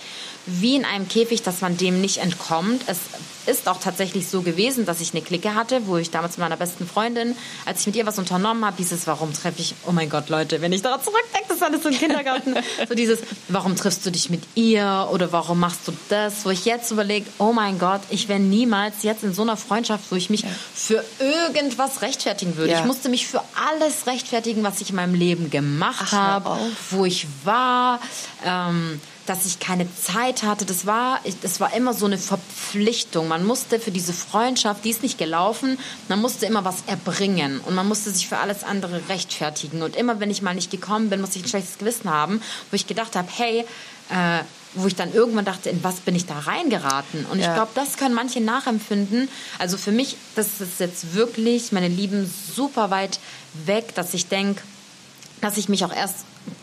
wie 0.46 0.76
in 0.76 0.84
einem 0.84 1.09
Käfig, 1.09 1.42
dass 1.42 1.61
man 1.61 1.76
dem 1.76 2.00
nicht 2.00 2.18
entkommt. 2.18 2.82
Es 2.86 2.98
ist 3.47 3.68
auch 3.68 3.80
tatsächlich 3.80 4.28
so 4.28 4.42
gewesen, 4.42 4.86
dass 4.86 5.01
ich 5.01 5.12
eine 5.12 5.22
Clique 5.22 5.55
hatte, 5.55 5.86
wo 5.86 5.97
ich 5.97 6.11
damals 6.11 6.36
mit 6.36 6.40
meiner 6.40 6.57
besten 6.57 6.86
Freundin, 6.86 7.36
als 7.64 7.80
ich 7.80 7.86
mit 7.86 7.97
ihr 7.97 8.07
was 8.07 8.18
unternommen 8.18 8.64
habe, 8.64 8.76
hieß 8.76 8.92
es, 8.92 9.07
warum 9.07 9.32
treffe 9.32 9.61
ich, 9.61 9.74
oh 9.86 9.92
mein 9.92 10.11
Gott, 10.11 10.28
Leute, 10.28 10.61
wenn 10.61 10.72
ich 10.72 10.82
daran 10.82 11.03
zurückdenke, 11.03 11.49
das 11.49 11.59
ist 11.59 11.62
alles 11.62 11.82
so 11.82 11.88
im 11.88 11.99
Kindergarten, 11.99 12.55
so 12.88 12.95
dieses, 12.95 13.20
warum 13.49 13.76
triffst 13.76 14.05
du 14.07 14.11
dich 14.11 14.30
mit 14.30 14.42
ihr 14.55 15.09
oder 15.12 15.32
warum 15.32 15.61
machst 15.61 15.86
du 15.86 15.92
das, 16.09 16.45
wo 16.45 16.51
ich 16.51 16.64
jetzt 16.64 16.90
überlege, 16.90 17.26
oh 17.38 17.53
mein 17.53 17.78
Gott, 17.78 18.01
ich 18.11 18.28
wäre 18.28 18.40
niemals 18.40 19.03
jetzt 19.03 19.24
in 19.24 19.34
so 19.34 19.42
einer 19.42 19.57
Freundschaft, 19.57 20.05
wo 20.11 20.16
ich 20.16 20.30
mich 20.30 20.45
für 20.74 21.05
irgendwas 21.18 22.03
rechtfertigen 22.03 22.57
würde. 22.57 22.72
Ja. 22.72 22.80
Ich 22.80 22.84
musste 22.84 23.09
mich 23.09 23.26
für 23.26 23.42
alles 23.68 24.07
rechtfertigen, 24.07 24.62
was 24.62 24.80
ich 24.80 24.90
in 24.90 24.97
meinem 24.97 25.14
Leben 25.14 25.51
gemacht 25.51 26.12
habe, 26.12 26.59
wo 26.90 27.05
ich 27.05 27.26
war, 27.45 28.01
ähm, 28.45 29.01
dass 29.27 29.47
ich 29.47 29.59
keine 29.59 29.87
Zeit 29.97 30.43
hatte. 30.43 30.64
Das 30.64 30.85
war, 30.87 31.20
ich- 31.25 31.41
das 31.41 31.61
war 31.61 31.75
immer 31.75 31.95
so 31.95 32.07
eine 32.07 32.18
Verpflichtung. 32.18 33.29
Man 33.29 33.45
musste 33.47 33.81
für 33.81 33.91
diese 33.91 34.12
Freundschaft, 34.12 34.85
die 34.85 34.91
ist 34.91 35.03
nicht 35.03 35.18
gelaufen, 35.18 35.79
man 36.09 36.20
musste 36.20 36.47
immer 36.47 36.64
was 36.64 36.77
erbringen 36.87 37.61
und 37.61 37.75
man 37.75 37.89
musste 37.89 38.11
sich 38.11 38.29
für 38.29 38.39
alles 38.39 38.64
andere 38.64 39.09
rechtfertigen. 39.09 39.83
Und 39.83 39.97
immer, 39.97 40.20
wenn 40.20 40.31
ich 40.31 40.43
mal 40.43 40.55
nicht 40.55 40.70
gekommen 40.70 41.11
bin, 41.11 41.20
musste 41.20 41.39
ich 41.39 41.45
ein 41.45 41.49
schlechtes 41.49 41.79
Gewissen 41.79 42.11
haben, 42.11 42.41
wo 42.70 42.75
ich 42.77 42.87
gedacht 42.87 43.16
habe, 43.16 43.29
hey, 43.35 43.61
äh, 44.11 44.45
wo 44.75 44.87
ich 44.89 44.97
dann 44.97 45.14
irgendwann 45.14 45.45
dachte, 45.45 45.70
in 45.70 45.83
was 45.85 45.97
bin 46.01 46.14
ich 46.16 46.27
da 46.27 46.39
reingeraten? 46.41 47.25
Und 47.27 47.39
ich 47.39 47.45
Ja. 47.47 47.55
glaube, 47.55 47.70
das 47.75 47.97
können 47.97 48.14
manche 48.14 48.41
nachempfinden. 48.41 49.29
Also 49.59 49.77
für 49.79 49.93
mich, 49.93 50.16
das 50.35 50.61
ist 50.61 50.81
jetzt 50.81 51.14
wirklich, 51.14 51.70
meine 51.72 51.89
Lieben, 51.89 52.31
super 52.55 52.91
weit 52.91 53.20
weg, 53.66 53.95
dass 53.95 54.12
ich 54.14 54.27
denke, 54.27 54.61
dass 55.41 55.57
ich 55.57 55.68
mich 55.68 55.85
auch 55.85 55.93
erst 55.95 56.16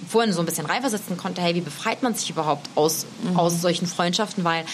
vorhin 0.08 0.34
so 0.34 0.40
ein 0.42 0.46
bisschen 0.46 0.66
reifer 0.66 0.90
setzen 0.90 1.18
konnte, 1.18 1.42
hey, 1.42 1.56
wie 1.56 1.62
befreit 1.62 2.04
man 2.04 2.14
sich 2.14 2.30
überhaupt 2.30 2.70
aus, 2.76 3.06
aus 3.36 3.62
solchen 3.62 3.88
Freundschaften, 3.88 4.44
weil 4.44 4.66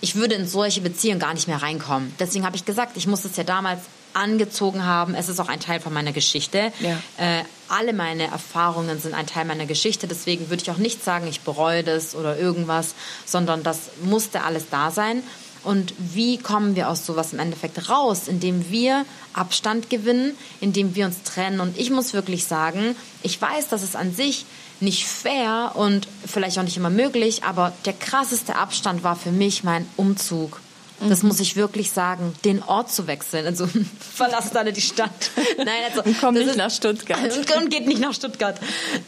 ich 0.00 0.16
würde 0.16 0.34
in 0.34 0.46
solche 0.46 0.80
Beziehungen 0.80 1.18
gar 1.18 1.34
nicht 1.34 1.48
mehr 1.48 1.62
reinkommen. 1.62 2.14
Deswegen 2.18 2.44
habe 2.44 2.56
ich 2.56 2.64
gesagt, 2.64 2.96
ich 2.96 3.06
muss 3.06 3.24
es 3.24 3.36
ja 3.36 3.44
damals 3.44 3.80
angezogen 4.12 4.84
haben. 4.84 5.14
Es 5.14 5.28
ist 5.28 5.40
auch 5.40 5.48
ein 5.48 5.60
Teil 5.60 5.80
von 5.80 5.92
meiner 5.92 6.12
Geschichte. 6.12 6.72
Ja. 6.80 7.00
Äh, 7.16 7.44
alle 7.68 7.92
meine 7.92 8.24
Erfahrungen 8.24 9.00
sind 9.00 9.14
ein 9.14 9.26
Teil 9.26 9.44
meiner 9.44 9.66
Geschichte. 9.66 10.06
Deswegen 10.06 10.50
würde 10.50 10.62
ich 10.62 10.70
auch 10.70 10.76
nicht 10.76 11.02
sagen, 11.02 11.26
ich 11.26 11.40
bereue 11.40 11.82
das 11.82 12.14
oder 12.14 12.38
irgendwas, 12.38 12.94
sondern 13.24 13.62
das 13.62 13.90
musste 14.02 14.42
alles 14.42 14.68
da 14.70 14.90
sein. 14.90 15.22
Und 15.64 15.94
wie 15.98 16.38
kommen 16.38 16.76
wir 16.76 16.88
aus 16.88 17.06
sowas 17.06 17.32
im 17.32 17.38
Endeffekt 17.38 17.88
raus? 17.88 18.28
Indem 18.28 18.70
wir 18.70 19.04
Abstand 19.32 19.90
gewinnen, 19.90 20.36
indem 20.60 20.94
wir 20.94 21.06
uns 21.06 21.22
trennen. 21.22 21.60
Und 21.60 21.78
ich 21.78 21.90
muss 21.90 22.12
wirklich 22.12 22.44
sagen, 22.44 22.96
ich 23.22 23.40
weiß, 23.40 23.68
dass 23.68 23.82
es 23.82 23.96
an 23.96 24.14
sich 24.14 24.44
nicht 24.80 25.06
fair 25.06 25.72
und 25.74 26.06
vielleicht 26.26 26.58
auch 26.58 26.62
nicht 26.62 26.76
immer 26.76 26.90
möglich, 26.90 27.44
aber 27.44 27.72
der 27.84 27.94
krasseste 27.94 28.56
Abstand 28.56 29.02
war 29.02 29.16
für 29.16 29.32
mich 29.32 29.64
mein 29.64 29.86
Umzug. 29.96 30.60
Das 31.00 31.22
muss 31.22 31.40
ich 31.40 31.56
wirklich 31.56 31.90
sagen, 31.90 32.34
den 32.44 32.62
Ort 32.62 32.90
zu 32.90 33.06
wechseln. 33.06 33.46
Also 33.46 33.68
verlasst 34.14 34.56
alle 34.56 34.72
die 34.72 34.80
Stadt. 34.80 35.30
Nein, 35.58 35.68
also 35.88 36.02
Und 36.02 36.18
komm 36.20 36.34
nicht 36.34 36.56
nach 36.56 36.70
Stuttgart. 36.70 37.18
Und, 37.56 37.70
geht 37.70 37.86
nicht 37.86 38.00
nach 38.00 38.14
Stuttgart. 38.14 38.58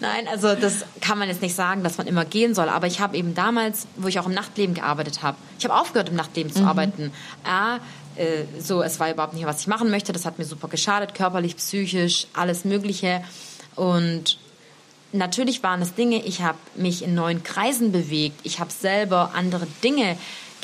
Nein, 0.00 0.26
also 0.28 0.54
das 0.54 0.84
kann 1.00 1.18
man 1.18 1.28
jetzt 1.28 1.42
nicht 1.42 1.54
sagen, 1.54 1.82
dass 1.84 1.98
man 1.98 2.06
immer 2.06 2.24
gehen 2.24 2.54
soll. 2.54 2.68
Aber 2.68 2.86
ich 2.86 3.00
habe 3.00 3.16
eben 3.16 3.34
damals, 3.34 3.86
wo 3.96 4.08
ich 4.08 4.18
auch 4.18 4.26
im 4.26 4.34
Nachtleben 4.34 4.74
gearbeitet 4.74 5.22
habe, 5.22 5.36
ich 5.58 5.64
habe 5.64 5.74
aufgehört 5.74 6.08
im 6.08 6.16
Nachtleben 6.16 6.52
zu 6.52 6.64
arbeiten. 6.64 7.12
A, 7.44 7.76
äh, 8.16 8.44
so, 8.58 8.82
es 8.82 8.98
war 8.98 9.10
überhaupt 9.10 9.34
nicht, 9.34 9.46
was 9.46 9.60
ich 9.60 9.66
machen 9.66 9.90
möchte. 9.90 10.12
Das 10.12 10.24
hat 10.24 10.38
mir 10.38 10.44
super 10.44 10.68
geschadet, 10.68 11.14
körperlich, 11.14 11.56
psychisch, 11.56 12.26
alles 12.32 12.64
Mögliche. 12.64 13.22
Und 13.76 14.38
natürlich 15.12 15.62
waren 15.62 15.82
es 15.82 15.94
Dinge, 15.94 16.22
ich 16.24 16.42
habe 16.42 16.58
mich 16.74 17.02
in 17.02 17.14
neuen 17.14 17.42
Kreisen 17.42 17.92
bewegt, 17.92 18.40
ich 18.42 18.58
habe 18.58 18.70
selber 18.70 19.32
andere 19.34 19.66
Dinge 19.82 20.16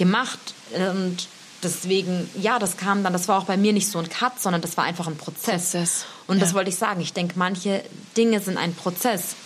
gemacht 0.03 0.55
und 0.75 1.29
deswegen, 1.63 2.29
ja, 2.41 2.59
das 2.59 2.77
kam 2.77 3.05
dann, 3.05 3.13
das 3.13 3.29
war 3.29 3.39
auch 3.39 3.45
bei 3.45 3.57
mir 3.57 3.73
nicht 3.73 3.89
so 3.89 4.01
ein 4.01 4.09
Cut, 4.09 4.41
sondern 4.41 4.61
das 4.61 4.77
war 4.77 4.85
einfach 4.85 5.07
ein 5.07 5.17
Prozess. 5.17 5.71
Prozess, 5.71 6.05
Und 6.27 6.43
das 6.43 6.51
ja. 6.51 6.55
wollte 6.57 6.71
ich 6.71 6.77
sagen. 6.77 7.01
Ich 7.01 7.13
denke, 7.13 7.35
manche 7.37 7.85
Dinge 8.17 8.41
sind 8.41 8.57
ein 8.59 8.75
Prozess. 8.75 9.37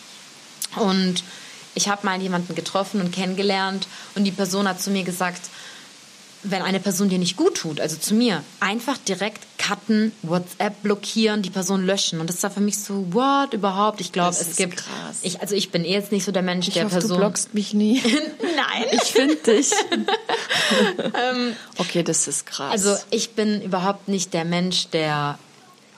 Und 0.76 1.22
ich 1.74 1.88
habe 1.88 2.06
mal 2.06 2.20
jemanden 2.20 2.54
getroffen 2.54 3.02
und 3.02 3.12
kennengelernt 3.12 3.86
und 4.14 4.24
die 4.24 4.32
Person 4.32 4.66
hat 4.66 4.80
zu 4.80 4.90
mir 4.90 5.04
gesagt, 5.04 5.42
wenn 6.50 6.62
eine 6.62 6.80
Person 6.80 7.08
dir 7.08 7.18
nicht 7.18 7.36
gut 7.36 7.56
tut, 7.56 7.80
also 7.80 7.96
zu 7.96 8.14
mir, 8.14 8.42
einfach 8.60 8.98
direkt 8.98 9.42
cutten, 9.58 10.12
WhatsApp 10.22 10.82
blockieren, 10.82 11.42
die 11.42 11.50
Person 11.50 11.84
löschen. 11.84 12.20
Und 12.20 12.28
das 12.28 12.42
war 12.42 12.50
für 12.50 12.60
mich 12.60 12.78
so, 12.78 13.12
what 13.12 13.52
überhaupt? 13.52 14.00
Ich 14.00 14.12
glaube, 14.12 14.30
es 14.30 14.40
ist 14.40 14.56
gibt. 14.56 14.76
krass. 14.76 15.18
Ich, 15.22 15.40
also 15.40 15.54
ich 15.54 15.70
bin 15.70 15.84
eh 15.84 15.92
jetzt 15.92 16.12
nicht 16.12 16.24
so 16.24 16.32
der 16.32 16.42
Mensch, 16.42 16.68
Ich 16.68 16.74
der 16.74 16.84
hoffe, 16.84 16.94
Person. 17.00 17.10
du 17.10 17.16
blockst 17.18 17.54
mich 17.54 17.74
nie. 17.74 18.02
Nein. 18.42 18.84
Ich 18.92 19.12
finde 19.12 19.36
dich. 19.36 19.70
okay, 21.78 22.02
das 22.02 22.28
ist 22.28 22.46
krass. 22.46 22.70
Also 22.70 22.96
ich 23.10 23.30
bin 23.30 23.60
überhaupt 23.62 24.08
nicht 24.08 24.34
der 24.34 24.44
Mensch, 24.44 24.88
der 24.88 25.38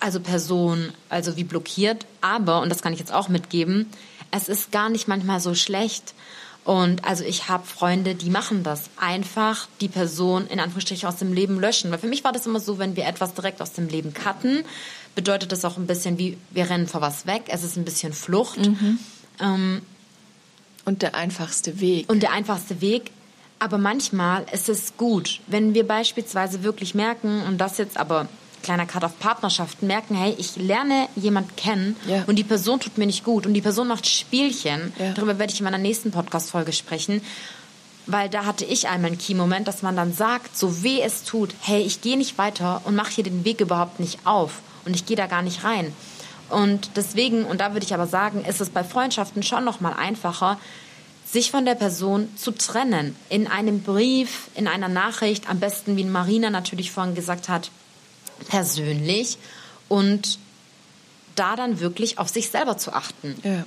also 0.00 0.20
Person 0.20 0.92
also 1.08 1.36
wie 1.36 1.44
blockiert, 1.44 2.06
aber 2.20 2.60
und 2.60 2.68
das 2.68 2.82
kann 2.82 2.92
ich 2.92 3.00
jetzt 3.00 3.12
auch 3.12 3.28
mitgeben, 3.28 3.90
es 4.30 4.48
ist 4.48 4.70
gar 4.72 4.88
nicht 4.90 5.08
manchmal 5.08 5.40
so 5.40 5.54
schlecht. 5.54 6.14
Und 6.68 7.06
also 7.06 7.24
ich 7.24 7.48
habe 7.48 7.66
Freunde, 7.66 8.14
die 8.14 8.28
machen 8.28 8.62
das. 8.62 8.90
Einfach 8.98 9.68
die 9.80 9.88
Person 9.88 10.46
in 10.48 10.60
Anführungsstrichen 10.60 11.08
aus 11.08 11.16
dem 11.16 11.32
Leben 11.32 11.58
löschen. 11.58 11.90
Weil 11.90 11.98
für 11.98 12.08
mich 12.08 12.24
war 12.24 12.32
das 12.32 12.44
immer 12.44 12.60
so, 12.60 12.78
wenn 12.78 12.94
wir 12.94 13.06
etwas 13.06 13.32
direkt 13.32 13.62
aus 13.62 13.72
dem 13.72 13.88
Leben 13.88 14.12
cutten, 14.12 14.64
bedeutet 15.14 15.50
das 15.50 15.64
auch 15.64 15.78
ein 15.78 15.86
bisschen 15.86 16.18
wie, 16.18 16.36
wir 16.50 16.68
rennen 16.68 16.86
vor 16.86 17.00
was 17.00 17.26
weg. 17.26 17.44
Es 17.46 17.64
ist 17.64 17.78
ein 17.78 17.86
bisschen 17.86 18.12
Flucht. 18.12 18.58
Ähm, 19.40 19.80
und 20.84 21.00
der 21.00 21.14
einfachste 21.14 21.80
Weg. 21.80 22.10
und 22.10 22.22
der 22.22 22.32
einfachste 22.32 22.82
Weg. 22.82 23.12
Aber 23.58 23.78
manchmal 23.78 24.44
ist 24.52 24.68
es 24.68 24.98
gut, 24.98 25.40
wenn 25.46 25.72
wir 25.72 25.88
beispielsweise 25.88 26.64
wirklich 26.64 26.94
merken, 26.94 27.44
und 27.44 27.56
das 27.56 27.78
jetzt 27.78 27.96
aber 27.96 28.28
kleiner 28.62 28.86
Cut 28.86 29.04
auf 29.04 29.18
Partnerschaften, 29.18 29.86
merken, 29.86 30.14
hey, 30.16 30.34
ich 30.38 30.56
lerne 30.56 31.08
jemand 31.16 31.56
kennen 31.56 31.96
Ja. 32.06 32.24
und 32.26 32.36
die 32.36 32.44
Person 32.44 32.80
tut 32.80 32.98
mir 32.98 33.06
nicht 33.06 33.24
gut 33.24 33.46
und 33.46 33.54
die 33.54 33.60
Person 33.62 33.88
macht 33.88 34.06
Spielchen. 34.06 34.92
Ja. 34.98 35.12
Darüber 35.12 35.38
werde 35.38 35.52
ich 35.52 35.60
in 35.60 35.64
meiner 35.64 35.78
nächsten 35.78 36.10
Podcast-Folge 36.10 36.72
sprechen. 36.72 37.22
Weil 38.10 38.30
da 38.30 38.46
hatte 38.46 38.64
ich 38.64 38.88
einmal 38.88 39.10
einen 39.10 39.18
Key-Moment, 39.18 39.68
dass 39.68 39.82
man 39.82 39.94
dann 39.94 40.14
sagt, 40.14 40.56
so 40.56 40.82
weh 40.82 41.02
es 41.02 41.24
tut, 41.24 41.54
hey, 41.60 41.82
ich 41.82 42.00
gehe 42.00 42.16
nicht 42.16 42.38
weiter 42.38 42.80
und 42.84 42.94
mache 42.94 43.10
hier 43.12 43.24
den 43.24 43.44
Weg 43.44 43.60
überhaupt 43.60 44.00
nicht 44.00 44.20
auf 44.24 44.60
und 44.86 44.96
ich 44.96 45.04
gehe 45.04 45.16
da 45.16 45.26
gar 45.26 45.42
nicht 45.42 45.62
rein. 45.64 45.92
Und 46.48 46.92
deswegen, 46.96 47.44
und 47.44 47.60
da 47.60 47.74
würde 47.74 47.84
ich 47.84 47.92
aber 47.92 48.06
sagen, 48.06 48.42
ist 48.46 48.62
es 48.62 48.70
bei 48.70 48.82
Freundschaften 48.82 49.42
schon 49.42 49.62
noch 49.64 49.80
mal 49.80 49.92
einfacher, 49.92 50.58
sich 51.30 51.50
von 51.50 51.66
der 51.66 51.74
Person 51.74 52.30
zu 52.36 52.52
trennen. 52.52 53.14
In 53.28 53.46
einem 53.46 53.82
Brief, 53.82 54.48
in 54.54 54.66
einer 54.66 54.88
Nachricht, 54.88 55.50
am 55.50 55.60
besten, 55.60 55.98
wie 55.98 56.04
Marina 56.04 56.48
natürlich 56.48 56.90
vorhin 56.90 57.14
gesagt 57.14 57.50
hat, 57.50 57.70
persönlich 58.48 59.38
und 59.88 60.38
da 61.34 61.56
dann 61.56 61.80
wirklich 61.80 62.18
auf 62.18 62.28
sich 62.28 62.50
selber 62.50 62.78
zu 62.78 62.92
achten. 62.92 63.36
Ja. 63.42 63.64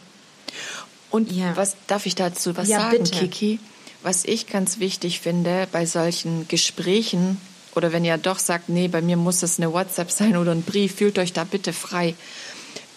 Und 1.10 1.32
Ja. 1.32 1.56
was 1.58 1.76
darf 1.88 2.06
ich 2.06 2.16
dazu 2.16 2.56
was 2.58 2.68
Ja, 2.68 2.80
sagen, 2.80 3.04
bitte. 3.04 3.20
Kiki? 3.20 3.60
Was 4.04 4.26
ich 4.26 4.48
ganz 4.48 4.80
wichtig 4.80 5.20
finde 5.20 5.68
bei 5.72 5.86
solchen 5.86 6.48
Gesprächen 6.48 7.40
oder 7.76 7.92
wenn 7.92 8.04
ihr 8.04 8.18
doch 8.18 8.40
sagt, 8.40 8.68
nee, 8.70 8.88
bei 8.88 9.02
mir 9.02 9.16
muss 9.18 9.44
es 9.44 9.58
eine 9.60 9.72
WhatsApp 9.72 10.12
sein 10.12 10.36
oder 10.38 10.52
ein 10.52 10.64
Brief, 10.64 10.96
fühlt 10.96 11.20
euch 11.20 11.34
da 11.34 11.44
bitte 11.44 11.72
frei, 11.72 12.16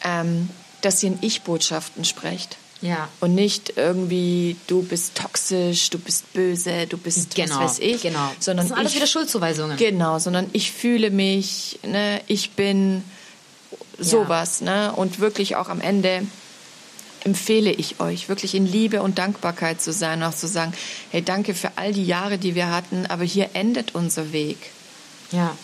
ähm, 0.03 0.49
dass 0.81 1.03
ihr 1.03 1.11
in 1.11 1.19
Ich-Botschaften 1.21 2.05
sprecht. 2.05 2.57
Ja. 2.85 3.09
Und 3.21 3.35
nicht 3.35 3.73
irgendwie, 3.77 4.57
du 4.67 4.83
bist 4.83 5.15
toxisch, 5.15 5.89
du 5.89 5.99
bist 5.99 6.31
böse, 6.35 6.87
du 6.87 6.99
bist 6.99 7.35
Genau, 7.35 7.61
was 7.61 7.73
weiß 7.73 7.79
ich. 7.79 8.03
genau. 8.03 8.31
Sondern 8.39 8.65
das 8.65 8.69
sind 8.69 8.79
alles 8.79 8.93
ich, 8.93 8.97
wieder 8.97 9.07
Schuldzuweisungen. 9.07 9.79
Genau, 9.79 10.19
sondern 10.19 10.51
ich 10.53 10.71
fühle 10.71 11.11
mich, 11.11 11.79
ne, 11.83 12.21
ich 12.27 12.51
bin 12.51 13.03
sowas, 13.99 14.61
ne? 14.61 14.93
Und 14.93 15.19
wirklich 15.19 15.57
auch 15.57 15.71
am 15.71 15.81
Ende 15.81 16.27
empfehle 17.25 17.71
ich 17.73 18.01
euch, 18.01 18.29
wirklich 18.29 18.55
in 18.55 18.67
Liebe 18.67 19.01
und 19.03 19.17
Dankbarkeit 19.17 19.81
zu 19.81 19.91
sein, 19.91 20.23
auch 20.23 20.35
zu 20.35 20.47
sagen, 20.47 20.75
hey, 21.11 21.23
danke 21.23 21.55
für 21.55 21.73
all 21.77 21.95
die 21.95 22.05
Jahre, 22.05 22.37
die 22.37 22.55
wir 22.55 22.71
hatten, 22.71 23.07
aber 23.07 23.25
hier 23.25 23.51
endet 23.55 23.95
unser 23.95 24.33
Weg. 24.33 24.59
Ja. 25.33 25.57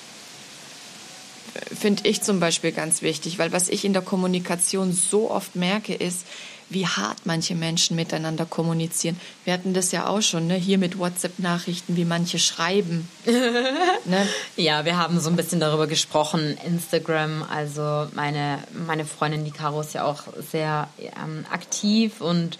finde 1.78 2.08
ich 2.08 2.22
zum 2.22 2.40
Beispiel 2.40 2.72
ganz 2.72 3.02
wichtig, 3.02 3.38
weil 3.38 3.52
was 3.52 3.68
ich 3.68 3.84
in 3.84 3.92
der 3.92 4.00
Kommunikation 4.00 4.94
so 4.94 5.30
oft 5.30 5.54
merke, 5.54 5.92
ist, 5.94 6.24
wie 6.70 6.86
hart 6.86 7.18
manche 7.24 7.54
Menschen 7.54 7.96
miteinander 7.96 8.46
kommunizieren. 8.46 9.20
Wir 9.44 9.52
hatten 9.52 9.74
das 9.74 9.92
ja 9.92 10.06
auch 10.06 10.22
schon, 10.22 10.46
ne? 10.46 10.54
hier 10.54 10.78
mit 10.78 10.98
WhatsApp-Nachrichten, 10.98 11.96
wie 11.96 12.04
manche 12.04 12.38
schreiben. 12.38 13.08
ne? 13.26 14.26
Ja, 14.56 14.84
wir 14.84 14.96
haben 14.96 15.20
so 15.20 15.28
ein 15.28 15.36
bisschen 15.36 15.60
darüber 15.60 15.86
gesprochen. 15.86 16.56
Instagram, 16.64 17.42
also 17.42 18.06
meine, 18.14 18.60
meine 18.86 19.04
Freundin, 19.04 19.44
die 19.44 19.50
Caro, 19.50 19.80
ist 19.80 19.94
ja 19.94 20.04
auch 20.04 20.22
sehr 20.50 20.88
ähm, 20.98 21.44
aktiv 21.50 22.20
und 22.20 22.58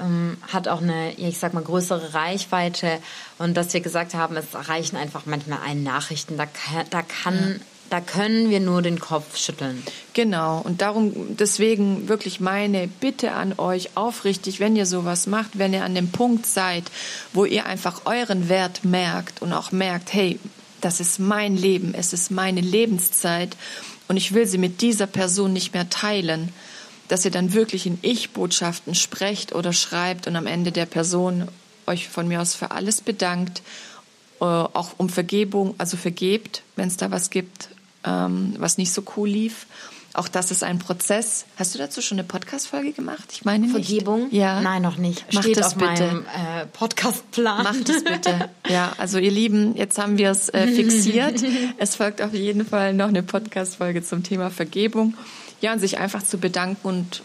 ähm, 0.00 0.36
hat 0.52 0.68
auch 0.68 0.82
eine, 0.82 1.14
ich 1.14 1.38
sag 1.38 1.54
mal, 1.54 1.62
größere 1.62 2.14
Reichweite. 2.14 2.98
Und 3.38 3.56
dass 3.56 3.72
wir 3.72 3.80
gesagt 3.80 4.14
haben, 4.14 4.36
es 4.36 4.46
reichen 4.68 4.96
einfach 4.96 5.22
manchmal 5.26 5.60
ein 5.64 5.82
Nachrichten. 5.82 6.36
Da 6.36 6.46
kann, 6.46 6.86
da 6.90 7.02
kann 7.02 7.60
ja 7.60 7.75
da 7.90 8.00
können 8.00 8.50
wir 8.50 8.60
nur 8.60 8.82
den 8.82 8.98
Kopf 8.98 9.36
schütteln. 9.36 9.82
Genau. 10.12 10.60
Und 10.60 10.80
darum, 10.82 11.36
deswegen 11.36 12.08
wirklich 12.08 12.40
meine 12.40 12.88
Bitte 12.88 13.32
an 13.32 13.54
euch 13.58 13.96
aufrichtig, 13.96 14.60
wenn 14.60 14.76
ihr 14.76 14.86
sowas 14.86 15.26
macht, 15.26 15.58
wenn 15.58 15.72
ihr 15.72 15.84
an 15.84 15.94
dem 15.94 16.10
Punkt 16.10 16.46
seid, 16.46 16.84
wo 17.32 17.44
ihr 17.44 17.66
einfach 17.66 18.02
euren 18.04 18.48
Wert 18.48 18.84
merkt 18.84 19.42
und 19.42 19.52
auch 19.52 19.72
merkt, 19.72 20.12
hey, 20.12 20.38
das 20.80 21.00
ist 21.00 21.18
mein 21.18 21.56
Leben, 21.56 21.94
es 21.94 22.12
ist 22.12 22.30
meine 22.30 22.60
Lebenszeit 22.60 23.56
und 24.08 24.16
ich 24.16 24.34
will 24.34 24.46
sie 24.46 24.58
mit 24.58 24.82
dieser 24.82 25.06
Person 25.06 25.52
nicht 25.52 25.74
mehr 25.74 25.88
teilen, 25.88 26.52
dass 27.08 27.24
ihr 27.24 27.30
dann 27.30 27.54
wirklich 27.54 27.86
in 27.86 27.98
Ich-Botschaften 28.02 28.94
sprecht 28.94 29.54
oder 29.54 29.72
schreibt 29.72 30.26
und 30.26 30.36
am 30.36 30.46
Ende 30.46 30.72
der 30.72 30.86
Person 30.86 31.48
euch 31.86 32.08
von 32.08 32.26
mir 32.26 32.40
aus 32.40 32.54
für 32.54 32.72
alles 32.72 33.00
bedankt, 33.00 33.62
äh, 34.40 34.44
auch 34.44 34.90
um 34.98 35.08
Vergebung, 35.08 35.74
also 35.78 35.96
vergebt, 35.96 36.62
wenn 36.74 36.88
es 36.88 36.96
da 36.96 37.10
was 37.10 37.30
gibt, 37.30 37.68
ähm, 38.06 38.54
was 38.58 38.78
nicht 38.78 38.92
so 38.92 39.02
cool 39.16 39.28
lief. 39.28 39.66
Auch 40.16 40.28
das 40.28 40.50
ist 40.50 40.62
ein 40.64 40.78
Prozess. 40.78 41.44
Hast 41.58 41.74
du 41.74 41.78
dazu 41.78 42.00
schon 42.00 42.18
eine 42.18 42.26
Podcast-Folge 42.26 42.92
gemacht? 42.92 43.24
Ich 43.32 43.44
meine 43.44 43.66
nicht. 43.66 43.72
Vergebung? 43.72 44.28
Ja. 44.30 44.62
Nein, 44.62 44.80
noch 44.80 44.96
nicht. 44.96 45.26
Mach 45.34 45.42
Steht 45.42 45.58
das 45.58 45.66
auf 45.66 45.74
bitte. 45.74 46.06
meinem 46.06 46.24
äh, 46.24 46.64
Podcast-Plan. 46.72 47.64
Mach 47.64 47.76
das 47.84 48.02
bitte. 48.02 48.48
Ja, 48.68 48.92
also 48.96 49.18
ihr 49.18 49.30
Lieben, 49.30 49.76
jetzt 49.76 49.98
haben 49.98 50.16
wir 50.16 50.30
es 50.30 50.48
äh, 50.48 50.66
fixiert. 50.74 51.42
es 51.76 51.96
folgt 51.96 52.22
auf 52.22 52.32
jeden 52.32 52.64
Fall 52.64 52.94
noch 52.94 53.08
eine 53.08 53.22
Podcast-Folge 53.22 54.02
zum 54.02 54.22
Thema 54.22 54.48
Vergebung. 54.50 55.14
Ja, 55.60 55.74
und 55.74 55.80
sich 55.80 55.98
einfach 55.98 56.22
zu 56.22 56.38
bedanken 56.38 56.88
und 56.88 57.22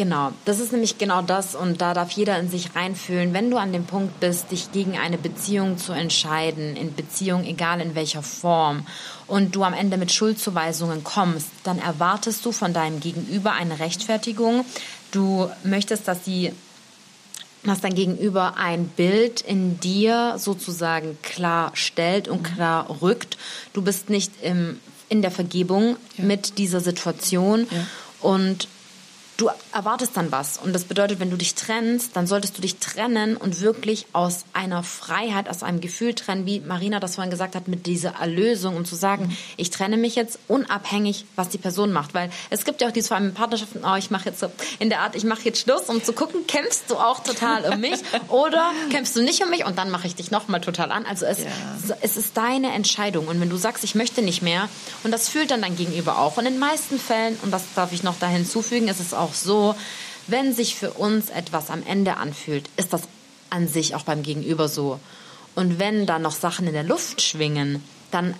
Genau, 0.00 0.32
das 0.46 0.60
ist 0.60 0.72
nämlich 0.72 0.96
genau 0.96 1.20
das 1.20 1.54
und 1.54 1.82
da 1.82 1.92
darf 1.92 2.10
jeder 2.12 2.38
in 2.38 2.48
sich 2.48 2.74
reinfühlen. 2.74 3.34
Wenn 3.34 3.50
du 3.50 3.58
an 3.58 3.70
dem 3.70 3.84
Punkt 3.84 4.18
bist, 4.18 4.50
dich 4.50 4.72
gegen 4.72 4.96
eine 4.96 5.18
Beziehung 5.18 5.76
zu 5.76 5.92
entscheiden, 5.92 6.74
in 6.74 6.94
Beziehung 6.94 7.44
egal 7.44 7.82
in 7.82 7.94
welcher 7.94 8.22
Form, 8.22 8.86
und 9.26 9.54
du 9.54 9.62
am 9.62 9.74
Ende 9.74 9.98
mit 9.98 10.10
Schuldzuweisungen 10.10 11.04
kommst, 11.04 11.48
dann 11.64 11.78
erwartest 11.78 12.46
du 12.46 12.52
von 12.52 12.72
deinem 12.72 13.00
Gegenüber 13.00 13.52
eine 13.52 13.78
Rechtfertigung. 13.78 14.64
Du 15.10 15.50
möchtest, 15.64 16.08
dass 16.08 16.22
die 16.22 16.50
dass 17.62 17.82
dein 17.82 17.94
Gegenüber 17.94 18.56
ein 18.56 18.88
Bild 18.88 19.42
in 19.42 19.80
dir 19.80 20.36
sozusagen 20.38 21.18
klar 21.20 21.72
stellt 21.74 22.26
und 22.26 22.42
klar 22.42 23.02
rückt. 23.02 23.36
Du 23.74 23.82
bist 23.82 24.08
nicht 24.08 24.32
im, 24.40 24.80
in 25.10 25.20
der 25.20 25.30
Vergebung 25.30 25.98
ja. 26.16 26.24
mit 26.24 26.56
dieser 26.56 26.80
Situation 26.80 27.66
ja. 27.70 27.86
und 28.22 28.66
du 29.40 29.50
erwartest 29.72 30.16
dann 30.16 30.30
was. 30.32 30.58
Und 30.58 30.72
das 30.72 30.84
bedeutet, 30.84 31.20
wenn 31.20 31.30
du 31.30 31.36
dich 31.36 31.54
trennst, 31.54 32.16
dann 32.16 32.26
solltest 32.26 32.58
du 32.58 32.62
dich 32.62 32.76
trennen 32.76 33.36
und 33.36 33.60
wirklich 33.60 34.06
aus 34.12 34.44
einer 34.52 34.82
Freiheit, 34.82 35.48
aus 35.48 35.62
einem 35.62 35.80
Gefühl 35.80 36.14
trennen, 36.14 36.46
wie 36.46 36.60
Marina 36.60 37.00
das 37.00 37.14
vorhin 37.14 37.30
gesagt 37.30 37.54
hat, 37.54 37.68
mit 37.68 37.86
dieser 37.86 38.16
Erlösung, 38.20 38.76
um 38.76 38.84
zu 38.84 38.94
sagen, 38.94 39.36
ich 39.56 39.70
trenne 39.70 39.96
mich 39.96 40.14
jetzt 40.14 40.38
unabhängig, 40.48 41.24
was 41.36 41.48
die 41.48 41.58
Person 41.58 41.92
macht. 41.92 42.14
Weil 42.14 42.30
es 42.50 42.64
gibt 42.64 42.80
ja 42.80 42.88
auch 42.88 42.92
dieses 42.92 43.08
vor 43.08 43.16
allem 43.16 43.28
in 43.28 43.34
Partnerschaften, 43.34 43.80
oh, 43.84 43.96
ich 43.96 44.10
mache 44.10 44.28
jetzt 44.28 44.40
so 44.40 44.50
in 44.78 44.90
der 44.90 45.00
Art, 45.00 45.14
ich 45.14 45.24
mache 45.24 45.42
jetzt 45.44 45.60
Schluss, 45.60 45.82
um 45.88 46.02
zu 46.04 46.12
gucken, 46.12 46.46
kämpfst 46.46 46.84
du 46.88 46.96
auch 46.96 47.20
total 47.20 47.64
um 47.72 47.80
mich 47.80 48.00
oder 48.28 48.72
kämpfst 48.90 49.16
du 49.16 49.22
nicht 49.22 49.42
um 49.42 49.50
mich 49.50 49.64
und 49.64 49.78
dann 49.78 49.90
mache 49.90 50.06
ich 50.06 50.14
dich 50.14 50.30
nochmal 50.30 50.60
total 50.60 50.92
an. 50.92 51.06
Also 51.06 51.24
es, 51.24 51.40
ja. 51.40 51.96
es 52.02 52.16
ist 52.16 52.36
deine 52.36 52.72
Entscheidung. 52.72 53.28
Und 53.28 53.40
wenn 53.40 53.50
du 53.50 53.56
sagst, 53.56 53.84
ich 53.84 53.94
möchte 53.94 54.22
nicht 54.22 54.42
mehr 54.42 54.68
und 55.02 55.12
das 55.12 55.28
fühlt 55.28 55.50
dann 55.50 55.62
dein 55.62 55.76
Gegenüber 55.76 56.18
auch. 56.18 56.36
Und 56.36 56.46
in 56.46 56.54
den 56.54 56.60
meisten 56.60 56.98
Fällen, 56.98 57.38
und 57.42 57.50
das 57.50 57.62
darf 57.74 57.92
ich 57.92 58.02
noch 58.02 58.18
da 58.18 58.28
hinzufügen, 58.28 58.88
ist 58.88 59.00
es 59.00 59.14
auch 59.14 59.29
so, 59.34 59.74
wenn 60.26 60.54
sich 60.54 60.74
für 60.74 60.92
uns 60.92 61.30
etwas 61.30 61.70
am 61.70 61.82
Ende 61.86 62.16
anfühlt, 62.16 62.68
ist 62.76 62.92
das 62.92 63.02
an 63.50 63.68
sich 63.68 63.94
auch 63.94 64.02
beim 64.02 64.22
Gegenüber 64.22 64.68
so. 64.68 65.00
Und 65.54 65.78
wenn 65.78 66.06
da 66.06 66.18
noch 66.18 66.32
Sachen 66.32 66.66
in 66.66 66.72
der 66.72 66.84
Luft 66.84 67.20
schwingen, 67.20 67.82
dann 68.10 68.34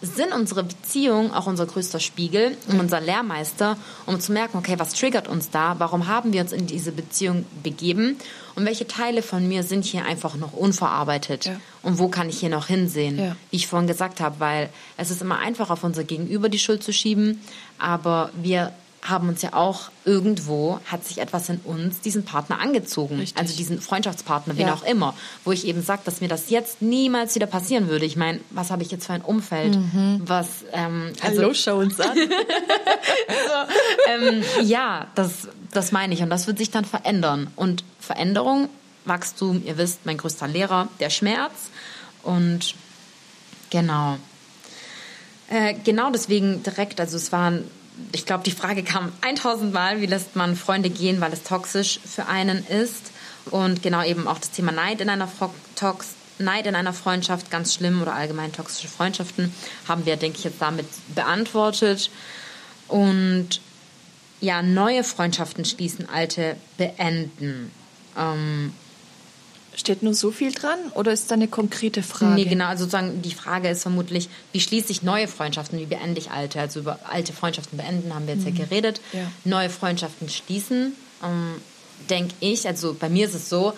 sind 0.00 0.32
unsere 0.32 0.62
Beziehungen 0.62 1.32
auch 1.32 1.46
unser 1.46 1.66
größter 1.66 1.98
Spiegel 1.98 2.56
und 2.68 2.78
unser 2.78 3.00
Lehrmeister, 3.00 3.76
um 4.06 4.20
zu 4.20 4.32
merken, 4.32 4.56
okay, 4.58 4.74
was 4.78 4.92
triggert 4.92 5.26
uns 5.26 5.50
da? 5.50 5.76
Warum 5.78 6.06
haben 6.06 6.32
wir 6.32 6.40
uns 6.40 6.52
in 6.52 6.68
diese 6.68 6.92
Beziehung 6.92 7.44
begeben? 7.64 8.16
Und 8.54 8.64
welche 8.64 8.86
Teile 8.86 9.22
von 9.22 9.46
mir 9.48 9.64
sind 9.64 9.84
hier 9.84 10.04
einfach 10.04 10.36
noch 10.36 10.52
unverarbeitet? 10.52 11.46
Ja. 11.46 11.60
Und 11.82 11.98
wo 11.98 12.08
kann 12.08 12.28
ich 12.28 12.38
hier 12.38 12.48
noch 12.48 12.66
hinsehen? 12.68 13.18
Ja. 13.18 13.36
Wie 13.50 13.56
ich 13.56 13.66
vorhin 13.66 13.88
gesagt 13.88 14.20
habe, 14.20 14.38
weil 14.38 14.70
es 14.96 15.10
ist 15.10 15.20
immer 15.20 15.38
einfach, 15.38 15.70
auf 15.70 15.82
unser 15.82 16.04
Gegenüber 16.04 16.48
die 16.48 16.60
Schuld 16.60 16.84
zu 16.84 16.92
schieben, 16.92 17.40
aber 17.78 18.30
wir 18.40 18.72
haben 19.02 19.28
uns 19.28 19.42
ja 19.42 19.54
auch 19.54 19.90
irgendwo, 20.04 20.80
hat 20.86 21.04
sich 21.04 21.18
etwas 21.18 21.48
in 21.48 21.58
uns 21.64 22.00
diesen 22.00 22.24
Partner 22.24 22.60
angezogen. 22.60 23.18
Richtig. 23.18 23.38
Also 23.38 23.56
diesen 23.56 23.80
Freundschaftspartner, 23.80 24.56
wen 24.56 24.66
ja. 24.66 24.74
auch 24.74 24.82
immer. 24.82 25.14
Wo 25.44 25.52
ich 25.52 25.66
eben 25.66 25.82
sage, 25.82 26.02
dass 26.04 26.20
mir 26.20 26.28
das 26.28 26.50
jetzt 26.50 26.82
niemals 26.82 27.34
wieder 27.34 27.46
passieren 27.46 27.88
würde. 27.88 28.04
Ich 28.04 28.16
meine, 28.16 28.40
was 28.50 28.70
habe 28.70 28.82
ich 28.82 28.90
jetzt 28.90 29.06
für 29.06 29.12
ein 29.12 29.22
Umfeld? 29.22 29.76
Mhm. 29.76 30.22
Was, 30.26 30.64
ähm, 30.72 31.12
also, 31.22 31.42
Hallo, 31.42 31.54
schau 31.54 31.78
uns 31.78 32.00
an. 32.00 32.16
so, 32.18 34.12
ähm, 34.12 34.42
ja, 34.62 35.06
das, 35.14 35.48
das 35.72 35.92
meine 35.92 36.12
ich. 36.14 36.22
Und 36.22 36.30
das 36.30 36.46
wird 36.46 36.58
sich 36.58 36.70
dann 36.70 36.84
verändern. 36.84 37.48
Und 37.56 37.84
Veränderung, 38.00 38.68
Wachstum, 39.04 39.62
ihr 39.64 39.78
wisst, 39.78 40.06
mein 40.06 40.18
größter 40.18 40.48
Lehrer, 40.48 40.88
der 41.00 41.10
Schmerz. 41.10 41.70
Und 42.24 42.74
genau. 43.70 44.18
Äh, 45.50 45.74
genau 45.84 46.10
deswegen 46.10 46.62
direkt, 46.62 47.00
also 47.00 47.16
es 47.16 47.32
waren 47.32 47.64
ich 48.12 48.26
glaube, 48.26 48.44
die 48.44 48.52
Frage 48.52 48.82
kam 48.82 49.12
1000 49.22 49.72
Mal, 49.72 50.00
wie 50.00 50.06
lässt 50.06 50.36
man 50.36 50.56
Freunde 50.56 50.90
gehen, 50.90 51.20
weil 51.20 51.32
es 51.32 51.42
toxisch 51.42 52.00
für 52.04 52.26
einen 52.26 52.64
ist. 52.66 53.12
Und 53.50 53.82
genau 53.82 54.02
eben 54.02 54.28
auch 54.28 54.38
das 54.38 54.50
Thema 54.50 54.72
Neid 54.72 55.00
in 55.00 55.08
einer, 55.08 55.28
Tox 55.74 56.08
Neid 56.38 56.66
in 56.66 56.74
einer 56.74 56.92
Freundschaft, 56.92 57.50
ganz 57.50 57.74
schlimm 57.74 58.00
oder 58.02 58.14
allgemein 58.14 58.52
toxische 58.52 58.88
Freundschaften, 58.88 59.52
haben 59.88 60.06
wir, 60.06 60.16
denke 60.16 60.38
ich, 60.38 60.44
jetzt 60.44 60.60
damit 60.60 60.86
beantwortet. 61.14 62.10
Und 62.86 63.60
ja, 64.40 64.62
neue 64.62 65.02
Freundschaften 65.02 65.64
schließen, 65.64 66.08
alte 66.08 66.56
beenden. 66.76 67.72
Ähm, 68.16 68.72
Steht 69.78 70.02
nur 70.02 70.12
so 70.12 70.32
viel 70.32 70.50
dran 70.50 70.76
oder 70.94 71.12
ist 71.12 71.30
da 71.30 71.36
eine 71.36 71.46
konkrete 71.46 72.02
Frage? 72.02 72.34
Nee, 72.34 72.46
genau. 72.46 72.66
Also 72.66 72.82
sozusagen 72.84 73.22
die 73.22 73.32
Frage 73.32 73.68
ist 73.68 73.82
vermutlich, 73.82 74.28
wie 74.50 74.58
schließe 74.58 74.90
ich 74.90 75.04
neue 75.04 75.28
Freundschaften, 75.28 75.78
wie 75.78 75.86
beende 75.86 76.18
ich 76.18 76.32
alte? 76.32 76.58
Also 76.58 76.80
über 76.80 76.98
alte 77.08 77.32
Freundschaften 77.32 77.78
beenden 77.78 78.12
haben 78.12 78.26
wir 78.26 78.34
jetzt 78.34 78.44
mhm. 78.44 78.56
ja 78.56 78.64
geredet. 78.64 79.00
Ja. 79.12 79.30
Neue 79.44 79.70
Freundschaften 79.70 80.28
schließen, 80.28 80.94
ähm, 81.22 81.54
denke 82.10 82.34
ich. 82.40 82.66
Also 82.66 82.96
bei 82.98 83.08
mir 83.08 83.26
ist 83.26 83.34
es 83.34 83.48
so, 83.48 83.72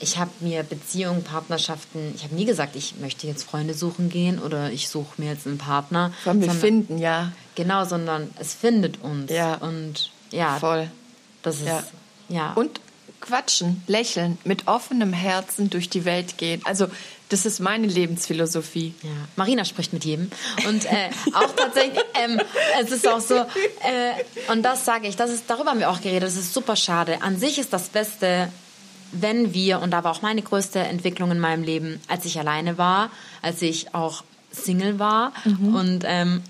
ich 0.00 0.18
habe 0.18 0.32
mir 0.40 0.64
Beziehungen, 0.64 1.22
Partnerschaften, 1.22 2.12
ich 2.16 2.24
habe 2.24 2.34
nie 2.34 2.44
gesagt, 2.44 2.74
ich 2.74 2.96
möchte 2.96 3.28
jetzt 3.28 3.44
Freunde 3.44 3.74
suchen 3.74 4.08
gehen 4.08 4.40
oder 4.40 4.72
ich 4.72 4.88
suche 4.88 5.22
mir 5.22 5.30
jetzt 5.30 5.46
einen 5.46 5.58
Partner. 5.58 6.12
Von 6.24 6.40
wir 6.42 6.50
finden, 6.50 6.98
ja. 6.98 7.30
Genau, 7.54 7.84
sondern 7.84 8.30
es 8.40 8.54
findet 8.54 9.00
uns. 9.04 9.30
Ja. 9.30 9.54
Und 9.54 10.10
ja. 10.32 10.58
Voll. 10.58 10.90
Das 11.42 11.58
ist, 11.60 11.66
ja. 11.66 11.84
ja. 12.28 12.52
Und 12.54 12.80
quatschen, 13.26 13.82
lächeln, 13.86 14.38
mit 14.44 14.68
offenem 14.68 15.12
Herzen 15.12 15.70
durch 15.70 15.88
die 15.88 16.04
Welt 16.04 16.38
gehen. 16.38 16.60
Also 16.64 16.86
das 17.28 17.44
ist 17.44 17.58
meine 17.58 17.86
Lebensphilosophie. 17.86 18.94
Ja. 19.02 19.10
Marina 19.34 19.64
spricht 19.64 19.92
mit 19.92 20.04
jedem. 20.04 20.30
Und 20.68 20.84
äh, 20.84 21.10
auch 21.34 21.52
tatsächlich, 21.56 21.98
ähm, 22.14 22.40
es 22.80 22.92
ist 22.92 23.08
auch 23.08 23.20
so, 23.20 23.34
äh, 23.34 24.52
und 24.52 24.62
das 24.62 24.84
sage 24.84 25.08
ich, 25.08 25.16
das 25.16 25.30
ist, 25.30 25.44
darüber 25.48 25.70
haben 25.70 25.80
wir 25.80 25.90
auch 25.90 26.00
geredet, 26.00 26.22
das 26.22 26.36
ist 26.36 26.54
super 26.54 26.76
schade. 26.76 27.22
An 27.22 27.38
sich 27.38 27.58
ist 27.58 27.72
das 27.72 27.88
Beste, 27.88 28.48
wenn 29.12 29.52
wir, 29.52 29.80
und 29.80 29.90
da 29.90 30.04
war 30.04 30.12
auch 30.12 30.22
meine 30.22 30.42
größte 30.42 30.78
Entwicklung 30.78 31.32
in 31.32 31.40
meinem 31.40 31.64
Leben, 31.64 32.00
als 32.08 32.24
ich 32.24 32.38
alleine 32.38 32.78
war, 32.78 33.10
als 33.42 33.60
ich 33.62 33.94
auch 33.94 34.22
Single 34.52 34.98
war 34.98 35.32
mhm. 35.44 35.74
und 35.74 36.04
ähm, 36.06 36.42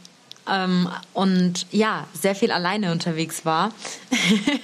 ähm, 0.49 0.89
und 1.12 1.66
ja, 1.72 2.07
sehr 2.12 2.35
viel 2.35 2.53
alleine 2.53 2.93
unterwegs 2.93 3.45
war. 3.45 3.72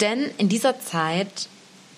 Denn 0.00 0.30
in 0.38 0.48
dieser 0.48 0.80
Zeit 0.80 1.48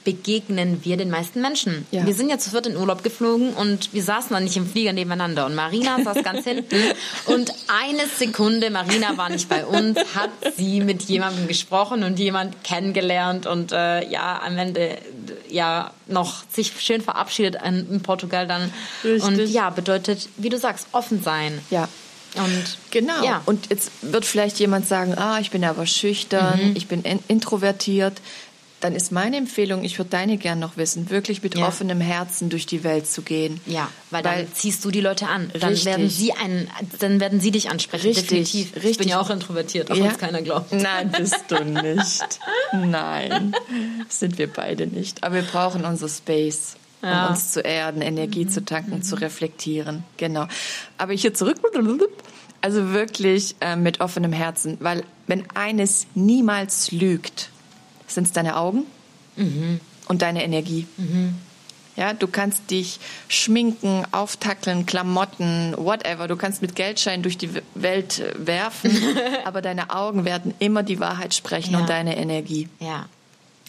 begegnen 0.06 0.84
wir 0.84 0.96
den 0.96 1.10
meisten 1.10 1.42
Menschen. 1.42 1.84
Ja. 1.90 2.06
Wir 2.06 2.14
sind 2.14 2.30
ja 2.30 2.38
zu 2.38 2.50
viert 2.50 2.68
in 2.68 2.76
Urlaub 2.76 3.02
geflogen 3.02 3.52
und 3.54 3.92
wir 3.92 4.04
saßen 4.04 4.30
dann 4.30 4.44
nicht 4.44 4.56
im 4.56 4.64
Flieger 4.64 4.92
nebeneinander. 4.92 5.44
Und 5.46 5.56
Marina 5.56 6.00
saß 6.00 6.22
ganz 6.22 6.44
hinten 6.44 6.76
und 7.26 7.52
eine 7.66 8.06
Sekunde, 8.16 8.70
Marina 8.70 9.16
war 9.16 9.28
nicht 9.30 9.48
bei 9.48 9.66
uns, 9.66 9.98
hat 10.14 10.30
sie 10.56 10.80
mit 10.80 11.02
jemandem 11.02 11.48
gesprochen 11.48 12.04
und 12.04 12.20
jemand 12.20 12.62
kennengelernt 12.62 13.46
und 13.46 13.72
äh, 13.72 14.08
ja, 14.08 14.40
am 14.46 14.56
Ende 14.56 14.96
ja 15.48 15.90
noch 16.06 16.44
sich 16.52 16.72
schön 16.78 17.00
verabschiedet 17.00 17.56
in, 17.64 17.90
in 17.90 18.00
Portugal 18.00 18.46
dann. 18.46 18.72
Richtig. 19.02 19.24
Und 19.24 19.40
ja, 19.50 19.70
bedeutet, 19.70 20.28
wie 20.36 20.50
du 20.50 20.58
sagst, 20.58 20.86
offen 20.92 21.20
sein. 21.20 21.58
Ja. 21.70 21.88
Und 22.38 22.78
Genau. 22.90 23.24
Ja. 23.24 23.42
Und 23.46 23.70
jetzt 23.70 23.90
wird 24.02 24.24
vielleicht 24.24 24.58
jemand 24.58 24.86
sagen, 24.86 25.14
ah, 25.16 25.38
ich 25.40 25.50
bin 25.50 25.64
aber 25.64 25.86
schüchtern, 25.86 26.70
Mhm. 26.70 26.76
ich 26.76 26.86
bin 26.88 27.02
in- 27.02 27.20
introvertiert. 27.28 28.14
Dann 28.80 28.94
ist 28.94 29.10
meine 29.10 29.38
Empfehlung, 29.38 29.84
ich 29.84 29.96
würde 29.98 30.10
deine 30.10 30.36
gern 30.36 30.58
noch 30.58 30.76
wissen, 30.76 31.08
wirklich 31.08 31.42
mit 31.42 31.56
Ja. 31.56 31.66
offenem 31.66 31.98
Herzen 32.00 32.50
durch 32.50 32.66
die 32.66 32.84
Welt 32.84 33.06
zu 33.06 33.22
gehen. 33.22 33.58
Ja, 33.64 33.88
weil 34.10 34.22
dann 34.22 34.46
ziehst 34.52 34.84
du 34.84 34.90
die 34.90 35.00
Leute 35.00 35.28
an. 35.28 35.50
Dann 35.58 35.70
Richtig. 35.70 35.86
werden 35.86 36.10
sie 36.10 36.32
einen, 36.34 36.70
dann 37.00 37.18
werden 37.18 37.40
sie 37.40 37.50
dich 37.50 37.70
ansprechen. 37.70 38.06
Richtig, 38.08 38.24
definitiv. 38.28 38.66
Ich 38.66 38.72
bin 38.74 38.82
richtig. 38.82 39.06
ja 39.08 39.18
auch 39.20 39.30
introvertiert, 39.30 39.90
auch 39.90 39.96
wenn 39.96 40.04
es 40.06 40.18
keiner 40.18 40.42
glaubt. 40.42 40.72
Nein, 40.72 41.10
bist 41.10 41.44
du 41.48 41.64
nicht. 41.64 42.38
Nein, 42.74 43.54
sind 44.10 44.36
wir 44.36 44.52
beide 44.52 44.86
nicht. 44.86 45.24
Aber 45.24 45.36
wir 45.36 45.42
brauchen 45.42 45.84
unser 45.86 46.08
Space, 46.10 46.76
Ja. 47.02 47.24
Mhm. 47.24 47.30
uns 47.30 47.52
zu 47.52 47.60
erden, 47.60 48.00
Energie 48.02 48.46
zu 48.46 48.64
tanken, 48.64 49.02
zu 49.02 49.16
reflektieren. 49.16 50.02
Genau. 50.16 50.46
Aber 50.98 51.12
hier 51.12 51.34
zurück. 51.34 51.58
Also 52.62 52.90
wirklich 52.92 53.54
äh, 53.60 53.76
mit 53.76 54.00
offenem 54.00 54.32
Herzen, 54.32 54.76
weil 54.80 55.04
wenn 55.26 55.44
eines 55.54 56.06
niemals 56.14 56.90
lügt, 56.90 57.50
sind 58.06 58.26
es 58.26 58.32
deine 58.32 58.56
Augen 58.56 58.84
Mhm. 59.36 59.80
und 60.08 60.22
deine 60.22 60.42
Energie. 60.42 60.86
Ja, 61.96 62.12
du 62.14 62.26
kannst 62.26 62.70
dich 62.70 62.98
schminken, 63.28 64.02
auftackeln, 64.12 64.86
Klamotten, 64.86 65.74
whatever. 65.76 66.26
Du 66.28 66.36
kannst 66.36 66.60
mit 66.62 66.74
Geldscheinen 66.74 67.22
durch 67.22 67.36
die 67.38 67.50
Welt 67.74 68.18
äh, 68.20 68.32
werfen, 68.38 68.90
aber 69.44 69.60
deine 69.62 69.90
Augen 69.90 70.24
werden 70.24 70.54
immer 70.58 70.82
die 70.82 70.98
Wahrheit 71.00 71.34
sprechen 71.34 71.72
Ja. 71.74 71.80
und 71.80 71.88
deine 71.90 72.16
Energie. 72.16 72.68
Ja, 72.80 73.06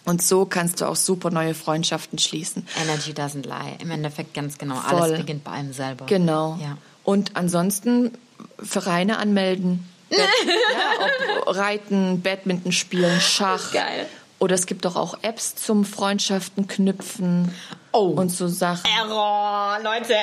Und 0.07 0.21
so 0.21 0.45
kannst 0.45 0.79
du 0.79 0.85
auch 0.85 0.95
super 0.95 1.31
neue 1.31 1.53
Freundschaften 1.53 2.17
schließen. 2.17 2.65
Energy 2.81 3.11
doesn't 3.11 3.45
lie. 3.45 3.75
Im 3.81 3.91
Endeffekt 3.91 4.33
ganz 4.33 4.57
genau. 4.57 4.75
Voll. 4.75 5.01
Alles 5.01 5.19
beginnt 5.19 5.43
bei 5.43 5.51
einem 5.51 5.73
selber. 5.73 6.05
Genau. 6.05 6.57
Ja. 6.61 6.77
Und 7.03 7.35
ansonsten 7.35 8.11
Vereine 8.57 9.17
anmelden. 9.17 9.85
Bad, 10.09 10.19
ja, 10.45 11.41
ob 11.45 11.55
Reiten, 11.57 12.21
Badminton 12.21 12.71
spielen, 12.71 13.19
Schach. 13.19 13.73
Geil. 13.73 14.05
Oder 14.39 14.55
es 14.55 14.65
gibt 14.65 14.85
doch 14.85 14.95
auch 14.95 15.17
Apps 15.23 15.55
zum 15.55 15.83
Freundschaften 15.83 16.67
knüpfen 16.67 17.51
Oh. 17.93 18.09
und 18.09 18.29
so 18.29 18.47
Sachen. 18.47 18.83
Error, 18.99 19.77
Leute. 19.83 20.13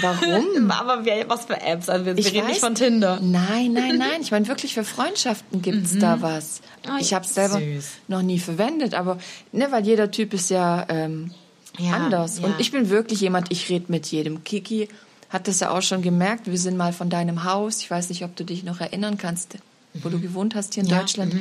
Warum? 0.00 0.70
Aber 0.70 1.04
wir, 1.04 1.28
was 1.28 1.44
für 1.44 1.60
Apps? 1.60 1.88
Also 1.88 2.06
wir, 2.06 2.16
wir 2.16 2.24
Ich 2.26 2.32
reden 2.32 2.46
nicht 2.46 2.56
weiß- 2.58 2.60
von 2.60 2.74
Tinder. 2.74 3.18
Nein, 3.22 3.72
nein, 3.72 3.96
nein. 3.98 4.20
Ich 4.22 4.30
meine, 4.30 4.48
wirklich 4.48 4.74
für 4.74 4.84
Freundschaften 4.84 5.62
gibt's 5.62 5.98
da 5.98 6.20
was. 6.22 6.60
Oh, 6.88 6.96
ich 6.98 7.12
habe 7.14 7.24
es 7.24 7.34
selber 7.34 7.58
süß. 7.58 7.86
noch 8.08 8.22
nie 8.22 8.38
verwendet, 8.38 8.94
aber 8.94 9.18
ne, 9.52 9.68
weil 9.70 9.84
jeder 9.86 10.10
Typ 10.10 10.32
ist 10.34 10.50
ja, 10.50 10.86
ähm, 10.88 11.32
Ja, 11.78 11.92
anders. 11.94 12.38
ja. 12.40 12.46
Und 12.46 12.58
ich 12.58 12.72
bin 12.72 12.88
wirklich 12.90 13.20
jemand, 13.20 13.52
ich 13.52 13.68
rede 13.68 13.86
mit 13.88 14.06
jedem. 14.06 14.42
Kiki 14.44 14.88
hat 15.28 15.46
das 15.46 15.60
ja 15.60 15.70
auch 15.70 15.82
schon 15.82 16.02
gemerkt. 16.02 16.46
Wir 16.50 16.58
sind 16.58 16.76
mal 16.76 16.92
von 16.92 17.10
deinem 17.10 17.44
Haus, 17.44 17.78
ich 17.80 17.90
weiß 17.90 18.08
nicht, 18.08 18.24
ob 18.24 18.34
du 18.34 18.44
dich 18.44 18.64
noch 18.64 18.80
erinnern 18.80 19.18
kannst, 19.18 19.56
wo 19.94 20.08
du 20.08 20.18
gewohnt 20.20 20.54
hast 20.54 20.74
hier 20.74 20.82
in 20.84 20.88
Ja, 20.88 20.98
Deutschland. 21.00 21.34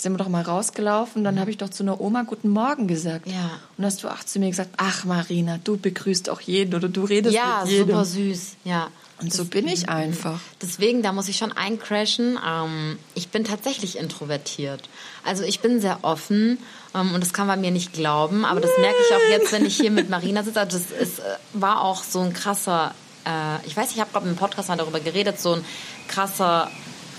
Sind 0.00 0.12
wir 0.12 0.18
doch 0.18 0.28
mal 0.28 0.42
rausgelaufen, 0.42 1.24
dann 1.24 1.40
habe 1.40 1.50
ich 1.50 1.58
doch 1.58 1.70
zu 1.70 1.82
einer 1.82 2.00
Oma 2.00 2.22
Guten 2.22 2.48
Morgen 2.50 2.86
gesagt. 2.86 3.26
Ja. 3.26 3.50
Und 3.76 3.84
hast 3.84 4.04
du 4.04 4.08
auch 4.08 4.22
zu 4.24 4.38
mir 4.38 4.48
gesagt, 4.48 4.70
ach 4.76 5.04
Marina, 5.04 5.58
du 5.64 5.76
begrüßt 5.76 6.30
auch 6.30 6.40
jeden 6.40 6.74
oder 6.74 6.88
du 6.88 7.02
redest 7.04 7.34
Ja, 7.34 7.62
mit 7.64 7.72
jedem. 7.72 7.88
super 7.88 8.04
süß. 8.04 8.56
Ja. 8.64 8.88
Und 9.20 9.32
so 9.34 9.44
bin 9.44 9.66
ich 9.66 9.88
einfach. 9.88 10.38
Deswegen, 10.62 11.02
da 11.02 11.12
muss 11.12 11.28
ich 11.28 11.36
schon 11.36 11.50
eincrashen. 11.50 12.38
Ähm, 12.48 12.96
ich 13.16 13.30
bin 13.30 13.42
tatsächlich 13.42 13.98
introvertiert. 13.98 14.88
Also 15.24 15.42
ich 15.42 15.58
bin 15.58 15.80
sehr 15.80 15.98
offen 16.02 16.58
ähm, 16.94 17.12
und 17.12 17.20
das 17.20 17.32
kann 17.32 17.48
man 17.48 17.60
mir 17.60 17.72
nicht 17.72 17.92
glauben. 17.92 18.44
Aber 18.44 18.60
das 18.60 18.70
merke 18.78 18.96
ich 19.08 19.16
auch 19.16 19.30
jetzt, 19.30 19.50
wenn 19.50 19.66
ich 19.66 19.76
hier 19.76 19.90
mit 19.90 20.08
Marina 20.10 20.44
sitze. 20.44 20.60
Also 20.60 20.78
das 20.78 20.92
ist, 21.00 21.18
äh, 21.18 21.22
war 21.54 21.82
auch 21.82 22.04
so 22.04 22.20
ein 22.20 22.32
krasser, 22.32 22.94
äh, 23.26 23.66
ich 23.66 23.76
weiß, 23.76 23.90
ich 23.90 23.98
habe 24.00 24.12
gerade 24.12 24.28
im 24.28 24.36
Podcast 24.36 24.68
mal 24.68 24.76
darüber 24.76 25.00
geredet, 25.00 25.40
so 25.40 25.54
ein 25.54 25.64
krasser 26.06 26.70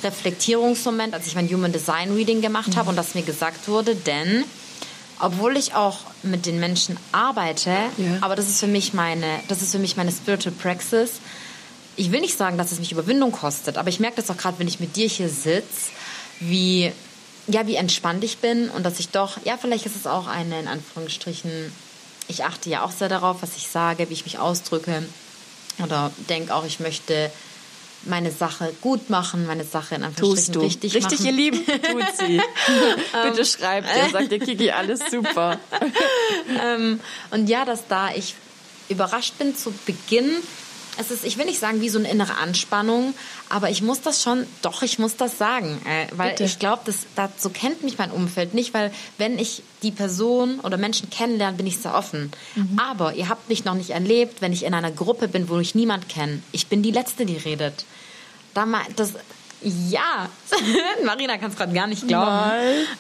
Reflektierungsmoment, 0.03 1.13
als 1.13 1.27
ich 1.27 1.35
mein 1.35 1.47
Human 1.49 1.71
Design 1.71 2.13
Reading 2.13 2.41
gemacht 2.41 2.75
habe 2.75 2.89
und 2.89 2.95
das 2.95 3.15
mir 3.15 3.21
gesagt 3.23 3.67
wurde, 3.67 3.95
denn 3.95 4.43
obwohl 5.19 5.57
ich 5.57 5.73
auch 5.75 5.97
mit 6.23 6.45
den 6.45 6.59
Menschen 6.59 6.97
arbeite, 7.11 7.71
Ja. 7.97 8.17
aber 8.21 8.35
das 8.35 8.47
ist 8.47 8.59
für 8.59 8.67
mich 8.67 8.93
meine, 8.93 9.39
das 9.49 9.61
ist 9.61 9.71
für 9.71 9.79
mich 9.79 9.97
meine 9.97 10.11
Spiritual 10.11 10.53
Praxis. 10.55 11.13
Ich 11.97 12.11
will 12.11 12.21
nicht 12.21 12.37
sagen, 12.37 12.57
dass 12.57 12.71
es 12.71 12.79
mich 12.79 12.93
Überwindung 12.93 13.31
kostet, 13.33 13.77
aber 13.77 13.89
ich 13.89 13.99
merke 13.99 14.15
das 14.21 14.29
auch 14.31 14.37
gerade, 14.37 14.57
wenn 14.59 14.67
ich 14.69 14.79
mit 14.79 14.95
dir 14.95 15.07
hier 15.09 15.27
sitze, 15.29 15.89
wie 16.39 16.91
ja, 17.47 17.65
wie 17.65 17.75
entspannt 17.75 18.23
ich 18.23 18.37
bin 18.37 18.69
und 18.69 18.83
dass 18.85 18.99
ich 18.99 19.09
doch, 19.09 19.37
ja, 19.43 19.57
vielleicht 19.59 19.85
ist 19.87 19.95
es 19.95 20.05
auch 20.05 20.27
eine 20.27 20.59
in 20.59 20.67
Anführungsstrichen. 20.67 21.49
Ich 22.27 22.45
achte 22.45 22.69
ja 22.69 22.83
auch 22.85 22.91
sehr 22.91 23.09
darauf, 23.09 23.41
was 23.41 23.57
ich 23.57 23.67
sage, 23.67 24.07
wie 24.09 24.13
ich 24.13 24.23
mich 24.23 24.37
ausdrücke 24.37 25.03
oder 25.83 26.11
denke 26.29 26.53
auch, 26.53 26.63
ich 26.63 26.79
möchte 26.79 27.31
meine 28.03 28.31
Sache 28.31 28.73
gut 28.81 29.09
machen, 29.09 29.45
meine 29.45 29.63
Sache 29.63 29.95
in 29.95 30.03
Anführungsstrichen 30.03 30.53
Tust 30.53 30.55
du. 30.55 30.59
richtig, 30.61 30.95
Richtig, 30.95 31.19
machen. 31.19 31.25
ihr 31.25 31.31
Lieben, 31.31 31.65
tut 31.65 32.05
sie. 32.17 32.41
Bitte 33.23 33.45
schreibt 33.45 33.87
ihr, 33.95 34.09
sagt 34.09 34.31
ihr 34.31 34.39
Kiki, 34.39 34.71
alles 34.71 35.01
super. 35.09 35.59
Ähm, 36.63 36.99
und 37.31 37.47
ja, 37.49 37.65
dass 37.65 37.87
da 37.87 38.11
ich 38.13 38.35
überrascht 38.89 39.37
bin 39.37 39.55
zu 39.55 39.71
Beginn. 39.85 40.31
Es 40.99 41.11
ist, 41.11 41.23
ich 41.23 41.37
will 41.37 41.45
nicht 41.45 41.59
sagen 41.59 41.81
wie 41.81 41.89
so 41.89 41.97
eine 41.97 42.09
innere 42.11 42.35
Anspannung, 42.35 43.13
aber 43.47 43.69
ich 43.69 43.81
muss 43.81 44.01
das 44.01 44.21
schon, 44.21 44.45
doch, 44.61 44.81
ich 44.81 44.99
muss 44.99 45.15
das 45.15 45.37
sagen, 45.37 45.81
äh, 45.85 46.07
weil 46.15 46.31
Bitte. 46.31 46.43
ich 46.43 46.59
glaube, 46.59 46.81
das, 46.85 46.97
das, 47.15 47.29
so 47.37 47.49
kennt 47.49 47.83
mich 47.83 47.97
mein 47.97 48.11
Umfeld 48.11 48.53
nicht, 48.53 48.73
weil 48.73 48.91
wenn 49.17 49.39
ich 49.39 49.63
die 49.81 49.91
Person 49.91 50.59
oder 50.59 50.77
Menschen 50.77 51.09
kennenlerne, 51.09 51.55
bin 51.55 51.67
ich 51.67 51.77
sehr 51.77 51.95
offen. 51.95 52.31
Aber 52.77 53.13
ihr 53.13 53.29
habt 53.29 53.47
mich 53.47 53.63
noch 53.63 53.75
nicht 53.75 53.91
erlebt, 53.91 54.41
wenn 54.41 54.51
ich 54.51 54.63
in 54.65 54.73
einer 54.73 54.91
Gruppe 54.91 55.27
bin, 55.29 55.47
wo 55.47 55.57
ich 55.59 55.73
niemand 55.73 56.09
kenne. 56.09 56.41
Ich 56.51 56.67
bin 56.67 56.83
die 56.83 56.91
Letzte, 56.91 57.25
die 57.25 57.37
redet. 57.37 57.85
Da 58.53 58.65
mal, 58.65 58.81
das, 58.97 59.13
ja, 59.61 60.29
Marina 61.05 61.37
kann 61.37 61.51
es 61.51 61.57
gerade 61.57 61.73
gar 61.73 61.87
nicht 61.87 62.07
glauben. 62.07 62.51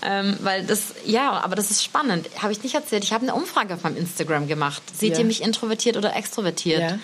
Ähm, 0.01 0.37
weil 0.41 0.65
das, 0.65 0.93
ja, 1.05 1.31
aber 1.31 1.55
das 1.55 1.71
ist 1.71 1.83
spannend. 1.83 2.27
Habe 2.41 2.51
ich 2.53 2.63
nicht 2.63 2.75
erzählt. 2.75 3.03
Ich 3.03 3.11
habe 3.13 3.23
eine 3.23 3.33
Umfrage 3.35 3.73
auf 3.73 3.83
meinem 3.83 3.97
Instagram 3.97 4.47
gemacht. 4.47 4.81
Seht 4.97 5.13
Ja. 5.13 5.19
ihr 5.19 5.25
mich 5.25 5.41
introvertiert 5.41 5.97
oder 5.97 6.15
extrovertiert? 6.15 6.81
Ja. 6.81 6.99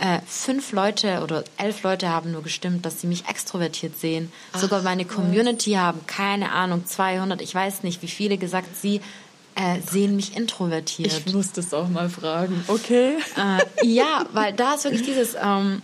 Äh, 0.00 0.20
fünf 0.26 0.72
Leute 0.72 1.22
oder 1.22 1.44
elf 1.56 1.82
Leute 1.82 2.08
haben 2.08 2.32
nur 2.32 2.42
gestimmt, 2.42 2.84
dass 2.84 3.00
sie 3.00 3.06
mich 3.06 3.28
extrovertiert 3.28 3.98
sehen. 3.98 4.32
Sogar 4.54 4.82
meine 4.82 5.04
Community 5.04 5.72
haben, 5.72 6.00
keine 6.06 6.52
Ahnung, 6.52 6.84
200, 6.84 7.40
ich 7.40 7.54
weiß 7.54 7.82
nicht, 7.82 8.02
wie 8.02 8.08
viele 8.08 8.36
gesagt, 8.36 8.76
sie 8.76 9.00
äh, 9.54 9.80
sehen 9.80 10.16
mich 10.16 10.36
introvertiert. 10.36 11.22
Ich 11.26 11.32
muss 11.32 11.52
das 11.52 11.72
auch 11.72 11.88
mal 11.88 12.10
fragen. 12.10 12.62
Okay. 12.68 13.16
Äh, 13.36 13.86
ja, 13.86 14.26
weil 14.32 14.52
da 14.52 14.74
ist 14.74 14.84
wirklich 14.84 15.04
dieses, 15.04 15.34
ähm, 15.42 15.80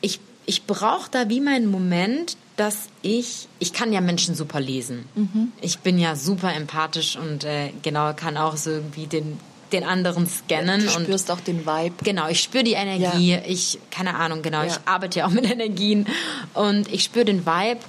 ich, 0.00 0.18
ich 0.46 0.64
brauche 0.64 1.08
da 1.10 1.28
wie 1.28 1.40
meinen 1.40 1.70
Moment, 1.70 2.36
dass 2.56 2.88
ich, 3.02 3.48
ich 3.58 3.72
kann 3.72 3.92
ja 3.92 4.00
Menschen 4.00 4.34
super 4.34 4.60
lesen. 4.60 5.04
Mhm. 5.14 5.52
Ich 5.60 5.78
bin 5.78 5.98
ja 5.98 6.16
super 6.16 6.52
empathisch 6.52 7.16
und 7.16 7.44
äh, 7.44 7.72
genau 7.82 8.12
kann 8.12 8.36
auch 8.36 8.56
so 8.56 8.70
irgendwie 8.70 9.06
den, 9.06 9.38
den 9.72 9.84
anderen 9.84 10.26
scannen. 10.26 10.80
Du 10.86 10.94
und 10.96 11.04
spürst 11.04 11.30
auch 11.30 11.40
den 11.40 11.66
Vibe. 11.66 11.94
Genau, 12.04 12.28
ich 12.28 12.40
spüre 12.40 12.64
die 12.64 12.72
Energie. 12.72 13.38
Ich, 13.46 13.78
keine 13.90 14.14
Ahnung, 14.16 14.42
genau, 14.42 14.62
Ja. 14.62 14.66
ich 14.66 14.76
arbeite 14.84 15.20
ja 15.20 15.26
auch 15.26 15.30
mit 15.30 15.48
Energien 15.50 16.06
und 16.54 16.92
ich 16.92 17.04
spüre 17.04 17.24
den 17.24 17.46
Vibe. 17.46 17.80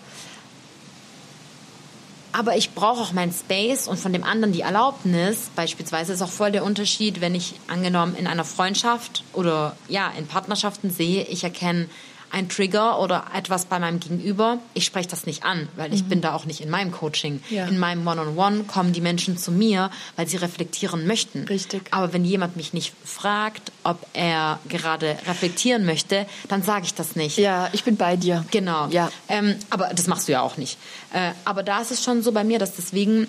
Aber 2.33 2.55
ich 2.55 2.71
brauche 2.71 3.01
auch 3.01 3.11
meinen 3.11 3.33
Space 3.33 3.87
und 3.87 3.99
von 3.99 4.13
dem 4.13 4.23
anderen 4.23 4.53
die 4.53 4.61
Erlaubnis. 4.61 5.49
Beispielsweise 5.55 6.13
ist 6.13 6.21
auch 6.21 6.29
voll 6.29 6.51
der 6.53 6.63
Unterschied, 6.63 7.19
wenn 7.19 7.35
ich 7.35 7.55
angenommen 7.67 8.15
in 8.15 8.25
einer 8.25 8.45
Freundschaft 8.45 9.23
oder 9.33 9.75
ja 9.89 10.09
in 10.17 10.27
Partnerschaften 10.27 10.91
sehe, 10.91 11.23
ich 11.23 11.43
erkenne 11.43 11.87
ein 12.31 12.49
Trigger 12.49 12.99
oder 12.99 13.25
etwas 13.35 13.65
bei 13.65 13.79
meinem 13.79 13.99
Gegenüber. 13.99 14.59
Ich 14.73 14.85
spreche 14.85 15.09
das 15.09 15.25
nicht 15.25 15.43
an, 15.43 15.67
weil 15.75 15.93
ich 15.93 16.05
bin 16.05 16.21
da 16.21 16.33
auch 16.33 16.45
nicht 16.45 16.61
in 16.61 16.69
meinem 16.69 16.91
Coaching. 16.91 17.41
Ja. 17.49 17.65
In 17.67 17.77
meinem 17.77 18.07
One-on-One 18.07 18.63
kommen 18.63 18.93
die 18.93 19.01
Menschen 19.01 19.37
zu 19.37 19.51
mir, 19.51 19.91
weil 20.15 20.27
sie 20.27 20.37
reflektieren 20.37 21.05
möchten. 21.07 21.43
Richtig. 21.43 21.83
Aber 21.91 22.13
wenn 22.13 22.23
jemand 22.23 22.55
mich 22.55 22.73
nicht 22.73 22.93
fragt, 23.03 23.71
ob 23.83 24.05
er 24.13 24.59
gerade 24.69 25.17
reflektieren 25.27 25.85
möchte, 25.85 26.25
dann 26.47 26.63
sage 26.63 26.85
ich 26.85 26.93
das 26.93 27.15
nicht. 27.15 27.37
Ja, 27.37 27.69
ich 27.73 27.83
bin 27.83 27.97
bei 27.97 28.15
dir. 28.15 28.45
Genau. 28.51 28.87
Ja. 28.87 29.11
Ähm, 29.27 29.55
aber 29.69 29.91
das 29.93 30.07
machst 30.07 30.27
du 30.27 30.31
ja 30.31 30.41
auch 30.41 30.57
nicht. 30.57 30.77
Äh, 31.13 31.31
aber 31.45 31.63
da 31.63 31.81
ist 31.81 31.91
es 31.91 32.03
schon 32.03 32.21
so 32.21 32.31
bei 32.31 32.43
mir, 32.43 32.59
dass 32.59 32.75
deswegen, 32.75 33.27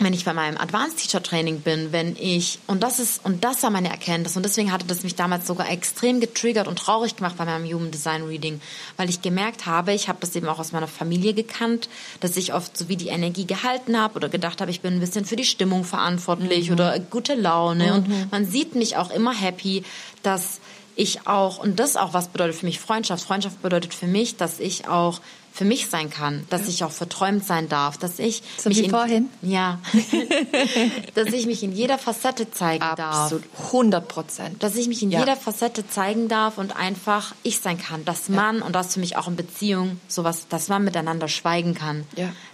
wenn 0.00 0.12
ich 0.12 0.24
bei 0.24 0.32
meinem 0.32 0.56
Advanced 0.56 0.98
Teacher 0.98 1.22
Training 1.22 1.60
bin, 1.60 1.90
wenn 1.92 2.14
ich, 2.16 2.58
und 2.66 2.82
das 2.82 3.00
ist, 3.00 3.24
und 3.24 3.44
das 3.44 3.62
war 3.62 3.70
meine 3.70 3.90
Erkenntnis, 3.90 4.36
und 4.36 4.44
deswegen 4.44 4.70
hatte 4.70 4.86
das 4.86 5.02
mich 5.02 5.16
damals 5.16 5.46
sogar 5.46 5.70
extrem 5.70 6.20
getriggert 6.20 6.68
und 6.68 6.78
traurig 6.78 7.16
gemacht 7.16 7.36
bei 7.36 7.44
meinem 7.44 7.64
Human 7.64 7.90
Design 7.90 8.22
Reading, 8.22 8.60
weil 8.96 9.10
ich 9.10 9.22
gemerkt 9.22 9.66
habe, 9.66 9.92
ich 9.92 10.08
habe 10.08 10.18
das 10.20 10.36
eben 10.36 10.46
auch 10.48 10.58
aus 10.58 10.72
meiner 10.72 10.86
Familie 10.86 11.34
gekannt, 11.34 11.88
dass 12.20 12.36
ich 12.36 12.54
oft 12.54 12.76
so 12.76 12.88
wie 12.88 12.96
die 12.96 13.08
Energie 13.08 13.46
gehalten 13.46 13.98
habe 13.98 14.14
oder 14.16 14.28
gedacht 14.28 14.60
habe, 14.60 14.70
ich 14.70 14.80
bin 14.80 14.94
ein 14.94 15.00
bisschen 15.00 15.24
für 15.24 15.36
die 15.36 15.44
Stimmung 15.44 15.84
verantwortlich 15.84 16.70
oder 16.70 16.98
gute 17.00 17.34
Laune. 17.34 17.94
Und 17.94 18.30
man 18.30 18.46
sieht 18.46 18.74
mich 18.74 18.96
auch 18.96 19.10
immer 19.10 19.34
happy, 19.34 19.82
dass 20.22 20.60
ich 20.94 21.26
auch, 21.26 21.58
und 21.58 21.78
das 21.78 21.96
auch, 21.96 22.12
was 22.12 22.28
bedeutet 22.28 22.56
für 22.56 22.66
mich 22.66 22.80
Freundschaft? 22.80 23.24
Freundschaft 23.24 23.62
bedeutet 23.62 23.94
für 23.94 24.06
mich, 24.06 24.36
dass 24.36 24.58
ich 24.58 24.88
auch 24.88 25.20
für 25.58 25.64
mich 25.64 25.88
sein 25.88 26.08
kann, 26.08 26.46
dass 26.50 26.62
ja. 26.62 26.68
ich 26.68 26.84
auch 26.84 26.92
verträumt 26.92 27.44
sein 27.44 27.68
darf, 27.68 27.98
dass 27.98 28.20
ich 28.20 28.44
so 28.56 28.68
mich 28.68 28.78
wie 28.78 28.84
in, 28.84 28.90
vorhin. 28.90 29.28
Ja, 29.42 29.80
dass 31.14 31.32
ich 31.32 31.46
mich 31.46 31.64
in 31.64 31.72
jeder 31.72 31.98
Facette 31.98 32.48
zeigen 32.52 32.84
Absolut. 32.84 32.98
darf. 32.98 33.24
Absolut, 33.24 33.44
100 33.66 34.08
Prozent. 34.08 34.62
Dass 34.62 34.76
ich 34.76 34.86
mich 34.86 35.02
in 35.02 35.10
ja. 35.10 35.18
jeder 35.18 35.34
Facette 35.34 35.88
zeigen 35.88 36.28
darf 36.28 36.58
und 36.58 36.76
einfach 36.76 37.34
ich 37.42 37.58
sein 37.58 37.76
kann, 37.76 38.04
dass 38.04 38.28
man, 38.28 38.58
ja. 38.58 38.64
und 38.64 38.72
das 38.72 38.94
für 38.94 39.00
mich 39.00 39.16
auch 39.16 39.26
in 39.26 39.34
Beziehung, 39.34 40.00
sowas, 40.06 40.46
dass 40.48 40.68
man 40.68 40.84
miteinander 40.84 41.26
schweigen 41.26 41.74
kann, 41.74 42.06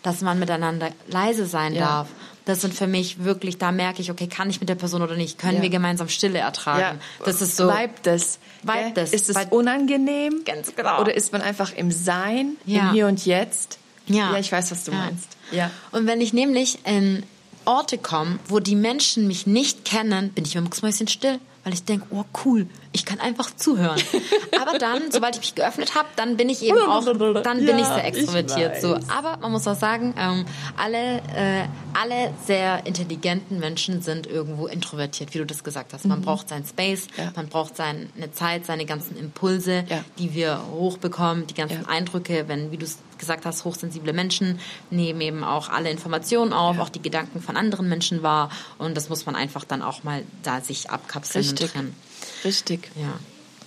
dass 0.02 0.22
man 0.22 0.38
miteinander 0.38 0.90
leise 1.06 1.44
sein 1.44 1.74
darf 1.74 2.08
das 2.44 2.60
sind 2.60 2.74
für 2.74 2.86
mich 2.86 3.24
wirklich, 3.24 3.58
da 3.58 3.72
merke 3.72 4.02
ich, 4.02 4.10
okay, 4.10 4.26
kann 4.26 4.50
ich 4.50 4.60
mit 4.60 4.68
der 4.68 4.74
Person 4.74 5.02
oder 5.02 5.16
nicht? 5.16 5.38
Können 5.38 5.56
ja. 5.56 5.62
wir 5.62 5.70
gemeinsam 5.70 6.08
Stille 6.08 6.38
ertragen? 6.38 6.80
Ja. 6.80 7.24
Das 7.24 7.40
ist 7.40 7.56
so. 7.56 7.68
Weibt 7.68 8.06
es? 8.06 8.38
Weibt 8.62 8.98
es? 8.98 9.12
Ist 9.12 9.30
es 9.30 9.36
unangenehm? 9.50 10.42
Ganz 10.44 10.74
genau. 10.74 11.00
Oder 11.00 11.14
ist 11.14 11.32
man 11.32 11.40
einfach 11.40 11.72
im 11.72 11.90
Sein, 11.90 12.56
ja. 12.66 12.88
im 12.88 12.92
Hier 12.92 13.06
und 13.06 13.24
Jetzt? 13.24 13.78
Ja. 14.06 14.32
Ja, 14.32 14.38
ich 14.38 14.52
weiß, 14.52 14.70
was 14.70 14.84
du 14.84 14.92
meinst. 14.92 15.28
Ja. 15.50 15.70
Und 15.90 16.06
wenn 16.06 16.20
ich 16.20 16.34
nämlich 16.34 16.78
in 16.84 17.22
Orte 17.64 17.96
komme, 17.96 18.38
wo 18.48 18.60
die 18.60 18.76
Menschen 18.76 19.26
mich 19.26 19.46
nicht 19.46 19.86
kennen, 19.86 20.30
bin 20.30 20.44
ich 20.44 20.54
immer 20.54 20.66
ein 20.66 20.70
bisschen 20.70 21.08
still 21.08 21.38
weil 21.64 21.72
ich 21.72 21.84
denke, 21.84 22.06
oh 22.10 22.24
cool, 22.44 22.66
ich 22.94 23.04
kann 23.04 23.18
einfach 23.18 23.54
zuhören. 23.54 24.00
Aber 24.62 24.78
dann, 24.78 25.10
sobald 25.10 25.34
ich 25.34 25.40
mich 25.40 25.54
geöffnet 25.56 25.96
habe, 25.96 26.08
dann 26.14 26.36
bin 26.36 26.48
ich 26.48 26.62
eben 26.62 26.78
auch, 26.78 27.04
dann 27.42 27.58
bin 27.58 27.66
ja, 27.66 27.78
ich 27.78 27.86
sehr 27.86 28.04
extrovertiert. 28.06 28.76
Ich 28.76 28.82
so. 28.82 28.94
Aber 29.08 29.36
man 29.40 29.50
muss 29.50 29.66
auch 29.66 29.74
sagen, 29.74 30.14
ähm, 30.16 30.46
alle, 30.76 31.16
äh, 31.34 31.66
alle 31.92 32.32
sehr 32.46 32.86
intelligenten 32.86 33.58
Menschen 33.58 34.00
sind 34.00 34.28
irgendwo 34.28 34.68
introvertiert, 34.68 35.34
wie 35.34 35.38
du 35.38 35.46
das 35.46 35.64
gesagt 35.64 35.92
hast. 35.92 36.06
Man 36.06 36.20
mhm. 36.20 36.24
braucht 36.24 36.48
seinen 36.48 36.64
Space, 36.64 37.08
ja. 37.16 37.32
man 37.34 37.48
braucht 37.48 37.76
seine 37.76 38.08
Zeit, 38.32 38.64
seine 38.64 38.86
ganzen 38.86 39.16
Impulse, 39.16 39.84
ja. 39.88 40.04
die 40.18 40.32
wir 40.32 40.60
hochbekommen, 40.70 41.48
die 41.48 41.54
ganzen 41.54 41.86
Eindrücke, 41.86 42.44
wenn, 42.46 42.70
wie 42.70 42.76
du 42.76 42.84
es 42.84 42.98
gesagt 43.18 43.44
hast, 43.44 43.64
hochsensible 43.64 44.12
Menschen 44.12 44.60
nehmen 44.90 45.20
eben 45.20 45.42
auch 45.42 45.68
alle 45.68 45.90
Informationen 45.90 46.52
auf, 46.52 46.78
auch 46.78 46.90
die 46.90 47.02
Gedanken 47.02 47.40
von 47.40 47.56
anderen 47.56 47.88
Menschen 47.88 48.22
wahr. 48.22 48.50
Und 48.78 48.96
das 48.96 49.08
muss 49.08 49.26
man 49.26 49.34
einfach 49.34 49.64
dann 49.64 49.82
auch 49.82 50.04
mal 50.04 50.22
da 50.44 50.60
sich 50.60 50.90
abkapseln 50.90 51.44
Richtig. 51.44 51.66
und 51.66 51.72
trennen. 51.72 51.96
Richtig. 52.44 52.90
Ja, 52.96 53.18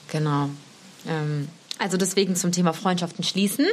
genau. 0.10 0.50
Ähm, 1.08 1.48
also 1.80 1.98
deswegen 1.98 2.36
zum 2.36 2.52
Thema 2.52 2.74
Freundschaften 2.74 3.24
schließen, 3.24 3.66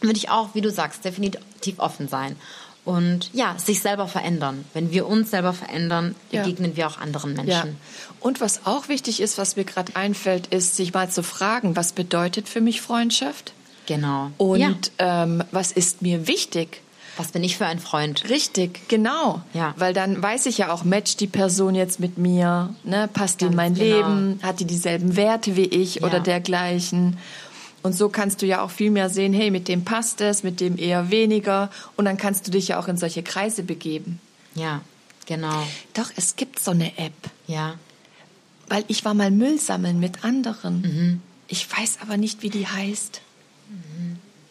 würde 0.00 0.16
ich 0.16 0.30
auch, 0.30 0.54
wie 0.54 0.60
du 0.60 0.70
sagst, 0.70 1.04
definitiv 1.04 1.78
offen 1.78 2.08
sein. 2.08 2.36
Und 2.84 3.30
ja, 3.34 3.54
sich 3.58 3.80
selber 3.80 4.08
verändern. 4.08 4.64
Wenn 4.72 4.90
wir 4.90 5.06
uns 5.06 5.30
selber 5.30 5.52
verändern, 5.52 6.14
begegnen 6.30 6.70
ja. 6.70 6.76
wir 6.76 6.86
auch 6.86 6.98
anderen 6.98 7.34
Menschen. 7.34 7.50
Ja. 7.50 7.74
Und 8.20 8.40
was 8.40 8.64
auch 8.64 8.88
wichtig 8.88 9.20
ist, 9.20 9.36
was 9.36 9.56
mir 9.56 9.64
gerade 9.64 9.94
einfällt, 9.94 10.46
ist, 10.46 10.76
sich 10.76 10.94
mal 10.94 11.10
zu 11.10 11.22
fragen, 11.22 11.76
was 11.76 11.92
bedeutet 11.92 12.48
für 12.48 12.62
mich 12.62 12.80
Freundschaft? 12.80 13.52
Genau. 13.84 14.30
Und 14.38 14.58
ja. 14.98 15.24
ähm, 15.24 15.44
was 15.50 15.72
ist 15.72 16.00
mir 16.00 16.26
wichtig? 16.26 16.80
Was 17.18 17.32
bin 17.32 17.42
ich 17.42 17.56
für 17.56 17.66
ein 17.66 17.80
Freund? 17.80 18.30
Richtig, 18.30 18.88
genau. 18.88 19.42
Ja. 19.52 19.74
Weil 19.76 19.92
dann 19.92 20.22
weiß 20.22 20.46
ich 20.46 20.58
ja 20.58 20.72
auch, 20.72 20.84
matcht 20.84 21.18
die 21.18 21.26
Person 21.26 21.74
jetzt 21.74 21.98
mit 21.98 22.16
mir, 22.16 22.72
ne? 22.84 23.10
passt 23.12 23.40
die 23.40 23.46
in 23.46 23.56
mein 23.56 23.74
genau. 23.74 23.96
Leben, 23.96 24.40
hat 24.40 24.60
die 24.60 24.64
dieselben 24.64 25.16
Werte 25.16 25.56
wie 25.56 25.64
ich 25.64 25.96
ja. 25.96 26.06
oder 26.06 26.20
dergleichen. 26.20 27.18
Und 27.82 27.94
so 27.94 28.08
kannst 28.08 28.40
du 28.40 28.46
ja 28.46 28.62
auch 28.62 28.70
viel 28.70 28.92
mehr 28.92 29.10
sehen, 29.10 29.32
hey, 29.32 29.50
mit 29.50 29.66
dem 29.66 29.84
passt 29.84 30.20
es, 30.20 30.44
mit 30.44 30.60
dem 30.60 30.78
eher 30.78 31.10
weniger. 31.10 31.70
Und 31.96 32.04
dann 32.04 32.16
kannst 32.16 32.46
du 32.46 32.52
dich 32.52 32.68
ja 32.68 32.78
auch 32.78 32.86
in 32.86 32.96
solche 32.96 33.24
Kreise 33.24 33.64
begeben. 33.64 34.20
Ja, 34.54 34.80
genau. 35.26 35.66
Doch, 35.94 36.10
es 36.14 36.36
gibt 36.36 36.60
so 36.60 36.70
eine 36.70 36.96
App. 36.98 37.12
Ja. 37.48 37.74
Weil 38.68 38.84
ich 38.86 39.04
war 39.04 39.14
mal 39.14 39.32
Müll 39.32 39.58
sammeln 39.58 39.98
mit 39.98 40.22
anderen. 40.24 40.82
Mhm. 40.82 41.22
Ich 41.48 41.66
weiß 41.68 41.98
aber 42.00 42.16
nicht, 42.16 42.42
wie 42.42 42.50
die 42.50 42.68
heißt. 42.68 43.22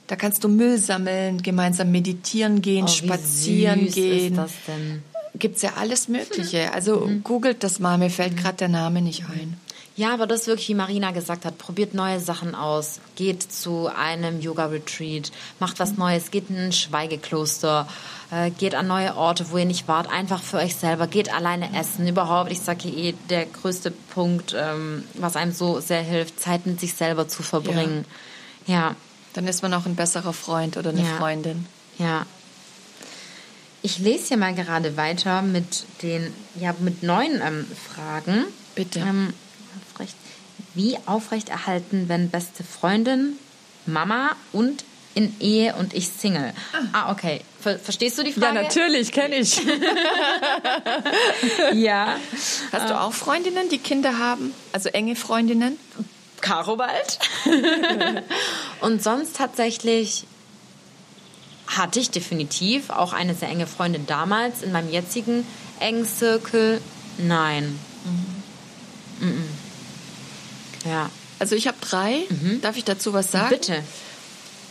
Da 0.07 0.15
kannst 0.15 0.43
du 0.43 0.47
Müll 0.47 0.77
sammeln, 0.77 1.41
gemeinsam 1.41 1.91
meditieren 1.91 2.61
gehen, 2.61 2.85
oh, 2.85 2.87
spazieren 2.87 3.91
gehen. 3.91 4.33
Ist 4.33 4.37
das 4.37 4.51
denn? 4.67 5.03
Gibt's 5.35 5.61
ja 5.61 5.73
alles 5.77 6.07
Mögliche. 6.07 6.73
Also 6.73 7.01
mhm. 7.01 7.23
googelt 7.23 7.63
das 7.63 7.79
mal, 7.79 7.97
mir 7.97 8.09
fällt 8.09 8.33
mhm. 8.33 8.37
gerade 8.37 8.57
der 8.57 8.69
Name 8.69 9.01
nicht 9.01 9.25
ein. 9.25 9.57
Ja, 9.97 10.13
aber 10.13 10.27
das 10.27 10.45
wirklich, 10.45 10.69
wie 10.69 10.75
Marina 10.75 11.09
gesagt 11.09 11.43
hat, 11.43 11.57
probiert 11.57 11.95
neue 11.95 12.19
Sachen 12.19 12.53
aus, 12.53 12.99
geht 13.15 13.41
zu 13.41 13.87
einem 13.87 14.39
Yoga-Retreat, 14.41 15.31
macht 15.59 15.79
was 15.79 15.97
Neues, 15.97 16.29
geht 16.29 16.51
in 16.51 16.57
ein 16.57 16.71
Schweigekloster, 16.71 17.87
äh, 18.29 18.51
geht 18.51 18.75
an 18.75 18.85
neue 18.85 19.15
Orte, 19.15 19.49
wo 19.49 19.57
ihr 19.57 19.65
nicht 19.65 19.87
wart, 19.87 20.07
einfach 20.07 20.43
für 20.43 20.57
euch 20.57 20.75
selber, 20.75 21.07
geht 21.07 21.33
alleine 21.33 21.75
essen. 21.75 22.07
Überhaupt, 22.07 22.51
ich 22.51 22.61
sage 22.61 22.89
eh, 22.89 23.15
der 23.31 23.47
größte 23.47 23.89
Punkt, 23.89 24.55
ähm, 24.55 25.03
was 25.15 25.35
einem 25.35 25.51
so 25.51 25.79
sehr 25.79 26.03
hilft, 26.03 26.39
Zeit 26.39 26.67
mit 26.67 26.79
sich 26.79 26.93
selber 26.93 27.27
zu 27.27 27.41
verbringen. 27.41 28.05
Ja. 28.67 28.89
ja. 28.89 28.95
Dann 29.37 29.47
ist 29.47 29.61
man 29.61 29.71
auch 29.75 29.85
ein 29.85 29.95
besserer 29.95 30.33
Freund 30.33 30.77
oder 30.77 30.89
eine 30.89 31.03
ja. 31.03 31.15
Freundin. 31.15 31.67
Ja. 31.99 32.25
Ich 33.83 33.99
lese 33.99 34.29
hier 34.29 34.37
mal 34.37 34.55
gerade 34.55 34.97
weiter 34.97 35.43
mit 35.43 35.85
den, 36.01 36.33
ja, 36.59 36.73
mit 36.79 37.03
neuen 37.03 37.39
ähm, 37.45 37.67
Fragen. 37.87 38.45
Bitte. 38.73 38.97
Ähm, 38.97 39.35
aufrecht. 39.91 40.15
Wie 40.73 40.97
aufrechterhalten, 41.05 42.09
wenn 42.09 42.31
beste 42.31 42.63
Freundin, 42.63 43.33
Mama 43.85 44.35
und 44.53 44.83
in 45.13 45.39
Ehe 45.39 45.75
und 45.75 45.93
ich 45.93 46.09
Single? 46.09 46.51
Ah, 46.73 46.87
ah 46.93 47.11
okay. 47.11 47.41
Ver 47.61 47.77
verstehst 47.77 48.17
du 48.17 48.23
die 48.23 48.33
Frage? 48.33 48.55
Ja, 48.55 48.63
natürlich, 48.63 49.11
kenne 49.11 49.35
ich. 49.35 49.61
ja. 51.73 52.17
Hast 52.71 52.89
du 52.89 52.99
auch 52.99 53.13
Freundinnen, 53.13 53.69
die 53.69 53.77
Kinder 53.77 54.17
haben? 54.17 54.51
Also 54.71 54.89
enge 54.89 55.15
Freundinnen? 55.15 55.77
Caro 56.41 56.75
bald. 56.75 57.19
und 58.81 59.03
sonst 59.03 59.35
tatsächlich 59.35 60.25
hatte 61.67 61.99
ich 61.99 62.09
definitiv 62.09 62.89
auch 62.89 63.13
eine 63.13 63.33
sehr 63.35 63.49
enge 63.49 63.67
Freundin 63.67 64.05
damals 64.05 64.61
in 64.61 64.71
meinem 64.71 64.89
jetzigen 64.89 65.45
engen 65.79 66.05
Circle. 66.05 66.81
Nein. 67.17 67.77
Mhm. 69.19 69.27
Mhm. 69.27 69.49
Ja. 70.85 71.09
Also 71.39 71.55
ich 71.55 71.67
habe 71.67 71.77
drei. 71.81 72.23
Mhm. 72.29 72.61
Darf 72.61 72.77
ich 72.77 72.83
dazu 72.83 73.13
was 73.13 73.31
sagen? 73.31 73.49
Bitte. 73.49 73.83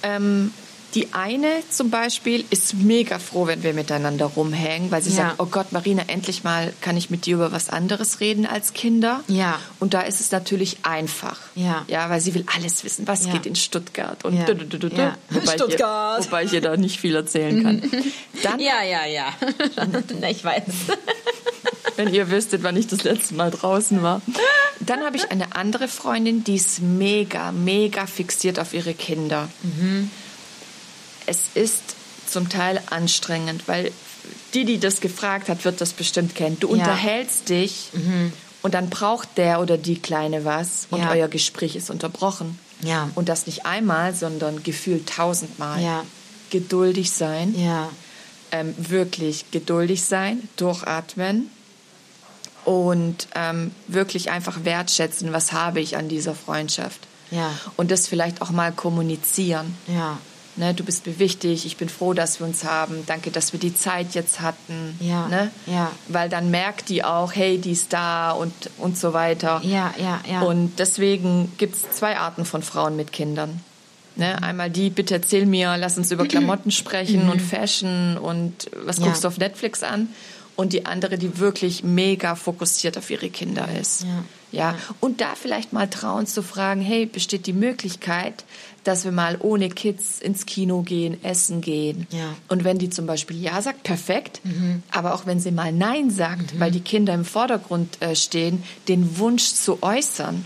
Ähm, 0.03 0.53
die 0.97 1.13
eine 1.13 1.63
zum 1.69 1.91
Beispiel 1.91 2.47
ist 2.49 2.73
mega 2.73 3.19
froh, 3.19 3.47
wenn 3.47 3.63
wir 3.63 3.75
miteinander 3.75 4.25
rumhängen, 4.25 4.91
weil 4.91 5.03
sie 5.03 5.11
ja. 5.11 5.17
sagt, 5.17 5.41
oh 5.41 5.45
Gott, 5.45 5.71
Marina, 5.71 6.05
endlich 6.07 6.43
mal 6.43 6.73
kann 6.81 6.97
ich 6.97 7.11
mit 7.11 7.27
dir 7.27 7.35
über 7.35 7.53
was 7.53 7.69
anderes 7.69 8.21
reden 8.21 8.47
als 8.47 8.73
Kinder. 8.73 9.23
Ja. 9.29 9.61
Und 9.79 9.93
da 9.93 10.01
ist 10.01 10.21
es 10.21 10.33
natürlich 10.33 10.79
einfach. 10.85 11.39
Ja. 11.55 11.85
Ja, 11.89 12.09
weil 12.09 12.23
sie 12.23 12.35
will 12.35 12.47
alles 12.57 12.83
wissen, 12.83 13.07
was 13.07 13.27
ja. 13.27 13.33
geht 13.33 13.45
in 13.45 13.57
Stuttgart. 13.57 14.25
Und 14.25 14.39
ja. 14.39 14.47
du, 14.47 14.55
du, 14.55 14.79
du, 14.79 14.89
ja. 14.89 15.19
wobei, 15.29 15.53
Stuttgart. 15.53 16.21
Ich, 16.21 16.27
wobei 16.29 16.45
ich 16.45 16.53
ihr 16.55 16.63
da 16.63 16.75
nicht 16.79 16.99
viel 16.99 17.15
erzählen 17.15 17.63
kann. 17.63 17.83
Dann, 18.43 18.59
ja, 18.59 18.83
ja, 18.83 19.05
ja. 19.05 19.35
ich 20.31 20.43
weiß. 20.43 20.63
wenn 21.97 22.13
ihr 22.13 22.31
wüsstet, 22.31 22.63
wann 22.63 22.77
ich 22.77 22.87
das 22.87 23.05
letzte 23.05 23.35
Mal 23.35 23.51
draußen 23.51 24.03
war. 24.03 24.23
Dann 24.81 25.01
habe 25.01 25.19
ich 25.19 25.31
eine 25.31 25.57
andere 25.57 25.89
Freundin, 25.89 26.43
die 26.43 26.55
ist 26.55 26.81
mega, 26.81 27.53
mega 27.53 28.07
fixiert 28.07 28.59
auf 28.59 28.73
ihre 28.73 28.95
Kinder. 28.95 29.51
Mhm. 29.63 30.11
Es 31.27 31.51
ist 31.55 31.83
zum 32.27 32.49
Teil 32.49 32.81
anstrengend, 32.91 33.69
weil 33.69 33.93
die, 34.55 34.65
die 34.65 34.79
das 34.79 35.01
gefragt 35.01 35.49
hat, 35.49 35.65
wird 35.65 35.81
das 35.81 35.93
bestimmt 35.93 36.35
kennen. 36.35 36.59
Du 36.61 36.69
ja. 36.69 36.75
unterhältst 36.75 37.49
dich 37.49 37.91
mhm. 37.93 38.33
und 38.63 38.75
dann 38.75 38.91
braucht 38.91 39.37
der 39.37 39.61
oder 39.61 39.79
die 39.79 39.99
Kleine 39.99 40.45
was 40.45 40.89
und 40.91 41.01
ja. 41.01 41.11
euer 41.11 41.29
Gespräch 41.29 41.77
ist 41.77 41.91
unterbrochen. 41.91 42.59
Ja. 42.83 43.11
Und 43.15 43.29
das 43.29 43.47
nicht 43.47 43.67
einmal, 43.67 44.15
sondern 44.15 44.63
gefühlt 44.63 45.09
tausendmal. 45.09 45.83
Ja. 45.83 46.05
Geduldig 46.51 47.11
sein. 47.11 47.55
Ja. 47.59 47.91
Ähm, 48.53 48.75
wirklich 48.77 49.51
geduldig 49.51 50.05
sein, 50.05 50.49
durchatmen 50.57 51.51
und 52.65 53.29
ähm, 53.35 53.73
wirklich 53.89 54.31
einfach 54.31 54.65
wertschätzen, 54.65 55.33
was 55.33 55.53
habe 55.53 55.81
ich 55.81 55.97
an 55.97 56.09
dieser 56.09 56.35
Freundschaft. 56.35 57.01
Ja. 57.31 57.53
Und 57.77 57.91
das 57.91 58.07
vielleicht 58.07 58.43
auch 58.43 58.51
mal 58.51 58.73
kommunizieren. 58.73 59.77
Ja. 59.89 60.19
Ne, 60.59 60.73
du 60.73 60.85
bist 60.85 61.07
mir 61.07 61.19
wichtig, 61.19 61.67
ich 61.67 61.77
bin 61.77 61.91
froh, 61.91 62.15
dass 62.15 62.41
wir 62.41 62.47
uns 62.47 62.65
haben. 62.65 63.05
Danke, 63.07 63.31
dass 63.31 63.53
wir 63.53 63.61
die 63.61 63.75
Zeit 63.75 64.15
jetzt 64.15 64.41
hatten. 64.41 64.97
Ja. 65.01 65.29
Ne? 65.29 65.51
ja. 65.67 65.93
Weil 66.09 66.31
dann 66.31 66.51
merkt 66.51 66.89
die 66.89 67.05
auch, 67.05 67.35
hey, 67.35 67.59
die 67.59 67.73
ist 67.73 67.93
da 67.93 68.31
und, 68.31 68.55
und 68.79 68.97
so 68.97 69.13
weiter. 69.13 69.61
Ja, 69.65 69.93
ja, 69.99 70.21
ja. 70.31 70.41
Und 70.41 70.79
deswegen 70.79 71.53
gibt 71.59 71.75
es 71.75 71.91
zwei 71.91 72.17
Arten 72.17 72.47
von 72.47 72.63
Frauen 72.63 72.97
mit 72.97 73.13
Kindern. 73.13 73.61
Ne? 74.15 74.43
Einmal 74.43 74.71
die, 74.71 74.89
bitte 74.89 75.15
erzähl 75.15 75.45
mir, 75.45 75.77
lass 75.77 75.99
uns 75.99 76.11
über 76.11 76.27
Klamotten 76.27 76.71
sprechen 76.71 77.29
und 77.29 77.43
Fashion 77.43 78.17
und 78.17 78.71
was 78.85 79.01
guckst 79.01 79.25
du 79.25 79.29
auf 79.29 79.37
Netflix 79.37 79.83
an? 79.83 80.09
und 80.57 80.73
die 80.73 80.87
andere, 80.87 81.19
die 81.19 81.39
wirklich 81.39 81.85
mega 81.85 82.35
fokussiert 82.35 82.97
auf 82.99 83.11
ihre 83.11 83.29
Kinder 83.29 83.69
ist. 83.79 84.05
Ja. 84.05 84.25
Ja. 84.53 84.75
Und 85.01 85.21
da 85.21 85.35
vielleicht 85.35 85.73
mal 85.73 85.89
trauen 85.89 86.27
zu 86.27 86.43
fragen, 86.43 86.81
hey, 86.81 87.05
besteht 87.05 87.47
die 87.47 87.53
Möglichkeit, 87.53 88.45
dass 88.87 89.05
wir 89.05 89.13
mal 89.13 89.37
ohne 89.41 89.69
Kids 89.69 90.21
ins 90.21 90.47
Kino 90.47 90.83
gehen, 90.83 91.23
essen 91.25 91.61
gehen. 91.61 92.07
Ja. 92.11 92.35
Und 92.49 92.65
wenn 92.65 92.79
die 92.79 92.91
zum 92.91 93.07
Beispiel 93.07 93.41
Ja 93.43 93.61
sagt, 93.63 93.83
perfekt. 93.83 94.41
Aber 94.93 95.15
auch 95.15 95.27
wenn 95.27 95.41
sie 95.41 95.51
mal 95.51 95.73
Nein 95.73 96.11
sagt, 96.11 96.59
weil 96.61 96.71
die 96.71 96.81
Kinder 96.81 97.15
im 97.15 97.25
Vordergrund 97.25 98.01
äh, 98.01 98.15
stehen, 98.17 98.63
den 98.89 99.19
Wunsch 99.19 99.45
zu 99.55 99.83
äußern. 99.83 100.45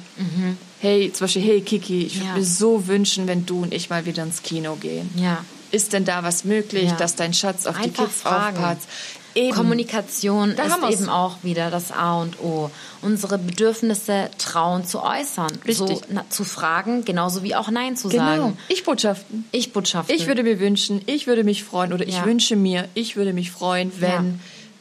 Hey, 0.81 1.13
zum 1.13 1.25
Beispiel, 1.25 1.43
hey 1.43 1.61
Kiki, 1.61 2.05
ich 2.07 2.17
würde 2.17 2.27
Ja. 2.29 2.35
mir 2.37 2.45
so 2.45 2.87
wünschen, 2.87 3.27
wenn 3.27 3.45
du 3.47 3.63
und 3.63 3.75
ich 3.75 3.91
mal 3.91 4.07
wieder 4.07 4.23
ins 4.23 4.43
Kino 4.43 4.77
gehen. 4.77 5.11
Ja. 5.17 5.45
Ist 5.73 5.93
denn 5.93 6.05
da 6.05 6.23
was 6.25 6.45
möglich, 6.45 6.91
dass 6.93 7.15
dein 7.17 7.33
Schatz 7.33 7.67
auf 7.67 7.77
die 7.79 7.85
Einfach 7.85 8.07
Kids 8.07 8.23
fragen. 8.23 8.57
aufpasst? 8.57 8.89
Eben. 9.35 9.55
Kommunikation 9.55 10.55
Da 10.57 10.65
ist 10.89 11.01
eben 11.01 11.09
auch 11.09 11.37
wieder 11.43 11.71
das 11.71 11.93
A 11.93 12.21
und 12.21 12.41
O. 12.41 12.71
Unsere 13.03 13.39
Bedürfnisse 13.39 14.31
trauen 14.39 14.85
zu 14.85 15.03
äußern. 15.03 15.51
Richtig. 15.67 15.77
So, 15.77 16.03
na, 16.11 16.25
zu 16.29 16.45
fragen, 16.45 17.05
genauso 17.05 17.43
wie 17.43 17.55
auch 17.55 17.71
Nein 17.71 17.97
zu 17.97 18.09
Genau. 18.09 18.25
sagen. 18.25 18.59
Ich-Botschaften. 18.69 19.45
Ich 19.53 19.73
Botschaften. 19.73 20.15
Ich 20.15 20.27
würde 20.27 20.43
mir 20.43 20.59
wünschen, 20.61 21.01
ich 21.07 21.27
würde 21.27 21.45
mich 21.45 21.65
freuen 21.65 21.93
oder 21.93 22.07
ich 22.07 22.17
Ja. 22.17 22.25
wünsche 22.25 22.57
mir, 22.57 22.89
ich 22.95 23.17
würde 23.17 23.33
mich 23.33 23.51
freuen, 23.51 23.93
wenn 24.01 24.11
Ja. 24.11 24.23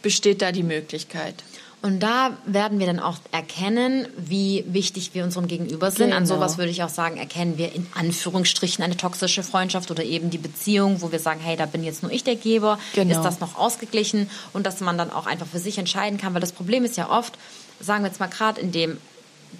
besteht 0.02 0.42
da 0.42 0.52
die 0.52 0.64
Möglichkeit. 0.64 1.36
Und 1.82 2.02
da 2.02 2.32
werden 2.46 2.80
wir 2.80 2.88
dann 2.88 3.00
auch 3.00 3.20
erkennen, 3.32 4.06
wie 4.18 4.66
wichtig 4.68 5.12
wir 5.14 5.24
unserem 5.24 5.48
Gegenüber 5.48 5.92
sind. 5.92 6.12
An 6.12 6.24
Genau. 6.26 6.36
sowas 6.36 6.58
würde 6.58 6.72
ich 6.72 6.84
auch 6.84 6.90
sagen, 6.90 7.16
erkennen 7.16 7.58
wir 7.58 7.74
in 7.74 7.88
Anführungsstrichen 7.94 8.84
eine 8.84 8.98
toxische 8.98 9.44
Freundschaft 9.44 9.90
oder 9.90 10.04
eben 10.04 10.30
die 10.30 10.38
Beziehung, 10.38 11.02
wo 11.02 11.12
wir 11.14 11.20
sagen, 11.20 11.40
hey, 11.40 11.56
da 11.56 11.66
bin 11.66 11.84
jetzt 11.84 12.04
nur 12.04 12.12
ich 12.12 12.26
der 12.26 12.36
Geber. 12.36 12.80
Genau. 12.96 13.16
Ist 13.16 13.24
das 13.24 13.40
noch 13.40 13.58
ausgeglichen? 13.58 14.30
Und 14.52 14.66
dass 14.66 14.82
man 14.82 14.98
dann 14.98 15.10
auch 15.10 15.26
einfach 15.26 15.48
für 15.48 15.60
sich 15.60 15.78
entscheiden 15.78 16.20
kann. 16.20 16.34
Weil 16.34 16.42
das 16.42 16.52
Problem 16.52 16.84
ist 16.84 16.98
ja 16.98 17.10
oft, 17.10 17.38
sagen 17.80 18.04
wir 18.04 18.10
jetzt 18.10 18.20
mal 18.20 18.28
gerade, 18.28 18.60
in 18.60 18.74
dem 18.74 18.98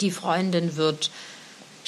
die 0.02 0.12
Freundin 0.12 0.76
wird 0.76 1.12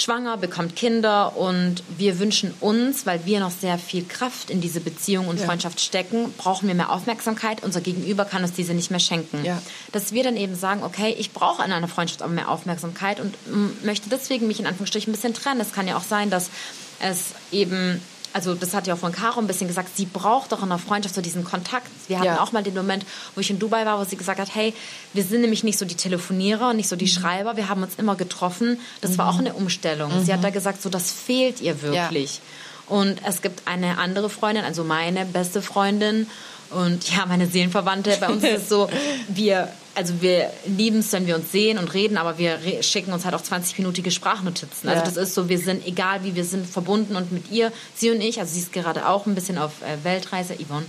schwanger, 0.02 0.38
bekommt 0.38 0.76
Kinder 0.76 1.38
und 1.38 1.84
wir 1.98 2.20
wünschen 2.20 2.54
uns, 2.60 3.06
weil 3.06 3.26
wir 3.26 3.40
noch 3.40 3.52
sehr 3.52 3.78
viel 3.78 4.04
Kraft 4.06 4.50
in 4.50 4.62
diese 4.62 4.80
Beziehung 4.80 5.28
und 5.28 5.40
Ja. 5.40 5.46
Freundschaft 5.46 5.80
stecken, 5.82 6.34
brauchen 6.38 6.68
wir 6.68 6.76
mehr 6.76 6.92
Aufmerksamkeit. 6.92 7.64
Unser 7.64 7.82
Gegenüber 7.82 8.26
kann 8.26 8.44
uns 8.44 8.54
diese 8.54 8.74
nicht 8.74 8.92
mehr 8.92 9.00
schenken. 9.00 9.44
Ja. 9.46 9.62
Dass 9.92 10.12
wir 10.12 10.24
dann 10.24 10.38
eben 10.38 10.56
sagen, 10.56 10.84
okay, 10.84 11.16
ich 11.18 11.32
brauche 11.32 11.64
in 11.64 11.72
einer 11.72 11.88
Freundschaft 11.88 12.22
aber 12.22 12.34
mehr 12.34 12.50
Aufmerksamkeit 12.50 13.20
und 13.20 13.36
möchte 13.84 14.10
deswegen 14.10 14.48
mich 14.48 14.60
in 14.60 14.68
Anführungsstrichen 14.68 15.12
ein 15.12 15.16
bisschen 15.16 15.34
trennen. 15.34 15.62
Es 15.62 15.74
kann 15.74 15.88
ja 15.88 15.98
auch 15.98 16.04
sein, 16.04 16.30
dass 16.30 16.50
es 17.00 17.34
eben 17.52 18.02
also 18.34 18.54
das 18.56 18.74
hat 18.74 18.88
ja 18.88 18.94
auch 18.94 18.98
von 19.00 19.12
Caro 19.12 19.40
ein 19.40 19.48
bisschen 19.48 19.68
gesagt, 19.68 19.90
sie 19.96 20.06
braucht 20.06 20.52
doch 20.52 20.60
in 20.60 20.66
einer 20.66 20.80
Freundschaft 20.80 21.16
so 21.16 21.22
diesen 21.22 21.44
Kontakt. 21.44 21.88
Wir 22.08 22.18
hatten 22.18 22.28
Ja. 22.28 22.42
auch 22.42 22.52
mal 22.52 22.64
den 22.64 22.74
Moment, 22.74 23.06
wo 23.36 23.42
ich 23.42 23.50
in 23.50 23.60
Dubai 23.60 23.86
war, 23.86 24.00
wo 24.00 24.04
sie 24.06 24.16
gesagt 24.16 24.40
hat, 24.40 24.54
hey, 24.56 24.74
wir 25.14 25.24
sind 25.24 25.42
nämlich 25.42 25.64
nicht 25.64 25.78
so 25.78 25.86
die 25.86 25.96
Telefonierer 25.96 26.70
und 26.70 26.78
nicht 26.78 26.88
so 26.90 26.96
die 26.96 27.06
Mhm. 27.06 27.10
Schreiber, 27.10 27.58
wir 27.58 27.68
haben 27.70 27.84
uns 27.84 27.96
immer 27.98 28.16
getroffen. 28.16 28.80
Das 29.02 29.18
war 29.18 29.28
auch 29.30 29.40
eine 29.40 29.54
Umstellung. 29.54 30.12
Sie 30.24 30.32
Mhm. 30.32 30.36
hat 30.38 30.44
da 30.44 30.50
gesagt, 30.50 30.82
so 30.82 30.90
das 30.90 31.12
fehlt 31.12 31.62
ihr 31.62 31.82
wirklich. 31.82 32.40
Und 32.88 33.22
es 33.26 33.42
gibt 33.42 33.68
eine 33.68 33.98
andere 33.98 34.30
Freundin, 34.30 34.66
also 34.66 34.84
meine 34.84 35.26
beste 35.26 35.62
Freundin 35.62 36.28
und 36.72 37.10
ja, 37.16 37.26
meine 37.26 37.48
Seelenverwandte. 37.48 38.18
Bei 38.20 38.30
uns 38.30 38.44
ist 38.44 38.64
es 38.64 38.70
so, 38.70 38.90
wir, 39.30 39.70
also 39.96 40.22
wir 40.22 40.52
lieben 40.66 41.00
es, 41.00 41.12
wenn 41.12 41.28
wir 41.28 41.36
uns 41.36 41.52
sehen 41.52 41.78
und 41.78 41.94
reden, 41.94 42.18
aber 42.18 42.38
wir 42.38 42.60
re 42.64 42.82
schicken 42.84 43.12
uns 43.14 43.26
halt 43.26 43.36
auch 43.36 43.42
20-minütige 43.42 44.12
Sprachnotizen. 44.12 44.90
Also 44.90 45.02
Ja. 45.02 45.06
das 45.06 45.18
ist 45.18 45.34
so, 45.36 45.50
wir 45.50 45.60
sind, 45.60 45.86
egal 45.86 46.24
wie 46.24 46.36
wir 46.36 46.46
sind, 46.46 46.66
verbunden 46.66 47.16
und 47.16 47.32
mit 47.32 47.52
ihr, 47.52 47.72
sie 47.96 48.10
und 48.12 48.22
ich, 48.22 48.40
also 48.40 48.54
sie 48.54 48.60
ist 48.62 48.72
gerade 48.74 49.08
auch 49.08 49.26
ein 49.26 49.36
bisschen 49.36 49.58
auf 49.58 49.82
äh, 49.82 50.04
Weltreise, 50.04 50.56
Yvonne. 50.56 50.86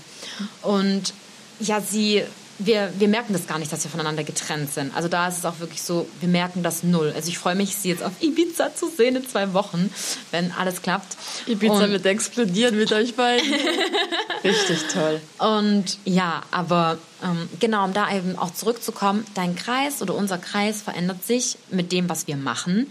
Und 0.63 1.13
ja, 1.61 1.81
sie, 1.81 2.23
wir, 2.65 2.93
wir 2.99 3.09
merken 3.09 3.33
das 3.33 3.47
gar 3.47 3.59
nicht, 3.59 3.73
dass 3.73 3.85
wir 3.85 3.91
voneinander 3.91 4.25
getrennt 4.25 4.73
sind. 4.73 4.95
Also 4.95 5.09
da 5.09 5.29
ist 5.29 5.39
es 5.39 5.45
auch 5.45 5.59
wirklich 5.61 5.83
so, 5.83 6.07
wir 6.21 6.29
merken 6.29 6.63
das 6.63 6.83
null. 6.83 7.13
Also 7.15 7.29
ich 7.29 7.39
freue 7.39 7.55
mich, 7.55 7.77
sie 7.77 7.89
jetzt 7.89 8.03
auf 8.03 8.13
Ibiza 8.21 8.75
zu 8.75 8.89
sehen 8.89 9.17
in 9.17 9.29
zwei 9.29 9.53
Wochen, 9.53 9.93
wenn 10.31 10.53
alles 10.53 10.83
klappt. 10.83 11.17
Ibiza 11.47 11.85
Und- 11.85 11.91
wird 11.91 12.07
explodieren 12.07 12.77
mit 12.77 12.93
euch 12.93 13.15
beiden. 13.15 13.53
Richtig 14.45 14.79
toll. 14.93 15.21
Und 15.39 15.99
ja, 16.05 16.43
aber 16.51 16.99
ähm, 17.23 17.49
genau, 17.61 17.85
um 17.85 17.93
da 17.93 18.13
eben 18.15 18.37
auch 18.39 18.53
zurückzukommen, 18.53 19.25
dein 19.35 19.55
Kreis 19.57 20.03
oder 20.03 20.15
unser 20.15 20.39
Kreis 20.39 20.83
verändert 20.83 21.25
sich 21.25 21.57
mit 21.71 21.93
dem, 21.93 22.09
was 22.09 22.27
wir 22.27 22.37
machen. 22.37 22.91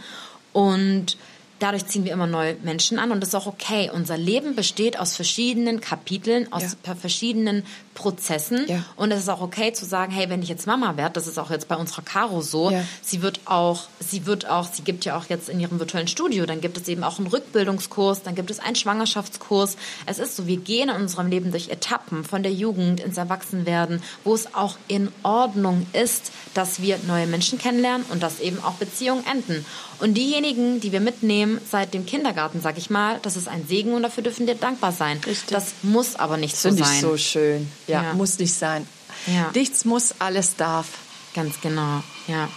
Und 0.53 1.17
dadurch 1.61 1.85
ziehen 1.87 2.03
wir 2.05 2.11
immer 2.11 2.27
neue 2.27 2.55
Menschen 2.63 2.97
an 2.99 3.11
und 3.11 3.19
das 3.21 3.29
ist 3.29 3.35
auch 3.35 3.45
okay. 3.47 3.89
Unser 3.93 4.17
Leben 4.17 4.55
besteht 4.55 4.99
aus 4.99 5.15
verschiedenen 5.15 5.79
Kapiteln, 5.79 6.51
aus 6.51 6.75
Ja. 6.85 6.95
verschiedenen 6.95 7.63
Prozessen. 7.93 8.65
Ja. 8.67 8.83
Und 8.95 9.11
es 9.11 9.19
ist 9.21 9.29
auch 9.29 9.41
okay 9.41 9.73
zu 9.73 9.85
sagen, 9.85 10.11
hey, 10.11 10.29
wenn 10.29 10.41
ich 10.41 10.49
jetzt 10.49 10.65
Mama 10.65 10.97
werde, 10.97 11.13
das 11.13 11.27
ist 11.27 11.37
auch 11.37 11.51
jetzt 11.51 11.67
bei 11.67 11.75
unserer 11.75 12.01
Caro 12.01 12.41
so, 12.41 12.71
Ja. 12.71 12.83
sie 13.01 13.21
wird 13.21 13.41
auch, 13.45 13.83
sie 13.99 14.25
wird 14.25 14.49
auch, 14.49 14.67
sie 14.71 14.81
gibt 14.81 15.05
ja 15.05 15.17
auch 15.17 15.25
jetzt 15.29 15.49
in 15.49 15.59
ihrem 15.59 15.77
virtuellen 15.79 16.07
Studio, 16.07 16.45
dann 16.45 16.61
gibt 16.61 16.77
es 16.77 16.87
eben 16.87 17.03
auch 17.03 17.17
einen 17.19 17.27
Rückbildungskurs, 17.27 18.23
dann 18.23 18.33
gibt 18.33 18.49
es 18.49 18.59
einen 18.59 18.75
Schwangerschaftskurs. 18.75 19.77
Es 20.05 20.19
ist 20.19 20.35
so, 20.35 20.47
wir 20.47 20.57
gehen 20.57 20.89
in 20.89 20.95
unserem 20.95 21.27
Leben 21.27 21.51
durch 21.51 21.69
Etappen 21.69 22.23
von 22.23 22.43
der 22.43 22.53
Jugend 22.53 22.99
ins 23.01 23.17
Erwachsenwerden, 23.17 24.01
wo 24.23 24.33
es 24.33 24.55
auch 24.55 24.77
in 24.87 25.09
Ordnung 25.23 25.85
ist, 25.93 26.31
dass 26.53 26.81
wir 26.81 26.97
neue 27.07 27.27
Menschen 27.27 27.59
kennenlernen 27.59 28.05
und 28.09 28.23
dass 28.23 28.39
eben 28.39 28.63
auch 28.63 28.73
Beziehungen 28.73 29.23
enden. 29.27 29.65
Und 30.01 30.15
diejenigen, 30.15 30.79
die 30.79 30.91
wir 30.91 30.99
mitnehmen 30.99 31.61
seit 31.69 31.93
dem 31.93 32.05
Kindergarten, 32.05 32.59
sag 32.61 32.77
ich 32.77 32.89
mal, 32.89 33.19
das 33.21 33.35
ist 33.35 33.47
ein 33.47 33.67
Segen 33.67 33.93
und 33.93 34.01
dafür 34.03 34.23
dürfen 34.23 34.47
wir 34.47 34.55
dankbar 34.55 34.91
sein. 34.91 35.17
Richtig. 35.25 35.49
Das 35.49 35.73
muss 35.83 36.15
aber 36.15 36.37
nicht 36.37 36.57
so 36.57 36.69
Finde 36.69 36.83
sein. 36.83 36.95
ich 36.95 37.01
so 37.01 37.17
schön. 37.17 37.71
Ja, 37.87 38.03
Ja. 38.03 38.13
muss 38.13 38.39
nicht 38.39 38.53
sein. 38.53 38.87
Ja. 39.27 39.51
Nichts 39.53 39.85
muss, 39.85 40.15
alles 40.19 40.55
darf. 40.55 40.87
Ganz 41.35 41.61
genau, 41.61 42.01
ja. 42.27 42.49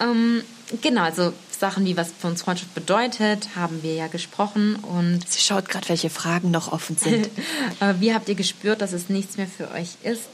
Ähm, 0.00 0.42
genau, 0.82 1.02
also 1.02 1.32
Sachen 1.58 1.86
wie 1.86 1.96
was 1.96 2.10
für 2.18 2.26
uns 2.26 2.42
Freundschaft 2.42 2.74
bedeutet, 2.74 3.48
haben 3.56 3.82
wir 3.82 3.94
ja 3.94 4.06
gesprochen. 4.08 4.76
Und 4.76 5.26
Sie 5.26 5.40
schaut 5.40 5.68
gerade, 5.70 5.88
welche 5.88 6.10
Fragen 6.10 6.50
noch 6.50 6.70
offen 6.70 6.96
sind. 6.98 7.26
äh, 7.80 7.94
wie 7.98 8.12
habt 8.12 8.28
ihr 8.28 8.34
gespürt, 8.34 8.82
dass 8.82 8.92
es 8.92 9.08
nichts 9.08 9.38
mehr 9.38 9.46
für 9.48 9.70
euch 9.70 9.96
ist? 10.02 10.28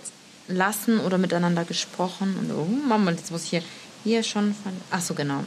Lassen 0.48 0.98
oder 0.98 1.18
miteinander 1.18 1.64
gesprochen? 1.64 2.36
Und 2.38 2.50
oh, 2.50 2.66
Mama, 2.88 3.12
jetzt 3.12 3.30
muss 3.30 3.44
ich 3.44 3.50
hier, 3.50 3.62
hier 4.02 4.22
schon 4.24 4.54
von. 4.64 4.72
Ach 4.90 5.00
so, 5.00 5.14
genau. 5.14 5.44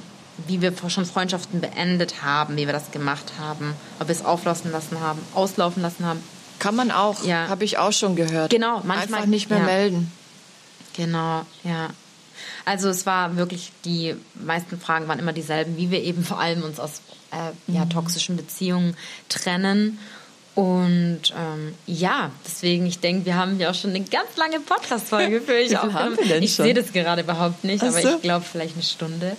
Wie 0.48 0.62
wir 0.62 0.74
schon 0.90 1.06
Freundschaften 1.06 1.62
beendet 1.62 2.22
haben, 2.24 2.58
wie 2.58 2.66
wir 2.66 2.74
das 2.74 2.92
gemacht 2.92 3.34
haben, 3.40 3.74
ob 4.00 4.08
wir 4.08 4.16
es 4.16 4.26
auflaufen 4.26 4.72
lassen 4.72 5.00
haben, 5.00 5.20
auslaufen 5.34 5.82
lassen 5.82 6.06
haben. 6.06 6.22
Kann 6.60 6.76
man 6.76 6.92
auch. 6.92 7.24
Ja. 7.24 7.48
Habe 7.48 7.64
ich 7.64 7.78
auch 7.78 7.92
schon 7.94 8.16
gehört. 8.16 8.50
Genau, 8.52 8.82
manchmal- 8.84 9.20
Einfach 9.20 9.26
nicht 9.26 9.50
mehr 9.50 9.60
ja. 9.60 9.66
melden. 9.66 10.12
Genau, 10.96 11.44
ja. 11.64 11.90
Also 12.66 12.90
es 12.90 13.06
war 13.06 13.38
wirklich, 13.38 13.72
die 13.86 14.16
meisten 14.36 14.80
Fragen 14.80 15.08
waren 15.08 15.20
immer 15.20 15.34
dieselben, 15.34 15.78
wie 15.78 15.92
wir 15.92 16.02
eben 16.04 16.24
vor 16.24 16.40
allem 16.40 16.64
uns 16.64 16.80
aus 16.80 17.02
äh, 17.32 17.72
ja, 17.72 17.86
toxischen 17.86 18.36
Beziehungen 18.38 18.96
trennen. 19.30 20.00
Und 20.54 21.22
ähm, 21.38 21.76
ja, 21.86 22.32
deswegen, 22.46 22.86
ich 22.86 23.00
denke, 23.00 23.26
wir 23.26 23.36
haben 23.36 23.60
ja 23.60 23.70
auch 23.72 23.76
schon 23.76 23.90
eine 23.90 24.02
ganz 24.06 24.38
lange 24.38 24.62
Podcast-Folge 24.62 25.42
für 25.42 25.52
euch 25.52 25.64
Wie 25.66 25.68
viel 25.70 25.78
haben 25.78 25.88
aufgenommen. 25.90 26.18
wir 26.18 26.28
denn 26.28 26.44
Ich 26.44 26.56
sehe 26.56 26.74
das 26.74 26.94
gerade 26.94 27.24
überhaupt 27.24 27.66
nicht, 27.66 27.84
Ach 27.84 27.90
aber 27.90 28.02
so. 28.02 28.16
ich 28.16 28.22
glaube 28.22 28.46
vielleicht 28.50 28.76
eine 28.76 28.84
Stunde. 28.84 29.36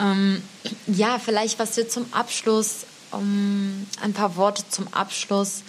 Ähm, 0.00 0.42
ja, 0.86 1.18
vielleicht 1.18 1.58
was 1.58 1.76
wir 1.76 1.88
zum 1.88 2.06
Abschluss, 2.12 2.86
um, 3.12 3.86
ein 4.02 4.12
paar 4.12 4.36
Worte 4.36 4.64
zum 4.68 4.88
Abschluss. 4.92 5.62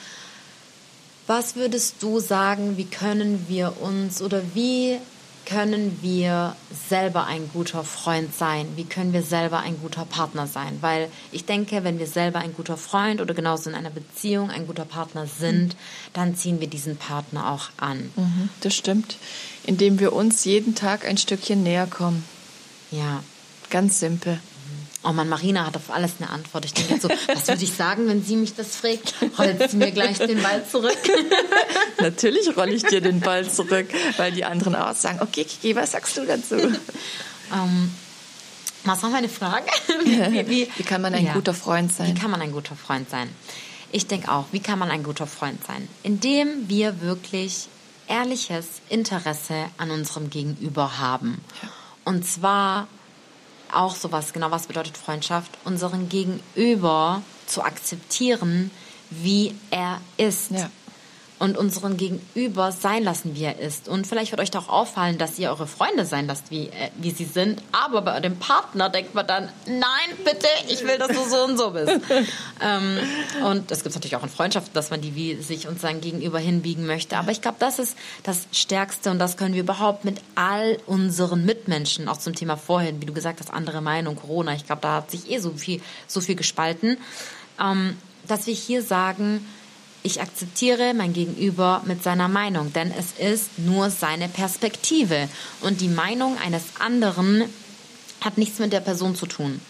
Was 1.27 1.55
würdest 1.55 1.95
du 2.01 2.19
sagen, 2.19 2.77
wie 2.77 2.85
können 2.85 3.45
wir 3.47 3.81
uns 3.81 4.21
oder 4.21 4.41
wie 4.53 4.97
können 5.45 5.99
wir 6.01 6.55
selber 6.89 7.25
ein 7.25 7.49
guter 7.51 7.83
Freund 7.83 8.33
sein? 8.35 8.67
Wie 8.75 8.85
können 8.85 9.11
wir 9.11 9.23
selber 9.23 9.59
ein 9.59 9.79
guter 9.81 10.05
Partner 10.05 10.47
sein? 10.47 10.77
Weil 10.81 11.09
ich 11.31 11.45
denke, 11.45 11.83
wenn 11.83 11.99
wir 11.99 12.07
selber 12.07 12.39
ein 12.39 12.53
guter 12.53 12.77
Freund 12.77 13.21
oder 13.21 13.33
genauso 13.33 13.69
in 13.69 13.75
einer 13.75 13.89
Beziehung 13.89 14.49
ein 14.49 14.67
guter 14.67 14.85
Partner 14.85 15.27
sind, 15.27 15.75
dann 16.13 16.35
ziehen 16.35 16.59
wir 16.59 16.67
diesen 16.67 16.97
Partner 16.97 17.51
auch 17.51 17.69
an. 17.77 18.11
Mhm, 18.15 18.49
das 18.61 18.75
stimmt. 18.75 19.17
Indem 19.65 19.99
wir 19.99 20.13
uns 20.13 20.45
jeden 20.45 20.75
Tag 20.75 21.05
ein 21.05 21.17
Stückchen 21.17 21.63
näher 21.63 21.87
kommen. 21.87 22.23
Ja. 22.91 23.23
Ganz 23.71 23.99
simpel. 23.99 24.39
Oh 25.03 25.11
Mann, 25.13 25.29
Marina 25.29 25.65
hat 25.65 25.75
auf 25.75 25.89
alles 25.89 26.11
eine 26.19 26.29
Antwort. 26.29 26.65
Ich 26.65 26.73
denke 26.75 26.93
jetzt 26.93 27.01
so, 27.01 27.09
was 27.09 27.47
würde 27.47 27.63
ich 27.63 27.73
sagen, 27.73 28.07
wenn 28.07 28.23
sie 28.23 28.35
mich 28.35 28.53
das 28.53 28.75
fragt? 28.75 29.15
Rollt 29.39 29.71
sie 29.71 29.77
mir 29.77 29.89
gleich 29.91 30.19
den 30.19 30.43
Ball 30.43 30.63
zurück? 30.69 30.95
Natürlich 31.99 32.55
rolle 32.55 32.73
ich 32.73 32.83
dir 32.83 33.01
den 33.01 33.19
Ball 33.19 33.49
zurück, 33.49 33.87
weil 34.17 34.31
die 34.31 34.45
anderen 34.45 34.75
auch 34.75 34.95
sagen, 34.95 35.19
okay, 35.21 35.43
Kiki, 35.43 35.75
was 35.75 35.93
sagst 35.93 36.17
du 36.17 36.25
dazu? 36.25 36.55
ähm, 37.53 37.91
was 38.83 39.01
war 39.01 39.09
meine 39.09 39.29
Frage? 39.29 39.65
Wie, 40.05 40.49
wie, 40.49 40.67
Wie 40.75 40.83
kann 40.83 41.01
man 41.01 41.13
ein 41.15 41.25
Ja. 41.25 41.33
guter 41.33 41.53
Freund 41.55 41.91
sein? 41.91 42.07
Wie 42.15 42.19
kann 42.19 42.29
man 42.31 42.41
ein 42.41 42.51
guter 42.51 42.75
Freund 42.75 43.09
sein? 43.09 43.29
Ich 43.91 44.05
denke 44.07 44.31
auch, 44.31 44.45
wie 44.51 44.59
kann 44.59 44.77
man 44.79 44.89
ein 44.91 45.03
guter 45.03 45.27
Freund 45.27 45.65
sein? 45.65 45.87
Indem 46.03 46.67
wir 46.69 47.01
wirklich 47.01 47.67
ehrliches 48.07 48.65
Interesse 48.89 49.65
an 49.77 49.91
unserem 49.91 50.29
Gegenüber 50.29 50.99
haben. 50.99 51.41
Und 52.05 52.25
zwar 52.25 52.87
auch 53.73 53.95
sowas, 53.95 54.33
genau 54.33 54.51
was 54.51 54.67
bedeutet 54.67 54.97
Freundschaft, 54.97 55.51
unseren 55.63 56.09
Gegenüber 56.09 57.21
zu 57.47 57.63
akzeptieren, 57.63 58.71
wie 59.09 59.55
er 59.69 59.99
ist. 60.17 60.51
Ja. 60.51 60.69
Und 61.41 61.57
unseren 61.57 61.97
Gegenüber 61.97 62.71
sein 62.71 63.03
lassen, 63.03 63.33
wie 63.33 63.43
er 63.45 63.57
ist. 63.57 63.87
Und 63.87 64.05
vielleicht 64.05 64.31
wird 64.31 64.39
euch 64.39 64.51
doch 64.51 64.69
auffallen, 64.69 65.17
dass 65.17 65.39
ihr 65.39 65.49
eure 65.49 65.65
Freunde 65.65 66.05
sein 66.05 66.27
lasst, 66.27 66.51
wie, 66.51 66.67
äh, 66.67 66.91
wie 66.97 67.09
sie 67.09 67.25
sind. 67.25 67.63
Aber 67.71 68.03
bei 68.03 68.19
dem 68.19 68.37
Partner 68.37 68.89
denkt 68.89 69.15
man 69.15 69.25
dann, 69.25 69.49
nein, 69.65 70.17
bitte, 70.23 70.45
ich 70.67 70.83
will, 70.83 70.99
dass 70.99 71.07
du 71.07 71.27
so 71.27 71.43
und 71.45 71.57
so 71.57 71.71
bist. 71.71 71.99
ähm, 72.61 72.99
und 73.43 73.71
das 73.71 73.79
gibt 73.79 73.89
es 73.89 73.95
natürlich 73.95 74.15
auch 74.15 74.21
in 74.21 74.29
Freundschaften, 74.29 74.71
dass 74.75 74.91
man 74.91 75.01
die 75.01 75.15
wie 75.15 75.41
sich 75.41 75.67
und 75.67 75.81
sein 75.81 75.99
Gegenüber 75.99 76.37
hinbiegen 76.37 76.85
möchte. 76.85 77.17
Aber 77.17 77.31
ich 77.31 77.41
glaube, 77.41 77.57
das 77.57 77.79
ist 77.79 77.97
das 78.21 78.45
Stärkste 78.51 79.09
und 79.09 79.17
das 79.17 79.35
können 79.35 79.55
wir 79.55 79.61
überhaupt 79.61 80.05
mit 80.05 80.21
all 80.35 80.77
unseren 80.85 81.43
Mitmenschen, 81.43 82.07
auch 82.07 82.17
zum 82.17 82.35
Thema 82.35 82.55
vorhin, 82.55 83.01
wie 83.01 83.07
du 83.07 83.13
gesagt 83.13 83.39
hast, 83.39 83.51
andere 83.51 83.81
Meinung, 83.81 84.15
Corona. 84.15 84.53
Ich 84.53 84.67
glaube, 84.67 84.83
da 84.83 84.97
hat 84.97 85.09
sich 85.09 85.31
eh 85.31 85.39
so 85.39 85.49
viel, 85.53 85.81
so 86.05 86.21
viel 86.21 86.35
gespalten, 86.35 86.97
ähm, 87.59 87.97
dass 88.27 88.45
wir 88.45 88.53
hier 88.53 88.83
sagen, 88.83 89.43
ich 90.03 90.21
akzeptiere 90.21 90.93
mein 90.93 91.13
Gegenüber 91.13 91.81
mit 91.85 92.03
seiner 92.03 92.27
Meinung, 92.27 92.73
denn 92.73 92.91
es 92.91 93.13
ist 93.19 93.59
nur 93.59 93.89
seine 93.89 94.29
Perspektive. 94.29 95.29
Und 95.61 95.81
die 95.81 95.89
Meinung 95.89 96.37
eines 96.39 96.63
anderen 96.79 97.43
hat 98.21 98.37
nichts 98.37 98.59
mit 98.59 98.73
der 98.73 98.79
Person 98.79 99.15
zu 99.15 99.25
tun. 99.25 99.61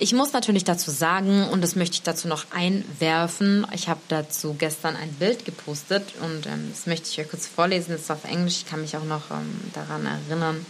Ich 0.00 0.12
muss 0.12 0.32
natürlich 0.32 0.64
dazu 0.64 0.90
sagen, 0.90 1.48
und 1.48 1.62
das 1.62 1.76
möchte 1.76 1.94
ich 1.94 2.02
dazu 2.02 2.26
noch 2.26 2.46
einwerfen, 2.52 3.64
ich 3.72 3.88
habe 3.88 4.00
dazu 4.08 4.54
gestern 4.58 4.96
ein 4.96 5.12
Bild 5.14 5.44
gepostet 5.44 6.02
und 6.20 6.46
ähm, 6.46 6.68
das 6.72 6.86
möchte 6.86 7.08
ich 7.08 7.20
euch 7.20 7.30
kurz 7.30 7.46
vorlesen, 7.46 7.92
das 7.92 8.02
ist 8.02 8.10
auf 8.10 8.24
Englisch, 8.24 8.56
ich 8.58 8.66
kann 8.66 8.80
mich 8.80 8.96
auch 8.96 9.04
noch 9.04 9.30
ähm, 9.30 9.60
daran 9.72 10.04
erinnern, 10.04 10.66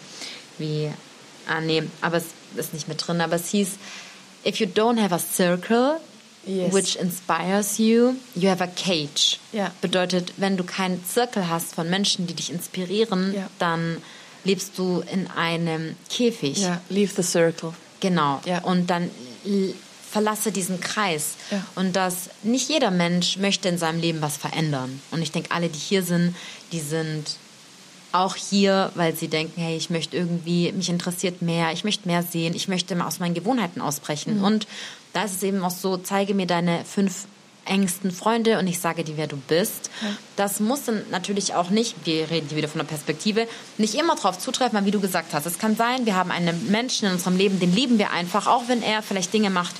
wie, 0.58 0.90
ah 1.48 1.62
nee, 1.62 1.84
aber 2.02 2.18
es 2.18 2.26
ist 2.56 2.74
nicht 2.74 2.86
mit 2.86 3.04
drin, 3.04 3.22
aber 3.22 3.36
es 3.36 3.48
hieß, 3.48 3.70
if 4.44 4.60
you 4.60 4.66
don't 4.66 5.02
have 5.02 5.14
a 5.14 5.18
circle, 5.18 5.96
yes. 6.46 6.72
which 6.72 6.96
inspires 6.96 7.78
you, 7.78 8.14
you 8.34 8.48
have 8.48 8.62
a 8.62 8.66
cage. 8.66 9.38
Ja. 9.52 9.72
Bedeutet, 9.80 10.34
wenn 10.36 10.56
du 10.56 10.64
keinen 10.64 11.04
Zirkel 11.04 11.48
hast 11.48 11.74
von 11.74 11.88
Menschen, 11.88 12.26
die 12.26 12.34
dich 12.34 12.50
inspirieren, 12.52 13.34
ja. 13.34 13.48
dann 13.58 13.98
lebst 14.44 14.78
du 14.78 15.02
in 15.12 15.26
einem 15.28 15.96
Käfig. 16.10 16.58
Ja, 16.58 16.80
leave 16.88 17.12
the 17.14 17.22
circle. 17.22 17.72
Genau. 18.00 18.40
Ja. 18.44 18.62
Und 18.62 18.90
dann 18.90 19.10
verlasse 20.10 20.52
diesen 20.52 20.80
Kreis. 20.80 21.34
Ja. 21.50 21.64
Und 21.74 21.96
dass 21.96 22.30
nicht 22.42 22.68
jeder 22.68 22.90
Mensch 22.90 23.36
möchte 23.38 23.68
in 23.68 23.78
seinem 23.78 24.00
Leben 24.00 24.22
was 24.22 24.36
verändern. 24.36 25.00
Und 25.10 25.22
ich 25.22 25.32
denke, 25.32 25.50
alle, 25.50 25.68
die 25.68 25.78
hier 25.78 26.02
sind, 26.02 26.36
die 26.72 26.80
sind 26.80 27.36
auch 28.12 28.36
hier, 28.36 28.92
weil 28.94 29.16
sie 29.16 29.26
denken, 29.26 29.60
hey, 29.60 29.76
ich 29.76 29.90
möchte 29.90 30.16
irgendwie, 30.16 30.70
mich 30.70 30.88
interessiert 30.88 31.42
mehr, 31.42 31.72
ich 31.72 31.82
möchte 31.82 32.06
mehr 32.06 32.22
sehen, 32.22 32.54
ich 32.54 32.68
möchte 32.68 32.94
mal 32.94 33.08
aus 33.08 33.18
meinen 33.18 33.34
Gewohnheiten 33.34 33.80
ausbrechen. 33.80 34.38
Mhm. 34.38 34.44
Und 34.44 34.66
da 35.14 35.24
ist 35.24 35.36
es 35.36 35.42
eben 35.42 35.64
auch 35.64 35.70
so, 35.70 35.96
zeige 35.96 36.34
mir 36.34 36.46
deine 36.46 36.84
fünf 36.84 37.26
engsten 37.66 38.10
Freunde 38.10 38.58
und 38.58 38.66
ich 38.66 38.78
sage 38.78 39.04
dir, 39.04 39.16
wer 39.16 39.26
du 39.26 39.36
bist. 39.36 39.88
Ja. 40.02 40.08
Das 40.36 40.60
muss 40.60 40.84
dann 40.84 41.02
natürlich 41.10 41.54
auch 41.54 41.70
nicht, 41.70 41.94
wir 42.04 42.30
reden 42.30 42.48
hier 42.48 42.58
wieder 42.58 42.68
von 42.68 42.80
der 42.80 42.86
Perspektive, 42.86 43.48
nicht 43.78 43.94
immer 43.94 44.16
darauf 44.16 44.38
zutreffen, 44.38 44.76
weil 44.76 44.84
wie 44.84 44.90
du 44.90 45.00
gesagt 45.00 45.32
hast, 45.32 45.46
es 45.46 45.58
kann 45.58 45.76
sein, 45.76 46.04
wir 46.04 46.14
haben 46.14 46.30
einen 46.30 46.70
Menschen 46.70 47.06
in 47.08 47.14
unserem 47.14 47.36
Leben, 47.38 47.60
den 47.60 47.74
lieben 47.74 47.98
wir 47.98 48.10
einfach, 48.10 48.46
auch 48.46 48.68
wenn 48.68 48.82
er 48.82 49.02
vielleicht 49.02 49.32
Dinge 49.32 49.48
macht, 49.48 49.74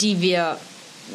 die 0.00 0.22
wir 0.22 0.56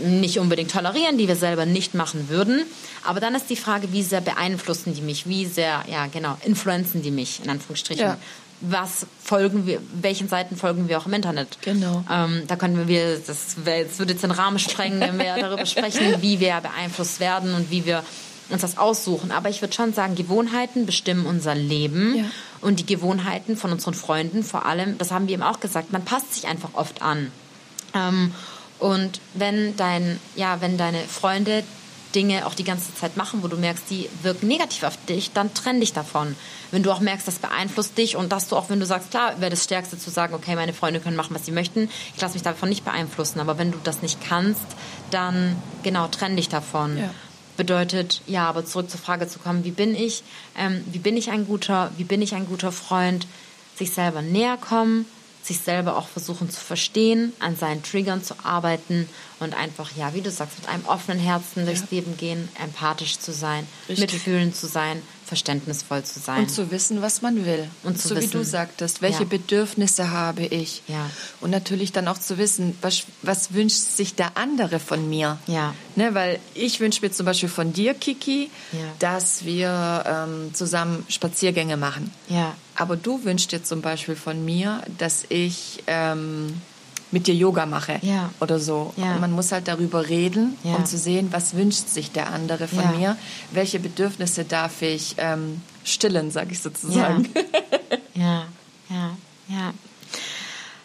nicht 0.03 0.39
unbedingt 0.39 0.71
tolerieren, 0.71 1.17
die 1.17 1.27
wir 1.27 1.37
selber 1.37 1.65
nicht 1.65 1.93
machen 1.95 2.27
würden. 2.27 2.63
Aber 3.03 3.21
dann 3.21 3.33
ist 3.33 3.49
die 3.49 3.55
Frage, 3.55 3.93
wie 3.93 4.03
sehr 4.03 4.19
beeinflussen 4.19 4.93
die 4.93 5.01
mich, 5.01 5.25
wie 5.25 5.45
sehr, 5.45 5.85
ja 5.89 6.07
genau, 6.07 6.37
influenzen 6.43 7.01
die 7.01 7.11
mich, 7.11 7.39
in 7.43 7.49
Anführungsstrichen. 7.49 8.05
Ja 8.05 8.17
was 8.69 9.05
folgen 9.23 9.65
wir, 9.65 9.79
welchen 9.93 10.27
Seiten 10.27 10.57
folgen 10.57 10.87
wir 10.87 10.97
auch 10.97 11.05
im 11.05 11.13
Internet. 11.13 11.57
Genau. 11.61 12.03
Ähm, 12.11 12.43
da 12.47 12.55
können 12.55 12.87
wir, 12.87 13.17
das, 13.17 13.55
das 13.63 13.99
würde 13.99 14.13
jetzt 14.13 14.23
den 14.23 14.31
Rahmen 14.31 14.59
sprengen, 14.59 14.99
wenn 14.99 15.19
wir 15.19 15.35
darüber 15.39 15.65
sprechen, 15.65 16.15
wie 16.21 16.39
wir 16.39 16.59
beeinflusst 16.61 17.19
werden 17.19 17.53
und 17.53 17.71
wie 17.71 17.85
wir 17.85 18.03
uns 18.49 18.61
das 18.61 18.77
aussuchen. 18.77 19.31
Aber 19.31 19.49
ich 19.49 19.61
würde 19.61 19.73
schon 19.73 19.93
sagen, 19.93 20.15
Gewohnheiten 20.15 20.85
bestimmen 20.85 21.25
unser 21.25 21.55
Leben 21.55 22.15
ja. 22.15 22.25
und 22.61 22.79
die 22.79 22.85
Gewohnheiten 22.85 23.57
von 23.57 23.71
unseren 23.71 23.93
Freunden 23.93 24.43
vor 24.43 24.65
allem, 24.65 24.97
das 24.97 25.11
haben 25.11 25.27
wir 25.27 25.33
eben 25.33 25.43
auch 25.43 25.59
gesagt, 25.59 25.91
man 25.91 26.05
passt 26.05 26.35
sich 26.35 26.47
einfach 26.47 26.73
oft 26.73 27.01
an. 27.01 27.31
Ähm, 27.93 28.31
und 28.79 29.21
wenn 29.33 29.75
dein, 29.77 30.19
ja, 30.35 30.61
wenn 30.61 30.77
deine 30.77 30.99
Freunde 30.99 31.63
Dinge 32.15 32.47
auch 32.47 32.53
die 32.53 32.63
ganze 32.63 32.95
Zeit 32.95 33.17
machen, 33.17 33.43
wo 33.43 33.47
du 33.47 33.57
merkst, 33.57 33.83
die 33.89 34.09
wirken 34.23 34.47
negativ 34.47 34.83
auf 34.83 34.97
dich, 35.05 35.31
dann 35.33 35.53
trenn 35.53 35.81
dich 35.81 35.93
davon. 35.93 36.35
Wenn 36.71 36.81
du 36.81 36.91
auch 36.91 37.01
merkst, 37.01 37.27
das 37.27 37.39
beeinflusst 37.39 37.97
dich 37.97 38.15
und 38.15 38.31
dass 38.31 38.47
du 38.47 38.55
auch, 38.55 38.69
wenn 38.69 38.79
du 38.79 38.85
sagst, 38.85 39.11
klar, 39.11 39.39
wäre 39.39 39.51
das 39.51 39.63
Stärkste 39.63 39.99
zu 39.99 40.09
sagen, 40.09 40.33
okay, 40.33 40.55
meine 40.55 40.73
Freunde 40.73 40.99
können 41.01 41.17
machen, 41.17 41.35
was 41.35 41.45
sie 41.45 41.51
möchten, 41.51 41.89
ich 42.15 42.21
lasse 42.21 42.33
mich 42.33 42.43
davon 42.43 42.69
nicht 42.69 42.85
beeinflussen. 42.85 43.39
Aber 43.39 43.57
wenn 43.57 43.71
du 43.71 43.77
das 43.83 44.01
nicht 44.01 44.19
kannst, 44.25 44.65
dann 45.11 45.55
genau, 45.83 46.07
trenn 46.07 46.35
dich 46.35 46.49
davon. 46.49 46.97
Ja. 46.97 47.09
Bedeutet, 47.57 48.21
ja, 48.27 48.47
aber 48.49 48.65
zurück 48.65 48.89
zur 48.89 48.99
Frage 48.99 49.27
zu 49.27 49.39
kommen, 49.39 49.63
wie 49.63 49.71
bin 49.71 49.95
ich, 49.95 50.23
ähm, 50.57 50.83
wie 50.91 50.99
bin 50.99 51.15
ich 51.15 51.31
ein 51.31 51.45
guter, 51.45 51.91
wie 51.97 52.03
bin 52.03 52.21
ich 52.21 52.35
ein 52.35 52.47
guter 52.47 52.71
Freund, 52.71 53.27
sich 53.75 53.91
selber 53.91 54.21
näher 54.21 54.57
kommen, 54.57 55.05
sich 55.45 55.59
selber 55.59 55.95
auch 55.97 56.07
versuchen 56.07 56.49
zu 56.49 56.59
verstehen, 56.59 57.33
an 57.39 57.55
seinen 57.55 57.83
Triggern 57.83 58.23
zu 58.23 58.35
arbeiten 58.43 59.07
und 59.39 59.53
einfach, 59.53 59.91
ja, 59.95 60.13
wie 60.13 60.21
du 60.21 60.31
sagst, 60.31 60.59
mit 60.59 60.67
einem 60.67 60.85
offenen 60.85 61.19
Herzen 61.19 61.59
ja. 61.59 61.65
durchs 61.65 61.91
Leben 61.91 62.17
gehen, 62.17 62.49
empathisch 62.61 63.19
zu 63.19 63.31
sein, 63.31 63.67
Richtig. 63.87 64.13
mitfühlend 64.13 64.55
zu 64.55 64.67
sein, 64.67 65.01
verständnisvoll 65.25 66.03
zu 66.03 66.19
sein. 66.19 66.43
Und 66.43 66.51
zu 66.51 66.71
wissen, 66.71 67.01
was 67.01 67.21
man 67.21 67.45
will. 67.45 67.67
Und 67.83 67.99
zu 67.99 68.09
so 68.09 68.15
wissen, 68.15 68.27
wie 68.27 68.37
du 68.37 68.43
sagtest, 68.43 69.01
welche 69.01 69.23
ja. 69.23 69.29
Bedürfnisse 69.29 70.11
habe 70.11 70.45
ich. 70.45 70.83
Ja. 70.87 71.09
Und 71.41 71.49
natürlich 71.49 71.91
dann 71.91 72.07
auch 72.07 72.17
zu 72.17 72.37
wissen, 72.37 72.77
was, 72.81 73.03
was 73.21 73.53
wünscht 73.53 73.77
sich 73.77 74.15
der 74.15 74.37
andere 74.37 74.79
von 74.79 75.09
mir. 75.09 75.39
Ja. 75.47 75.73
Ne, 75.95 76.13
weil 76.13 76.39
ich 76.53 76.79
wünsche 76.79 77.01
mir 77.01 77.11
zum 77.11 77.25
Beispiel 77.25 77.49
von 77.49 77.73
dir, 77.73 77.93
Kiki, 77.93 78.49
ja. 78.71 78.79
dass 78.99 79.45
wir 79.45 80.03
ähm, 80.07 80.53
zusammen 80.53 81.05
Spaziergänge 81.09 81.77
machen. 81.77 82.11
Ja. 82.29 82.55
Aber 82.75 82.95
du 82.95 83.23
wünschst 83.23 83.51
dir 83.51 83.63
zum 83.63 83.81
Beispiel 83.81 84.15
von 84.15 84.45
mir, 84.45 84.81
dass 84.97 85.25
ich... 85.29 85.83
Ähm, 85.87 86.61
mit 87.15 87.27
dir 87.27 87.33
Yoga 87.33 87.65
mache 87.65 87.97
ja. 88.01 88.29
oder 88.41 88.59
so. 88.59 88.93
Ja. 88.97 89.17
Man 89.19 89.31
muss 89.31 89.53
halt 89.53 89.69
darüber 89.69 90.09
reden, 90.09 90.57
ja. 90.65 90.75
um 90.75 90.85
zu 90.85 90.97
sehen, 90.97 91.29
was 91.31 91.55
wünscht 91.55 91.87
sich 91.87 92.11
der 92.11 92.29
andere 92.33 92.67
von 92.67 92.99
mir, 92.99 93.15
welche 93.51 93.79
Bedürfnisse 93.79 94.43
darf 94.43 94.81
ich 94.81 95.15
ähm, 95.17 95.61
stillen, 95.85 96.29
sage 96.29 96.51
ich 96.51 96.61
sozusagen. 96.61 97.29
Ja. 98.17 98.45
ja, 98.89 99.17
ja, 99.49 99.73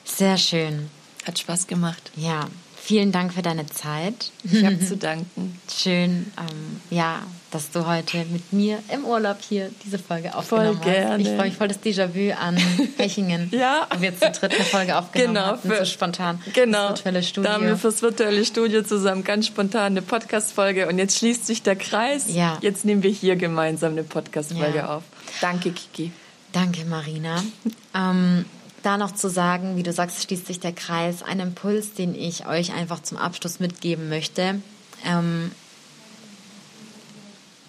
Sehr 0.05 0.37
schön. 0.37 0.91
Hat 1.25 1.39
Spaß 1.39 1.69
gemacht. 1.69 2.11
Ja, 2.17 2.49
Vielen 2.83 3.13
Dank 3.13 3.35
für 3.35 3.43
deine 3.43 3.67
Zeit. 3.67 4.33
Ich 4.43 4.65
habe 4.65 4.81
zu 4.81 4.97
danken. 4.97 5.61
Schön, 5.71 6.33
ähm, 6.39 6.81
ja, 6.91 7.21
dass 7.51 7.71
du 7.71 7.87
heute 7.87 8.25
mit 8.33 8.53
mir 8.53 8.79
im 8.93 9.05
Urlaub 9.05 9.37
hier 9.47 9.71
diese 9.85 9.99
Folge 9.99 10.35
aufgenommen 10.35 10.79
voll 10.83 10.93
gerne. 10.93 11.11
hast. 11.13 11.21
Ich 11.21 11.29
freue 11.29 11.45
mich 11.49 11.57
voll 11.57 11.69
das 11.69 11.83
Déjà-vu 11.83 12.33
an 12.33 12.57
Hechingen. 12.97 13.51
ja. 13.53 13.87
Wo 13.91 14.01
wir 14.01 14.11
jetzt 14.11 14.25
die 14.25 14.33
dritte 14.33 14.65
Folge 14.65 14.97
aufgenommen 14.97 15.35
genau, 15.35 15.47
hatten, 15.47 15.69
so 15.69 15.85
spontan. 15.85 16.41
Genau. 16.55 16.89
Das 16.91 17.05
virtuelle 17.05 17.23
Studio. 17.23 17.51
Da 17.51 17.55
haben 17.55 17.67
wir 17.67 17.77
fürs 17.77 18.03
virtuelle 18.03 18.45
Studio 18.45 18.83
zusammen 18.83 19.25
ganz 19.25 19.47
spontan 19.47 19.93
eine 19.93 20.03
Podcast-Folge 20.03 20.89
und 20.89 20.99
jetzt 20.99 21.19
schließt 21.19 21.47
sich 21.47 21.63
der 21.63 21.77
Kreis. 21.77 22.35
Ja. 22.35 22.59
Jetzt 22.63 22.85
nehmen 22.85 23.03
wir 23.03 23.11
hier 23.11 23.37
gemeinsam 23.37 23.93
eine 23.93 24.05
Podcast-Folge 24.05 24.79
ja. 24.79 24.97
auf. 24.97 25.03
Danke, 25.41 25.73
Kiki. 25.73 26.13
Danke, 26.53 26.85
Marina. 26.87 27.43
ähm, 27.95 28.47
da 28.83 28.97
noch 28.97 29.13
zu 29.13 29.29
sagen, 29.29 29.77
wie 29.77 29.83
du 29.83 29.93
sagst, 29.93 30.23
schließt 30.23 30.47
sich 30.47 30.61
der 30.61 30.73
Kreis, 30.73 31.23
ein 31.23 31.41
Impuls, 31.41 31.95
den 31.95 32.15
ich 32.15 32.47
euch 32.47 32.73
einfach 32.73 33.03
zum 33.03 33.19
Abschluss 33.19 33.61
mitgeben 33.61 34.09
möchte. 34.09 34.61
Ähm, 35.05 35.51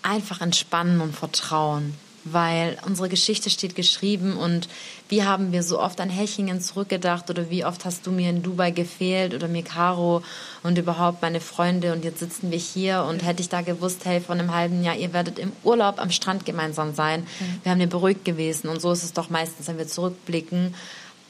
einfach 0.04 0.42
entspannen 0.42 1.02
und 1.02 1.16
vertrauen, 1.16 1.94
weil 2.24 2.78
unsere 2.86 3.10
Geschichte 3.10 3.50
steht 3.50 3.76
geschrieben 3.76 4.38
und 4.38 4.68
wie 5.10 5.24
haben 5.24 5.52
wir 5.52 5.64
so 5.64 5.80
oft 5.80 6.00
an 6.02 6.10
Hechingen 6.10 6.62
zurückgedacht 6.62 7.30
oder 7.30 7.50
wie 7.50 7.66
oft 7.66 7.86
hast 7.86 8.08
du 8.08 8.12
mir 8.12 8.30
in 8.30 8.44
Dubai 8.44 8.72
gefehlt 8.72 9.34
oder 9.34 9.48
mir 9.48 9.64
Caro 9.64 10.24
und 10.64 10.78
überhaupt 10.78 11.22
meine 11.22 11.42
Freunde 11.42 11.94
und 11.94 12.04
jetzt 12.04 12.20
sitzen 12.20 12.52
wir 12.52 12.58
hier 12.58 13.06
und 13.08 13.24
hätte 13.24 13.42
ich 13.42 13.50
da 13.50 13.62
gewusst, 13.62 14.06
hey, 14.06 14.22
vor 14.22 14.36
einem 14.36 14.54
halben 14.54 14.84
Jahr, 14.84 14.96
ihr 14.96 15.14
werdet 15.14 15.40
im 15.40 15.52
Urlaub 15.64 16.00
am 16.00 16.12
Strand 16.12 16.46
gemeinsam 16.46 16.94
sein, 16.96 17.28
wir 17.64 17.72
haben 17.72 17.80
dir 17.80 17.88
beruhigt 17.88 18.26
gewesen 18.26 18.70
und 18.70 18.82
so 18.82 18.92
ist 18.92 19.04
es 19.04 19.14
doch 19.14 19.30
meistens, 19.30 19.68
wenn 19.68 19.78
wir 19.78 19.88
zurückblicken 19.88 20.74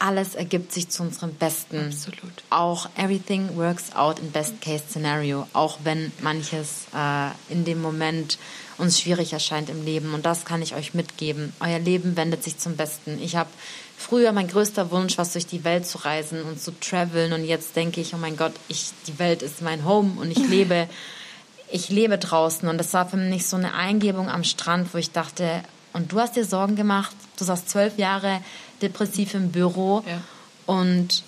alles 0.02 0.34
ergibt 0.34 0.74
sich 0.74 0.90
zu 0.90 1.04
unserem 1.04 1.34
Besten. 1.36 1.88
Absolut. 1.88 2.44
Auch 2.50 2.90
everything 2.98 3.56
works 3.56 3.96
out 3.96 4.18
in 4.20 4.32
best 4.32 4.60
case 4.60 4.84
scenario, 4.90 5.48
auch 5.54 5.78
wenn 5.84 6.12
manches 6.22 6.88
äh, 6.96 7.30
in 7.54 7.66
dem 7.66 7.82
Moment 7.82 8.40
uns 8.80 9.00
schwierig 9.00 9.32
erscheint 9.32 9.70
im 9.70 9.86
Leben. 9.86 10.16
Und 10.16 10.26
das 10.26 10.44
kann 10.44 10.64
ich 10.64 10.74
euch 10.74 10.96
mitgeben. 10.96 11.54
Euer 11.60 11.78
Leben 11.78 12.18
wendet 12.18 12.44
sich 12.44 12.58
zum 12.58 12.76
Besten. 12.76 13.22
Ich 13.22 13.36
habe 13.36 13.50
früher 13.96 14.32
mein 14.32 14.48
größter 14.48 14.90
Wunsch, 14.90 15.20
was 15.20 15.34
durch 15.34 15.46
die 15.46 15.64
Welt 15.64 15.86
zu 15.86 16.00
reisen 16.00 16.42
und 16.42 16.60
zu 16.60 16.72
traveln. 16.80 17.32
Und 17.34 17.46
jetzt 17.46 17.76
denke 17.76 18.02
ich, 18.02 18.16
oh 18.16 18.18
mein 18.18 18.38
Gott, 18.38 18.54
ich, 18.70 18.92
die 19.06 19.20
Welt 19.20 19.44
ist 19.44 19.62
mein 19.62 19.86
Home 19.86 20.20
und 20.20 20.32
ich 20.32 20.50
lebe, 20.50 20.90
ich 21.72 21.90
lebe 21.90 22.18
draußen. 22.18 22.68
Und 22.68 22.80
das 22.80 22.92
war 22.94 23.08
für 23.08 23.18
mich 23.18 23.46
so 23.46 23.56
eine 23.56 23.76
Eingebung 23.76 24.30
am 24.30 24.44
Strand, 24.44 24.96
wo 24.96 24.98
ich 24.98 25.12
dachte, 25.12 25.62
und 25.94 26.12
du 26.12 26.20
hast 26.20 26.36
dir 26.36 26.46
Sorgen 26.46 26.76
gemacht, 26.76 27.16
du 27.38 27.44
saßt 27.44 27.70
zwölf 27.70 27.98
Jahre 27.98 28.40
depressiv 28.82 29.34
im 29.34 29.52
Büro. 29.52 30.04
Ja. 30.08 30.22
Und 30.66 31.24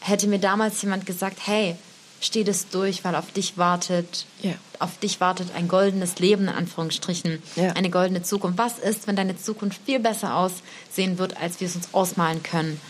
hätte 0.00 0.26
mir 0.26 0.38
damals 0.38 0.80
jemand 0.82 1.06
gesagt, 1.06 1.38
hey, 1.46 1.76
steh 2.20 2.44
das 2.44 2.68
durch, 2.68 3.04
weil 3.04 3.14
auf 3.14 3.32
dich 3.32 3.56
wartet, 3.56 4.26
Ja. 4.42 4.52
auf 4.78 4.98
dich 4.98 5.20
wartet 5.20 5.48
ein 5.54 5.68
goldenes 5.68 6.18
Leben, 6.18 6.44
in 6.44 6.48
Anführungsstrichen, 6.54 7.42
Ja. 7.56 7.72
eine 7.72 7.90
goldene 7.90 8.22
Zukunft. 8.22 8.58
Was 8.58 8.78
ist, 8.78 9.06
wenn 9.06 9.16
deine 9.16 9.36
Zukunft 9.38 9.80
viel 9.86 10.00
besser 10.00 10.36
aussehen 10.36 11.18
wird, 11.18 11.36
als 11.38 11.60
wir 11.60 11.68
es 11.68 11.76
uns 11.76 11.88
ausmalen 11.92 12.42
können? 12.42 12.80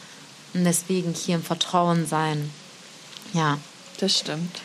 Und 0.55 0.65
deswegen 0.65 1.15
hier 1.15 1.37
im 1.37 1.43
Vertrauen 1.45 2.07
sein. 2.07 2.51
Ja. 3.33 3.59
Das 3.99 4.19
stimmt. 4.19 4.61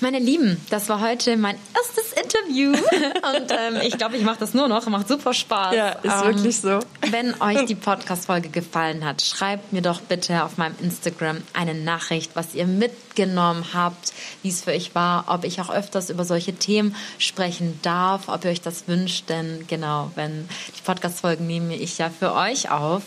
Meine 0.00 0.18
Lieben, 0.18 0.60
das 0.68 0.90
war 0.90 1.00
heute 1.00 1.36
mein 1.38 1.56
erstes 1.74 2.05
Interview. 2.46 2.72
Und 3.36 3.50
ähm, 3.50 3.80
ich 3.82 3.96
glaube, 3.96 4.16
ich 4.16 4.22
mache 4.22 4.38
das 4.38 4.54
nur 4.54 4.68
noch. 4.68 4.86
Macht 4.86 5.08
super 5.08 5.34
Spaß. 5.34 5.74
Ja, 5.74 5.88
ist 5.90 6.04
ähm, 6.04 6.34
wirklich 6.34 6.60
so. 6.60 6.80
Wenn 7.10 7.40
euch 7.40 7.64
die 7.66 7.74
Podcast-Folge 7.86 8.48
gefallen 8.48 9.04
hat, 9.04 9.22
schreibt 9.22 9.72
mir 9.72 9.82
doch 9.82 10.00
bitte 10.00 10.44
auf 10.44 10.56
meinem 10.56 10.74
Instagram 10.80 11.42
eine 11.52 11.74
Nachricht, 11.74 12.32
was 12.34 12.54
ihr 12.54 12.66
mitgenommen 12.66 13.64
habt, 13.74 14.12
wie 14.42 14.48
es 14.48 14.62
für 14.62 14.70
euch 14.70 14.94
war, 14.94 15.24
ob 15.28 15.44
ich 15.44 15.60
auch 15.60 15.70
öfters 15.70 16.10
über 16.10 16.24
solche 16.24 16.54
Themen 16.54 16.94
sprechen 17.18 17.78
darf, 17.82 18.28
ob 18.28 18.44
ihr 18.44 18.50
euch 18.50 18.60
das 18.60 18.88
wünscht. 18.88 19.28
Denn 19.28 19.66
genau, 19.66 20.10
wenn 20.14 20.48
die 20.76 20.82
Podcast-Folgen 20.82 21.46
nehme 21.46 21.74
ich 21.74 21.98
ja 21.98 22.10
für 22.10 22.34
euch 22.34 22.70
auf. 22.70 23.02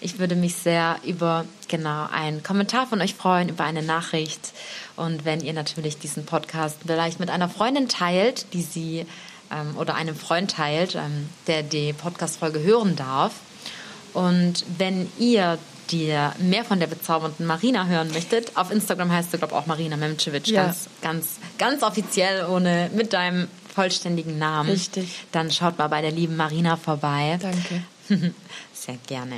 Ich 0.00 0.18
würde 0.18 0.36
mich 0.36 0.54
sehr 0.54 0.96
über 1.04 1.44
genau 1.68 2.06
einen 2.10 2.42
Kommentar 2.42 2.86
von 2.86 3.00
euch 3.00 3.14
freuen, 3.14 3.48
über 3.48 3.64
eine 3.64 3.82
Nachricht. 3.82 4.52
Und 4.96 5.24
wenn 5.24 5.40
ihr 5.40 5.52
natürlich 5.52 5.98
diesen 5.98 6.24
Podcast 6.24 6.78
vielleicht 6.86 7.20
mit 7.20 7.30
einer 7.30 7.48
Freundin 7.48 7.88
teilt, 7.88 8.46
die 8.54 8.62
sie 8.62 9.06
ähm, 9.52 9.76
oder 9.76 9.94
einem 9.94 10.16
Freund 10.16 10.50
teilt, 10.50 10.94
ähm, 10.94 11.28
der 11.46 11.62
die 11.62 11.92
Podcast-Folge 11.92 12.62
hören 12.62 12.96
darf. 12.96 13.32
Und 14.14 14.64
wenn 14.78 15.10
ihr 15.18 15.58
dir 15.90 16.32
mehr 16.38 16.64
von 16.64 16.80
der 16.80 16.86
bezaubernden 16.88 17.46
Marina 17.46 17.86
hören 17.86 18.10
möchtet, 18.12 18.56
auf 18.56 18.70
Instagram 18.72 19.12
heißt 19.12 19.32
du, 19.32 19.38
glaube 19.38 19.52
ich, 19.54 19.60
auch 19.60 19.66
Marina 19.66 19.96
Memcevic, 19.96 20.48
Ja. 20.48 20.64
ganz, 20.64 20.88
ganz, 21.02 21.26
ganz 21.58 21.82
offiziell, 21.82 22.46
ohne 22.46 22.90
mit 22.94 23.12
deinem 23.12 23.48
vollständigen 23.72 24.38
Namen. 24.38 24.70
Richtig. 24.70 25.26
Dann 25.32 25.50
schaut 25.52 25.78
mal 25.78 25.88
bei 25.88 26.00
der 26.00 26.10
lieben 26.10 26.36
Marina 26.36 26.76
vorbei. 26.76 27.38
Danke. 27.40 27.82
Sehr 28.72 28.96
gerne. 29.06 29.36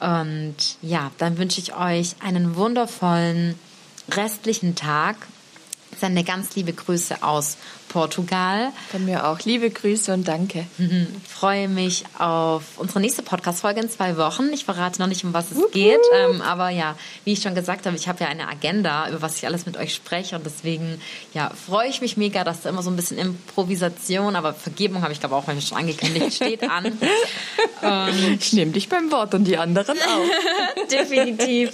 Und 0.00 0.56
ja, 0.82 1.10
dann 1.18 1.38
wünsche 1.38 1.60
ich 1.60 1.74
euch 1.74 2.14
einen 2.20 2.56
wundervollen 2.56 3.58
restlichen 4.16 4.74
Tag. 4.74 5.16
Sende 5.98 6.22
ganz 6.24 6.54
liebe 6.54 6.72
Grüße 6.72 7.22
aus 7.22 7.56
Portugal. 7.90 8.72
Von 8.90 9.04
mir 9.04 9.26
auch. 9.26 9.40
Liebe 9.40 9.68
Grüße 9.68 10.14
und 10.14 10.26
danke. 10.26 10.64
Mhm. 10.78 11.08
Freue 11.28 11.68
mich 11.68 12.04
auf 12.18 12.62
unsere 12.76 13.00
nächste 13.00 13.22
Podcast-Folge 13.22 13.80
in 13.80 13.90
zwei 13.90 14.16
Wochen. 14.16 14.52
Ich 14.52 14.64
verrate 14.64 15.00
noch 15.00 15.08
nicht, 15.08 15.24
um 15.24 15.34
was 15.34 15.50
es 15.50 15.70
geht. 15.72 15.98
Ähm, 16.14 16.40
aber 16.40 16.70
ja, 16.70 16.96
wie 17.24 17.32
ich 17.32 17.42
schon 17.42 17.54
gesagt 17.54 17.86
habe, 17.86 17.96
ich 17.96 18.08
habe 18.08 18.22
ja 18.22 18.30
eine 18.30 18.48
Agenda, 18.48 19.08
über 19.08 19.20
was 19.20 19.36
ich 19.36 19.46
alles 19.46 19.66
mit 19.66 19.76
euch 19.76 19.92
spreche. 19.92 20.36
Und 20.36 20.46
deswegen 20.46 21.00
ja, 21.34 21.50
freue 21.66 21.88
ich 21.88 22.00
mich 22.00 22.16
mega, 22.16 22.44
dass 22.44 22.62
da 22.62 22.68
immer 22.68 22.82
so 22.82 22.90
ein 22.90 22.96
bisschen 22.96 23.18
Improvisation, 23.18 24.36
aber 24.36 24.54
Vergebung 24.54 25.02
habe 25.02 25.12
ich 25.12 25.18
glaube 25.18 25.34
auch 25.34 25.48
mal 25.48 25.60
schon 25.60 25.76
angekündigt, 25.76 26.32
steht 26.34 26.62
an. 26.62 26.96
Ich 28.38 28.52
nehme 28.52 28.70
dich 28.70 28.88
beim 28.88 29.10
Wort 29.10 29.34
und 29.34 29.44
die 29.44 29.58
anderen 29.58 29.98
auch. 29.98 30.86
Definitiv. 30.90 31.72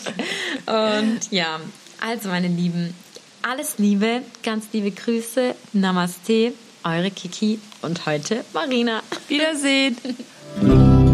Und 0.66 1.20
ja, 1.30 1.60
also 2.00 2.28
meine 2.28 2.48
Lieben, 2.48 2.94
alles 3.42 3.78
Liebe, 3.78 4.22
ganz 4.42 4.66
liebe 4.72 4.90
Grüße, 4.90 5.54
Namaste, 5.72 6.52
eure 6.84 7.10
Kiki 7.10 7.58
und 7.82 8.06
heute 8.06 8.44
Marina. 8.52 9.02
Wiedersehen. 9.28 9.96